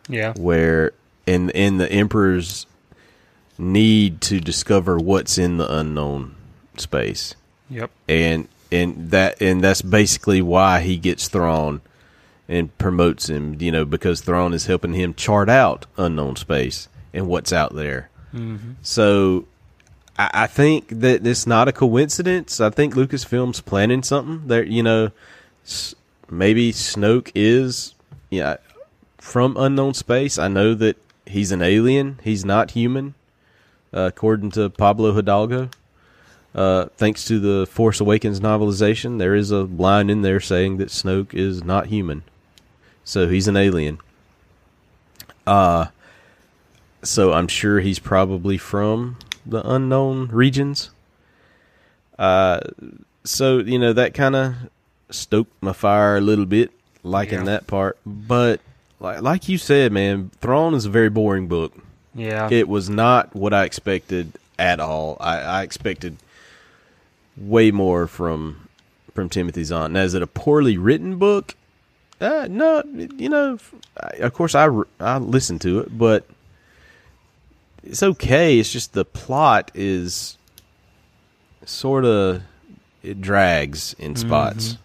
Yeah. 0.09 0.33
where 0.33 0.91
in 1.25 1.49
in 1.51 1.77
the 1.77 1.89
emperor's 1.89 2.65
need 3.57 4.19
to 4.21 4.39
discover 4.41 4.97
what's 4.97 5.37
in 5.37 5.57
the 5.57 5.71
unknown 5.73 6.35
space. 6.77 7.35
Yep. 7.69 7.89
and 8.09 8.47
and 8.71 9.11
that 9.11 9.41
and 9.41 9.63
that's 9.63 9.81
basically 9.81 10.41
why 10.41 10.81
he 10.81 10.97
gets 10.97 11.27
Thrawn 11.29 11.81
and 12.49 12.77
promotes 12.77 13.29
him 13.29 13.55
you 13.61 13.71
know 13.71 13.85
because 13.85 14.19
Thrawn 14.21 14.53
is 14.53 14.65
helping 14.65 14.93
him 14.93 15.13
chart 15.13 15.47
out 15.49 15.85
unknown 15.97 16.35
space 16.35 16.89
and 17.13 17.27
what's 17.27 17.53
out 17.53 17.73
there. 17.73 18.09
Mm-hmm. 18.33 18.71
So 18.81 19.45
I, 20.19 20.29
I 20.33 20.47
think 20.47 20.89
that 20.89 21.25
it's 21.25 21.47
not 21.47 21.67
a 21.69 21.71
coincidence. 21.71 22.59
I 22.59 22.69
think 22.71 22.95
Lucasfilm's 22.95 23.61
planning 23.61 24.03
something. 24.03 24.47
There 24.47 24.63
you 24.65 24.83
know 24.83 25.11
s- 25.63 25.95
maybe 26.29 26.71
Snoke 26.71 27.31
is 27.35 27.93
yeah 28.29 28.57
from 29.17 29.55
unknown 29.57 29.93
space. 29.93 30.37
I 30.37 30.47
know 30.47 30.73
that 30.75 30.97
he's 31.25 31.51
an 31.51 31.61
alien. 31.61 32.19
He's 32.23 32.43
not 32.43 32.71
human, 32.71 33.15
uh, 33.93 34.11
according 34.13 34.51
to 34.51 34.69
Pablo 34.69 35.13
Hidalgo. 35.13 35.69
Uh, 36.53 36.85
thanks 36.97 37.25
to 37.25 37.39
the 37.39 37.65
Force 37.65 37.99
Awakens 37.99 38.39
novelization, 38.39 39.17
there 39.17 39.33
is 39.33 39.49
a 39.49 39.63
line 39.63 40.09
in 40.09 40.21
there 40.21 40.39
saying 40.39 40.77
that 40.77 40.89
Snoke 40.89 41.33
is 41.33 41.63
not 41.63 41.87
human, 41.87 42.23
so 43.03 43.27
he's 43.27 43.47
an 43.47 43.57
alien. 43.57 43.97
Uh, 45.47 45.87
so 47.01 47.33
I'm 47.33 47.47
sure 47.47 47.79
he's 47.79 47.99
probably 47.99 48.57
from 48.57 49.17
the 49.45 49.67
unknown 49.67 50.27
regions. 50.27 50.91
Uh, 52.19 52.59
so 53.23 53.57
you 53.57 53.79
know 53.79 53.93
that 53.93 54.13
kind 54.13 54.35
of 54.35 54.55
stoked 55.13 55.51
my 55.61 55.73
fire 55.73 56.17
a 56.17 56.21
little 56.21 56.45
bit, 56.45 56.71
liking 57.03 57.39
Yeah. 57.39 57.45
that 57.45 57.67
part. 57.67 57.97
But 58.05 58.59
like 58.99 59.21
like 59.21 59.47
you 59.49 59.57
said, 59.57 59.91
man, 59.91 60.31
Thrawn 60.41 60.73
is 60.73 60.85
a 60.85 60.89
very 60.89 61.09
boring 61.09 61.47
book. 61.47 61.73
Yeah. 62.15 62.47
It 62.51 62.67
was 62.67 62.89
not 62.89 63.35
what 63.35 63.53
I 63.53 63.63
expected 63.63 64.33
at 64.59 64.79
all. 64.79 65.17
I, 65.19 65.39
I 65.39 65.63
expected 65.63 66.17
way 67.37 67.71
more 67.71 68.07
from 68.07 68.67
from 69.13 69.29
Timothy 69.29 69.63
Zahn. 69.63 69.93
Now, 69.93 70.01
is 70.01 70.13
it 70.13 70.21
a 70.21 70.27
poorly 70.27 70.77
written 70.77 71.17
book? 71.17 71.55
Uh, 72.21 72.47
no, 72.49 72.83
you 73.17 73.27
know, 73.29 73.57
of 74.19 74.33
course 74.33 74.55
I 74.55 74.67
I 74.99 75.17
listened 75.17 75.61
to 75.61 75.79
it, 75.79 75.97
but 75.97 76.25
it's 77.83 78.01
okay. 78.03 78.59
It's 78.59 78.71
just 78.71 78.93
the 78.93 79.03
plot 79.05 79.71
is 79.73 80.37
sort 81.65 82.05
of 82.05 82.43
it 83.01 83.19
drags 83.21 83.93
in 83.99 84.15
spots. 84.15 84.77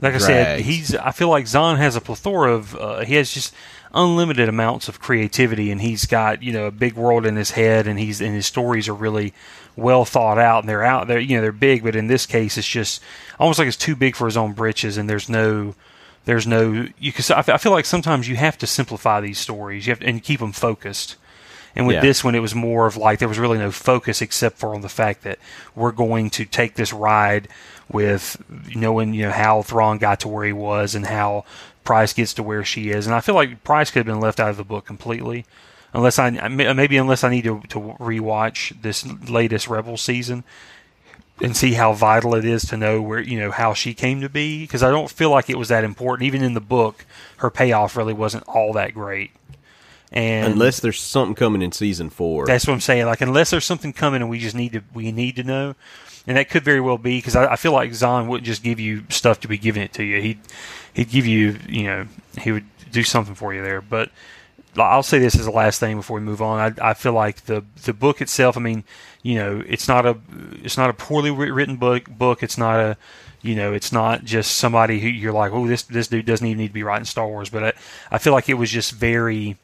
Like 0.00 0.14
I 0.14 0.18
said, 0.18 0.60
he's. 0.60 0.94
I 0.94 1.10
feel 1.10 1.28
like 1.28 1.46
Zahn 1.46 1.76
has 1.78 1.96
a 1.96 2.00
plethora 2.00 2.52
of. 2.54 2.74
Uh, 2.76 3.00
he 3.04 3.14
has 3.14 3.32
just 3.32 3.54
unlimited 3.94 4.48
amounts 4.48 4.88
of 4.88 5.00
creativity, 5.00 5.70
and 5.70 5.80
he's 5.80 6.06
got 6.06 6.42
you 6.42 6.52
know 6.52 6.66
a 6.66 6.70
big 6.70 6.94
world 6.94 7.26
in 7.26 7.36
his 7.36 7.52
head, 7.52 7.86
and 7.86 7.98
he's 7.98 8.20
and 8.20 8.34
his 8.34 8.46
stories 8.46 8.88
are 8.88 8.94
really 8.94 9.32
well 9.76 10.04
thought 10.04 10.38
out, 10.38 10.60
and 10.62 10.68
they're 10.68 10.84
out 10.84 11.08
there. 11.08 11.18
You 11.18 11.36
know, 11.36 11.42
they're 11.42 11.52
big, 11.52 11.82
but 11.82 11.96
in 11.96 12.06
this 12.06 12.26
case, 12.26 12.56
it's 12.56 12.68
just 12.68 13.02
almost 13.40 13.58
like 13.58 13.68
it's 13.68 13.76
too 13.76 13.96
big 13.96 14.14
for 14.14 14.26
his 14.26 14.36
own 14.36 14.52
britches, 14.52 14.96
and 14.96 15.08
there's 15.08 15.28
no. 15.28 15.74
There's 16.24 16.46
no 16.46 16.86
you. 16.98 17.10
Cause 17.12 17.30
I 17.30 17.38
I 17.38 17.56
feel 17.56 17.72
like 17.72 17.86
sometimes 17.86 18.28
you 18.28 18.36
have 18.36 18.58
to 18.58 18.66
simplify 18.66 19.20
these 19.20 19.38
stories. 19.38 19.86
You 19.86 19.92
have 19.92 20.00
to, 20.00 20.06
and 20.06 20.22
keep 20.22 20.40
them 20.40 20.52
focused. 20.52 21.16
And 21.74 21.86
with 21.86 21.94
Yeah. 21.94 22.00
this 22.02 22.22
one, 22.22 22.34
it 22.34 22.40
was 22.40 22.54
more 22.54 22.86
of 22.86 22.98
like 22.98 23.18
there 23.18 23.28
was 23.28 23.38
really 23.38 23.56
no 23.56 23.70
focus 23.70 24.20
except 24.20 24.58
for 24.58 24.74
on 24.74 24.82
the 24.82 24.88
fact 24.90 25.22
that 25.22 25.38
we're 25.74 25.92
going 25.92 26.28
to 26.30 26.44
take 26.44 26.74
this 26.74 26.92
ride 26.92 27.48
with 27.90 28.42
knowing 28.74 29.14
you 29.14 29.26
know 29.26 29.32
how 29.32 29.62
Thrawn 29.62 29.98
got 29.98 30.20
to 30.20 30.28
where 30.28 30.44
he 30.44 30.52
was 30.52 30.94
and 30.94 31.06
how 31.06 31.44
Price 31.84 32.12
gets 32.12 32.34
to 32.34 32.42
where 32.42 32.64
she 32.64 32.90
is. 32.90 33.06
And 33.06 33.14
I 33.14 33.20
feel 33.20 33.34
like 33.34 33.64
Price 33.64 33.90
could 33.90 34.00
have 34.00 34.06
been 34.06 34.20
left 34.20 34.40
out 34.40 34.50
of 34.50 34.56
the 34.56 34.64
book 34.64 34.84
completely, 34.84 35.46
unless 35.92 36.18
I 36.18 36.30
maybe 36.48 36.96
unless 36.96 37.24
I 37.24 37.30
need 37.30 37.44
to 37.44 37.60
to 37.68 37.80
rewatch 37.98 38.80
this 38.82 39.06
latest 39.28 39.68
Rebel 39.68 39.96
season 39.96 40.44
and 41.40 41.56
see 41.56 41.74
how 41.74 41.92
vital 41.92 42.34
it 42.34 42.44
is 42.44 42.64
to 42.64 42.76
know 42.76 43.00
where 43.00 43.20
you 43.20 43.38
know 43.38 43.50
how 43.50 43.72
she 43.72 43.94
came 43.94 44.20
to 44.20 44.28
be 44.28 44.62
because 44.62 44.82
I 44.82 44.90
don't 44.90 45.10
feel 45.10 45.30
like 45.30 45.48
it 45.48 45.56
was 45.56 45.68
that 45.68 45.84
important. 45.84 46.26
Even 46.26 46.42
in 46.42 46.54
the 46.54 46.60
book, 46.60 47.06
her 47.38 47.50
payoff 47.50 47.96
really 47.96 48.12
wasn't 48.12 48.44
all 48.48 48.72
that 48.74 48.92
great. 48.92 49.30
And 50.10 50.54
Unless 50.54 50.80
there's 50.80 50.98
something 50.98 51.34
coming 51.34 51.60
in 51.60 51.70
season 51.70 52.08
four. 52.08 52.46
that's 52.46 52.66
what 52.66 52.72
I'm 52.72 52.80
saying. 52.80 53.06
Like 53.06 53.20
unless 53.20 53.50
there's 53.50 53.66
something 53.66 53.92
coming 53.92 54.22
and 54.22 54.30
we 54.30 54.38
just 54.38 54.56
need 54.56 54.72
to 54.72 54.82
we 54.94 55.12
need 55.12 55.36
to 55.36 55.42
know, 55.44 55.74
and 56.28 56.36
that 56.36 56.50
could 56.50 56.62
very 56.62 56.80
well 56.80 56.98
be 56.98 57.18
because 57.18 57.34
I, 57.34 57.52
I 57.52 57.56
feel 57.56 57.72
like 57.72 57.92
Zahn 57.94 58.28
wouldn't 58.28 58.46
just 58.46 58.62
give 58.62 58.78
you 58.78 59.04
stuff 59.08 59.40
to 59.40 59.48
be 59.48 59.56
giving 59.56 59.82
it 59.82 59.94
to 59.94 60.04
you. 60.04 60.20
He'd 60.20 60.38
he'd 60.92 61.10
give 61.10 61.26
you 61.26 61.58
you 61.66 61.84
know 61.84 62.06
he 62.38 62.52
would 62.52 62.66
do 62.92 63.02
something 63.02 63.34
for 63.34 63.54
you 63.54 63.62
there. 63.62 63.80
But 63.80 64.10
I'll 64.76 65.02
say 65.02 65.18
this 65.18 65.34
as 65.36 65.46
the 65.46 65.50
last 65.50 65.80
thing 65.80 65.96
before 65.96 66.16
we 66.16 66.20
move 66.20 66.42
on. 66.42 66.74
I, 66.78 66.90
I 66.90 66.94
feel 66.94 67.14
like 67.14 67.46
the 67.46 67.64
the 67.82 67.94
book 67.94 68.20
itself. 68.20 68.58
I 68.58 68.60
mean, 68.60 68.84
you 69.22 69.36
know, 69.36 69.64
it's 69.66 69.88
not 69.88 70.04
a 70.04 70.18
it's 70.62 70.76
not 70.76 70.90
a 70.90 70.92
poorly 70.92 71.30
written 71.30 71.76
book. 71.76 72.04
Book. 72.10 72.42
It's 72.42 72.58
not 72.58 72.78
a 72.78 72.98
you 73.40 73.54
know, 73.54 73.72
it's 73.72 73.92
not 73.92 74.24
just 74.24 74.58
somebody 74.58 75.00
who 75.00 75.08
you're 75.08 75.32
like, 75.32 75.52
oh, 75.52 75.66
this 75.66 75.84
this 75.84 76.08
dude 76.08 76.26
doesn't 76.26 76.46
even 76.46 76.58
need 76.58 76.68
to 76.68 76.74
be 76.74 76.82
writing 76.82 77.06
Star 77.06 77.26
Wars. 77.26 77.48
But 77.48 77.64
I, 77.64 77.72
I 78.10 78.18
feel 78.18 78.34
like 78.34 78.50
it 78.50 78.54
was 78.54 78.70
just 78.70 78.92
very 78.92 79.56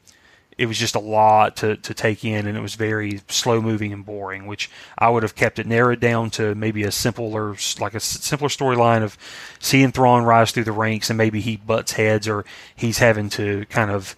it 0.57 0.67
was 0.67 0.77
just 0.77 0.95
a 0.95 0.99
lot 0.99 1.57
to, 1.57 1.75
to 1.77 1.93
take 1.93 2.23
in 2.23 2.47
and 2.47 2.57
it 2.57 2.61
was 2.61 2.75
very 2.75 3.21
slow 3.27 3.61
moving 3.61 3.91
and 3.91 4.05
boring 4.05 4.45
which 4.45 4.69
i 4.97 5.09
would 5.09 5.23
have 5.23 5.35
kept 5.35 5.59
it 5.59 5.67
narrowed 5.67 5.99
down 5.99 6.29
to 6.29 6.55
maybe 6.55 6.83
a 6.83 6.91
simpler 6.91 7.55
like 7.79 7.93
a 7.93 7.99
simpler 7.99 8.47
storyline 8.47 9.03
of 9.03 9.17
seeing 9.59 9.91
Thrawn 9.91 10.23
rise 10.23 10.51
through 10.51 10.63
the 10.63 10.71
ranks 10.71 11.09
and 11.09 11.17
maybe 11.17 11.41
he 11.41 11.57
butts 11.57 11.93
heads 11.93 12.27
or 12.27 12.45
he's 12.75 12.99
having 12.99 13.29
to 13.29 13.65
kind 13.69 13.91
of 13.91 14.15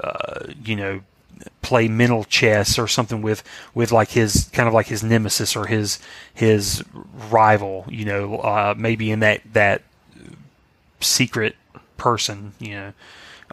uh, 0.00 0.46
you 0.64 0.76
know 0.76 1.00
play 1.62 1.86
mental 1.86 2.24
chess 2.24 2.78
or 2.78 2.88
something 2.88 3.22
with 3.22 3.42
with 3.74 3.92
like 3.92 4.10
his 4.10 4.48
kind 4.52 4.66
of 4.66 4.74
like 4.74 4.86
his 4.86 5.02
nemesis 5.02 5.54
or 5.54 5.66
his 5.66 5.98
his 6.32 6.82
rival 7.30 7.84
you 7.88 8.04
know 8.04 8.38
uh, 8.38 8.74
maybe 8.76 9.10
in 9.10 9.20
that 9.20 9.40
that 9.52 9.82
secret 11.00 11.54
person 11.96 12.52
you 12.58 12.74
know 12.74 12.92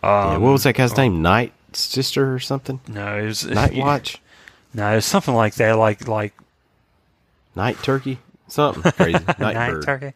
Yeah, 0.03 0.35
um, 0.35 0.41
what 0.41 0.51
was 0.51 0.63
that 0.63 0.75
guy's 0.75 0.95
name? 0.97 1.21
Night 1.21 1.53
Sister 1.75 2.33
or 2.33 2.39
something? 2.39 2.79
no, 2.87 3.17
it 3.17 3.25
was 3.25 3.45
Night 3.45 3.75
Watch? 3.77 4.19
No, 4.73 4.97
it's 4.97 5.05
something 5.05 5.33
like 5.33 5.55
that, 5.55 5.77
like 5.77 6.07
like 6.07 6.33
Night 7.55 7.77
Turkey? 7.83 8.19
Something 8.47 8.91
crazy. 8.91 9.13
Night, 9.39 9.55
night 9.55 9.81
turkey. 9.83 10.13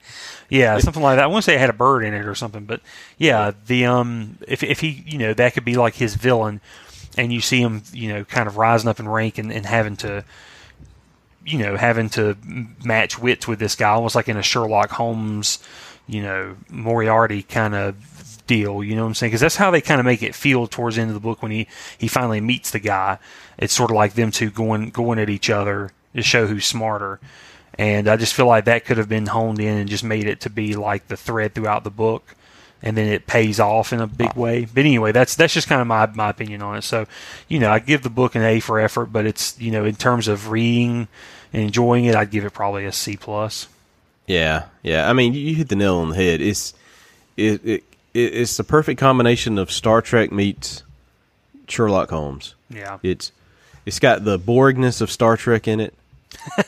Yeah, 0.47 0.77
something 0.77 1.01
like 1.01 1.15
that. 1.17 1.23
I 1.23 1.27
want 1.27 1.43
to 1.43 1.49
say 1.49 1.55
it 1.55 1.59
had 1.59 1.71
a 1.71 1.73
bird 1.73 2.03
in 2.03 2.13
it 2.13 2.25
or 2.25 2.35
something, 2.35 2.65
but 2.65 2.81
yeah, 3.17 3.51
the 3.65 3.85
um, 3.85 4.37
if 4.47 4.61
if 4.61 4.79
he, 4.79 5.03
you 5.07 5.17
know, 5.17 5.33
that 5.33 5.55
could 5.55 5.65
be 5.65 5.75
like 5.75 5.95
his 5.95 6.13
villain, 6.13 6.61
and 7.17 7.33
you 7.33 7.41
see 7.41 7.61
him, 7.61 7.81
you 7.93 8.13
know, 8.13 8.23
kind 8.23 8.47
of 8.47 8.57
rising 8.57 8.89
up 8.89 8.99
in 8.99 9.07
rank 9.09 9.39
and, 9.39 9.51
and 9.51 9.65
having 9.65 9.95
to, 9.97 10.23
you 11.45 11.57
know, 11.57 11.77
having 11.77 12.09
to 12.09 12.37
match 12.83 13.17
wits 13.17 13.47
with 13.47 13.57
this 13.57 13.75
guy, 13.75 13.89
almost 13.89 14.13
like 14.13 14.29
in 14.29 14.37
a 14.37 14.43
Sherlock 14.43 14.91
Holmes, 14.91 15.57
you 16.05 16.21
know, 16.21 16.55
Moriarty 16.69 17.41
kind 17.41 17.73
of 17.73 17.95
deal. 18.47 18.83
You 18.83 18.95
know 18.95 19.03
what 19.03 19.09
I'm 19.09 19.13
saying? 19.13 19.29
Because 19.29 19.41
that's 19.41 19.57
how 19.57 19.69
they 19.69 19.81
kind 19.81 19.99
of 19.99 20.05
make 20.05 20.23
it 20.23 20.33
feel 20.33 20.67
towards 20.67 20.95
the 20.95 21.01
end 21.03 21.11
of 21.11 21.13
the 21.13 21.19
book 21.19 21.41
when 21.41 21.51
he 21.51 21.67
he 21.97 22.07
finally 22.07 22.41
meets 22.41 22.71
the 22.71 22.79
guy. 22.79 23.19
It's 23.57 23.73
sort 23.73 23.91
of 23.91 23.95
like 23.95 24.13
them 24.13 24.31
two 24.31 24.49
going 24.49 24.89
going 24.89 25.19
at 25.19 25.29
each 25.29 25.49
other 25.49 25.91
to 26.15 26.23
show 26.23 26.47
who's 26.47 26.65
smarter. 26.65 27.19
And 27.77 28.07
I 28.07 28.17
just 28.17 28.33
feel 28.33 28.47
like 28.47 28.65
that 28.65 28.85
could 28.85 28.97
have 28.97 29.09
been 29.09 29.27
honed 29.27 29.59
in 29.59 29.77
and 29.77 29.89
just 29.89 30.03
made 30.03 30.25
it 30.25 30.41
to 30.41 30.49
be 30.49 30.75
like 30.75 31.07
the 31.07 31.17
thread 31.17 31.53
throughout 31.53 31.83
the 31.83 31.91
book, 31.91 32.35
and 32.81 32.97
then 32.97 33.07
it 33.07 33.27
pays 33.27 33.59
off 33.59 33.93
in 33.93 34.01
a 34.01 34.07
big 34.07 34.33
way. 34.33 34.65
But 34.65 34.79
anyway, 34.79 35.11
that's 35.11 35.35
that's 35.35 35.53
just 35.53 35.67
kind 35.67 35.81
of 35.81 35.87
my 35.87 36.07
my 36.07 36.29
opinion 36.31 36.63
on 36.63 36.77
it. 36.77 36.83
So, 36.83 37.05
you 37.47 37.59
know, 37.59 37.69
I 37.69 37.77
give 37.77 38.01
the 38.01 38.09
book 38.09 38.33
an 38.33 38.41
A 38.41 38.59
for 38.59 38.79
effort, 38.79 39.07
but 39.07 39.27
it's 39.27 39.59
you 39.59 39.69
know 39.69 39.85
in 39.85 39.95
terms 39.95 40.27
of 40.27 40.49
reading 40.49 41.07
and 41.53 41.61
enjoying 41.61 42.05
it, 42.05 42.15
I'd 42.15 42.31
give 42.31 42.45
it 42.45 42.53
probably 42.53 42.85
a 42.85 42.91
C 42.91 43.15
plus. 43.15 43.67
Yeah, 44.25 44.65
yeah. 44.81 45.09
I 45.09 45.13
mean, 45.13 45.33
you 45.33 45.55
hit 45.55 45.69
the 45.69 45.75
nail 45.75 45.97
on 45.97 46.09
the 46.09 46.15
head. 46.15 46.41
It's 46.41 46.73
it, 47.37 47.65
it 47.65 47.83
it's 48.17 48.57
the 48.57 48.63
perfect 48.63 48.99
combination 48.99 49.57
of 49.57 49.71
Star 49.71 50.01
Trek 50.01 50.31
meets 50.31 50.83
Sherlock 51.67 52.09
Holmes. 52.09 52.55
Yeah, 52.69 52.97
It's 53.03 53.31
it's 53.85 53.99
got 53.99 54.23
the 54.25 54.37
Borgness 54.39 55.01
of 55.01 55.09
Star 55.11 55.37
Trek 55.37 55.67
in 55.67 55.79
it. 55.79 55.93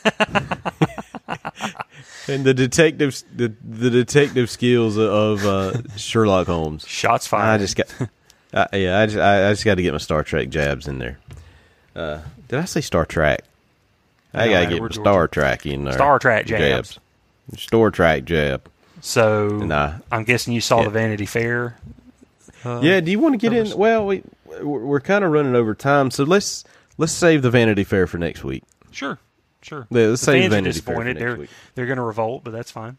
and 2.28 2.44
the 2.44 2.54
detective 2.54 3.22
the, 3.34 3.52
the 3.68 3.90
detective 3.90 4.50
skills 4.50 4.96
of 4.98 5.44
uh, 5.44 5.82
Sherlock 5.96 6.46
Holmes. 6.46 6.86
shots 6.86 7.26
fired. 7.26 7.54
I 7.54 7.58
just 7.58 7.76
got 7.76 7.92
uh, 8.52 8.66
yeah, 8.72 9.00
I 9.00 9.06
just 9.06 9.18
I, 9.18 9.48
I 9.48 9.52
just 9.52 9.64
got 9.64 9.76
to 9.76 9.82
get 9.82 9.92
my 9.92 9.98
Star 9.98 10.22
Trek 10.22 10.48
jabs 10.48 10.88
in 10.88 10.98
there. 10.98 11.18
Uh, 11.94 12.20
did 12.48 12.58
I 12.58 12.64
say 12.64 12.80
Star 12.80 13.04
Trek? 13.04 13.42
I 14.32 14.46
No, 14.46 14.52
gotta 14.52 14.66
get 14.66 14.82
my 14.82 14.88
Star 14.90 15.28
Trek 15.28 15.66
in 15.66 15.84
there. 15.84 15.94
Star 15.94 16.18
Trek 16.18 16.46
jabs. 16.46 16.98
Star 17.56 17.90
Trek 17.90 18.24
jab. 18.24 18.68
So 19.00 19.48
Nah. 19.48 19.94
I'm 20.12 20.24
guessing 20.24 20.52
you 20.54 20.60
saw 20.60 20.78
Yeah. 20.78 20.84
the 20.84 20.90
Vanity 20.90 21.26
Fair. 21.26 21.76
Uh, 22.64 22.80
Yeah, 22.82 23.00
do 23.00 23.10
you 23.10 23.18
want 23.18 23.32
to 23.34 23.38
get 23.38 23.52
in? 23.52 23.76
Well, 23.78 24.06
we 24.06 24.22
we're, 24.44 24.84
we're 24.84 25.00
kind 25.00 25.24
of 25.24 25.30
running 25.32 25.54
over 25.54 25.74
time, 25.74 26.10
so 26.10 26.24
let's 26.24 26.64
let's 26.98 27.12
save 27.12 27.42
the 27.42 27.50
Vanity 27.50 27.84
Fair 27.84 28.06
for 28.06 28.18
next 28.18 28.44
week. 28.44 28.62
Sure, 28.90 29.18
sure. 29.62 29.86
Yeah, 29.90 30.06
let's 30.08 30.20
the 30.20 30.32
save 30.32 30.50
Vanity 30.50 30.80
Fair 30.80 30.96
for 30.96 31.04
next 31.04 31.18
They're 31.18 31.36
week. 31.36 31.50
they're 31.74 31.86
going 31.86 31.96
to 31.98 32.02
revolt, 32.02 32.44
but 32.44 32.52
that's 32.52 32.70
fine. 32.70 32.98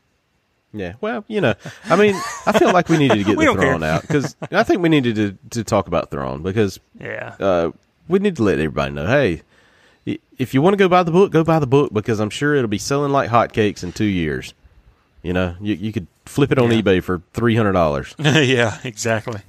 Yeah, 0.74 0.94
well, 1.02 1.26
you 1.28 1.42
know, 1.42 1.54
I 1.86 1.98
mean, 1.98 2.16
I 2.46 2.58
feel 2.58 2.72
like 2.72 2.88
we 2.88 2.98
needed 2.98 3.18
to 3.18 3.24
get 3.26 3.38
the. 3.38 3.54
Thrawn 3.54 3.84
out 3.84 4.02
because 4.04 4.36
I 4.52 4.64
think 4.64 4.82
we 4.82 4.88
needed 4.90 5.16
to 5.16 5.38
to 5.60 5.64
talk 5.66 5.88
about 5.88 6.10
Thrawn 6.12 6.42
because 6.42 6.80
Yeah, 7.00 7.36
uh, 7.40 7.72
we 8.08 8.20
need 8.20 8.38
to 8.38 8.44
let 8.44 8.54
everybody 8.58 8.94
know, 8.94 9.06
hey, 9.06 9.42
if 10.38 10.54
you 10.54 10.62
want 10.62 10.74
to 10.74 10.78
go 10.78 10.88
buy 10.88 11.04
the 11.04 11.12
book, 11.12 11.32
go 11.32 11.44
buy 11.44 11.60
the 11.60 11.68
book 11.68 11.94
because 11.94 12.20
I'm 12.22 12.30
sure 12.32 12.56
it'll 12.56 12.68
be 12.70 12.78
selling 12.80 13.12
like 13.12 13.30
hotcakes 13.30 13.84
in 13.84 13.92
two 13.92 14.06
years. 14.06 14.54
You 15.24 15.34
know, 15.34 15.56
you 15.62 15.76
you 15.76 15.92
could 15.94 16.08
flip 16.26 16.52
it 16.52 16.58
on 16.58 16.72
Yeah. 16.72 16.82
eBay 16.82 17.04
for 17.04 17.22
three 17.34 17.56
hundred 17.56 17.74
dollars, 17.74 18.16
yeah, 18.20 18.78
exactly. 18.84 19.42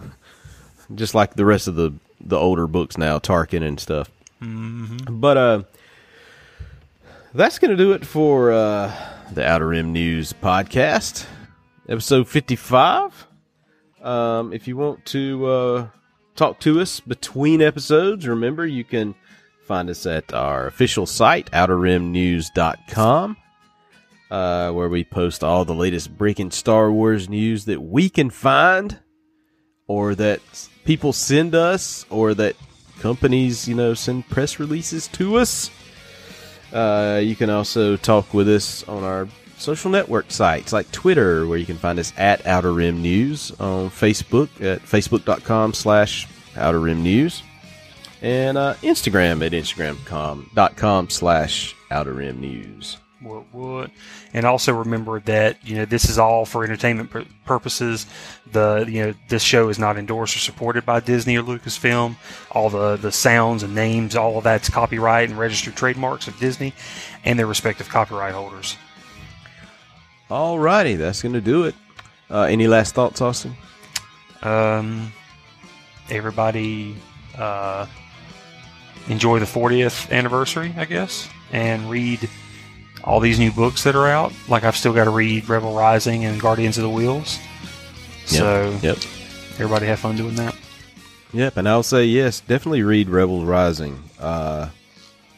just 0.95 1.15
like 1.15 1.35
the 1.35 1.45
rest 1.45 1.67
of 1.69 1.75
the 1.77 1.93
the 2.21 2.37
older 2.37 2.67
books 2.67 2.99
now, 2.99 3.19
Tarkin 3.19 3.63
and 3.67 3.81
stuff. 3.81 4.11
Mm-hmm. 4.43 5.19
But 5.21 5.37
uh, 5.37 5.63
that's 7.35 7.59
gonna 7.59 7.77
do 7.77 7.93
it 7.93 8.05
for 8.05 8.53
uh, 8.53 8.93
the 9.33 9.47
Outer 9.47 9.69
Rim 9.69 9.93
News 9.93 10.33
podcast, 10.33 11.27
episode 11.89 12.29
fifty 12.29 12.57
five. 12.57 13.27
Um, 14.03 14.53
if 14.53 14.67
you 14.69 14.77
want 14.77 15.07
to 15.07 15.47
uh, 15.47 15.87
talk 16.37 16.59
to 16.61 16.81
us 16.81 17.01
between 17.01 17.63
episodes, 17.63 18.27
remember 18.27 18.67
you 18.67 18.85
can 18.85 19.15
find 19.67 19.89
us 19.89 20.05
at 20.07 20.35
our 20.35 20.67
official 20.67 21.07
site, 21.07 21.49
outerrimnews.com, 21.53 23.37
uh, 24.33 24.73
where 24.73 24.89
we 24.89 25.05
post 25.05 25.45
all 25.45 25.67
the 25.67 25.75
latest 25.75 26.17
breaking 26.17 26.51
Star 26.51 26.91
Wars 26.91 27.29
news 27.29 27.67
that 27.67 27.83
we 27.83 28.09
can 28.09 28.31
find, 28.31 28.99
or 29.87 30.15
that 30.15 30.41
people 30.87 31.13
send 31.13 31.55
us, 31.55 32.07
or 32.09 32.33
that 32.33 32.57
companies, 32.99 33.69
you 33.69 33.75
know, 33.75 33.93
send 33.93 34.27
press 34.31 34.59
releases 34.59 35.07
to 35.09 35.37
us. 35.37 35.71
Uh, 36.73 37.21
you 37.23 37.37
can 37.37 37.51
also 37.51 37.99
talk 37.99 38.33
with 38.33 38.49
us 38.49 38.89
on 38.89 39.05
our 39.05 39.29
social 39.59 39.91
network 39.91 40.31
sites 40.31 40.73
like 40.73 40.91
Twitter, 40.93 41.47
where 41.47 41.59
you 41.59 41.67
can 41.67 41.77
find 41.77 41.99
us 41.99 42.15
at 42.17 42.47
Outer 42.47 42.73
Rim 42.73 43.03
News, 43.03 43.51
on 43.61 43.91
Facebook 43.91 44.49
at 44.63 44.81
facebook.com 44.81 45.75
slash 45.75 46.27
Outer 46.57 46.81
Rim 46.81 47.03
News, 47.03 47.43
and 48.23 48.57
uh, 48.57 48.73
Instagram 48.81 49.45
at 49.45 49.53
instagram.com 49.53 51.11
slash 51.11 51.77
Outer 51.91 52.15
Rim 52.15 52.41
News. 52.41 52.97
What 53.23 53.45
would? 53.55 53.91
And 54.35 54.45
also 54.45 54.73
remember 54.73 55.21
that 55.21 55.65
you 55.67 55.77
know 55.77 55.85
this 55.85 56.09
is 56.09 56.19
all 56.19 56.45
for 56.45 56.65
entertainment 56.65 57.11
pur- 57.11 57.27
purposes. 57.45 58.07
The 58.51 58.85
you 58.89 59.05
know 59.05 59.15
this 59.29 59.43
show 59.43 59.69
is 59.69 59.79
not 59.79 59.97
endorsed 59.97 60.37
or 60.37 60.41
supported 60.41 60.85
by 60.85 61.01
Disney 61.01 61.37
or 61.37 61.43
Lucasfilm. 61.43 62.17
All 62.51 62.69
the 62.69 62.97
the 62.97 63.13
sounds 63.13 63.63
and 63.63 63.75
names, 63.75 64.17
all 64.17 64.39
of 64.39 64.45
that's 64.45 64.69
copyright 64.69 65.29
and 65.29 65.39
registered 65.39 65.77
trademarks 65.77 66.27
of 66.27 66.39
Disney 66.39 66.73
and 67.25 67.39
their 67.39 67.47
respective 67.47 67.89
copyright 67.89 68.35
holders. 68.35 68.77
Alrighty, 70.31 70.97
that's 70.97 71.23
going 71.23 71.35
to 71.35 71.41
do 71.41 71.65
it. 71.65 71.75
Uh, 72.31 72.43
any 72.45 72.67
last 72.67 72.95
thoughts, 72.95 73.21
Austin? 73.21 73.55
Um, 74.43 75.13
everybody 76.11 76.97
uh, 77.37 77.87
enjoy 79.09 79.39
the 79.39 79.45
40th 79.45 80.11
anniversary, 80.11 80.75
I 80.77 80.87
guess, 80.87 81.29
and 81.53 81.89
read 81.91 82.29
all 83.05 83.21
these 83.21 83.39
new 83.39 83.51
books 83.53 83.85
that 83.85 83.95
are 83.97 84.09
out. 84.09 84.33
Like 84.49 84.65
I've 84.65 84.77
still 84.77 84.93
got 84.93 85.05
to 85.05 85.11
read 85.11 85.49
Rebel 85.49 85.75
Rising 85.75 86.25
and 86.25 86.41
Guardians 86.41 86.79
of 86.79 86.85
the 86.85 86.91
Whills. 86.91 87.39
So 88.27 88.79
Yep. 88.83 88.99
everybody 89.55 89.87
have 89.87 90.01
fun 90.01 90.17
doing 90.17 90.37
that. 90.37 90.55
Yep, 91.33 91.57
and 91.57 91.69
I'll 91.69 91.83
say 91.83 92.05
yes, 92.05 92.41
definitely 92.41 92.83
read 92.83 93.09
Rebel 93.09 93.45
Rising. 93.47 94.03
Uh, 94.21 94.69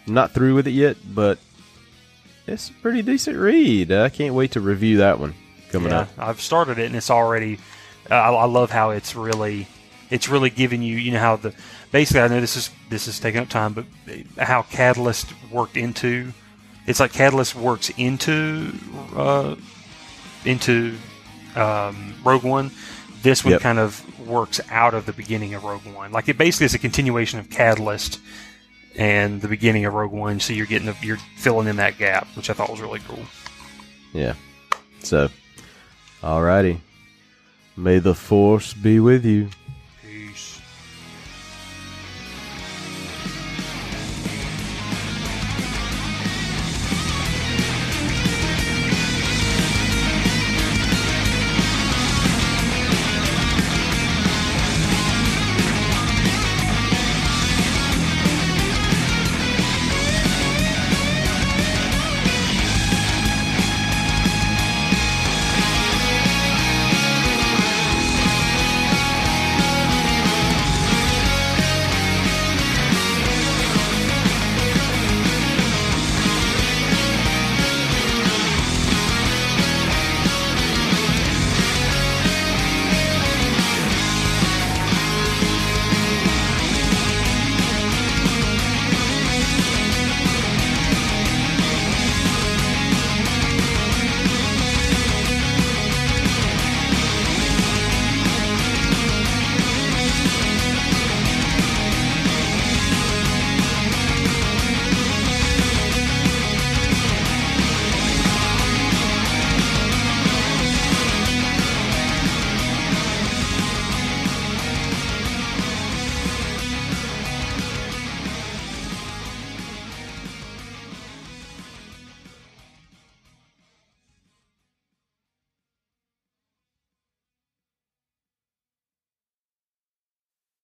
not 0.07 0.33
through 0.33 0.55
with 0.55 0.67
it 0.67 0.73
yet, 0.73 0.97
but 1.15 1.39
it's 2.47 2.69
a 2.69 2.73
pretty 2.75 3.01
decent 3.03 3.37
read. 3.39 3.93
I 3.93 4.09
can't 4.09 4.35
wait 4.35 4.51
to 4.53 4.61
review 4.61 4.99
that 4.99 5.19
one 5.21 5.35
coming 5.71 5.91
Yeah, 5.93 6.01
up. 6.01 6.09
I've 6.19 6.41
started 6.41 6.79
it 6.79 6.87
and 6.87 6.97
it's 6.97 7.11
already. 7.11 7.59
Uh, 8.11 8.15
I, 8.17 8.31
I 8.35 8.45
love 8.45 8.71
how 8.71 8.91
it's 8.91 9.15
really, 9.15 9.67
it's 10.11 10.29
really 10.29 10.51
giving 10.51 10.83
you. 10.83 10.97
You 10.99 11.12
know 11.12 11.21
how 11.21 11.37
the 11.37 11.55
basically. 11.91 12.21
I 12.23 12.29
know 12.29 12.41
this 12.41 12.57
is 12.57 12.71
this 12.91 13.09
is 13.09 13.19
taking 13.19 13.41
up 13.41 13.49
time, 13.49 13.73
but 13.73 13.87
how 14.37 14.62
Catalyst 14.62 15.33
worked 15.51 15.77
into. 15.77 16.33
It's 16.87 17.01
like 17.01 17.12
Catalyst 17.12 17.55
works 17.55 17.91
into 17.97 18.72
uh, 19.16 19.55
into 20.45 20.97
um, 21.57 22.14
Rogue 22.24 22.45
One. 22.45 22.70
This 23.22 23.43
one 23.45 23.53
Yep. 23.53 23.61
kind 23.62 23.78
of 23.78 24.03
works 24.28 24.61
out 24.70 24.93
of 24.93 25.07
the 25.07 25.12
beginning 25.14 25.55
of 25.55 25.64
Rogue 25.64 25.87
One. 25.95 26.12
Like 26.12 26.28
it 26.28 26.37
basically 26.37 26.66
is 26.66 26.74
a 26.74 26.78
continuation 26.78 27.39
of 27.39 27.49
Catalyst 27.49 28.20
and 28.97 29.41
the 29.41 29.49
beginning 29.49 29.87
of 29.87 29.95
Rogue 29.95 30.12
One. 30.12 30.41
So 30.41 30.53
you're 30.53 30.66
getting 30.66 30.87
the, 30.87 30.97
you're 31.03 31.16
filling 31.37 31.66
in 31.68 31.76
that 31.76 31.97
gap, 31.97 32.26
which 32.37 32.51
I 32.51 32.53
thought 32.53 32.70
was 32.70 32.80
really 32.82 33.01
cool. 33.09 33.24
Yeah. 34.12 34.35
So, 35.03 35.28
alrighty. 36.22 36.80
May 37.76 37.99
the 37.99 38.14
force 38.14 38.72
be 38.74 39.01
with 39.01 39.24
you. 39.24 39.49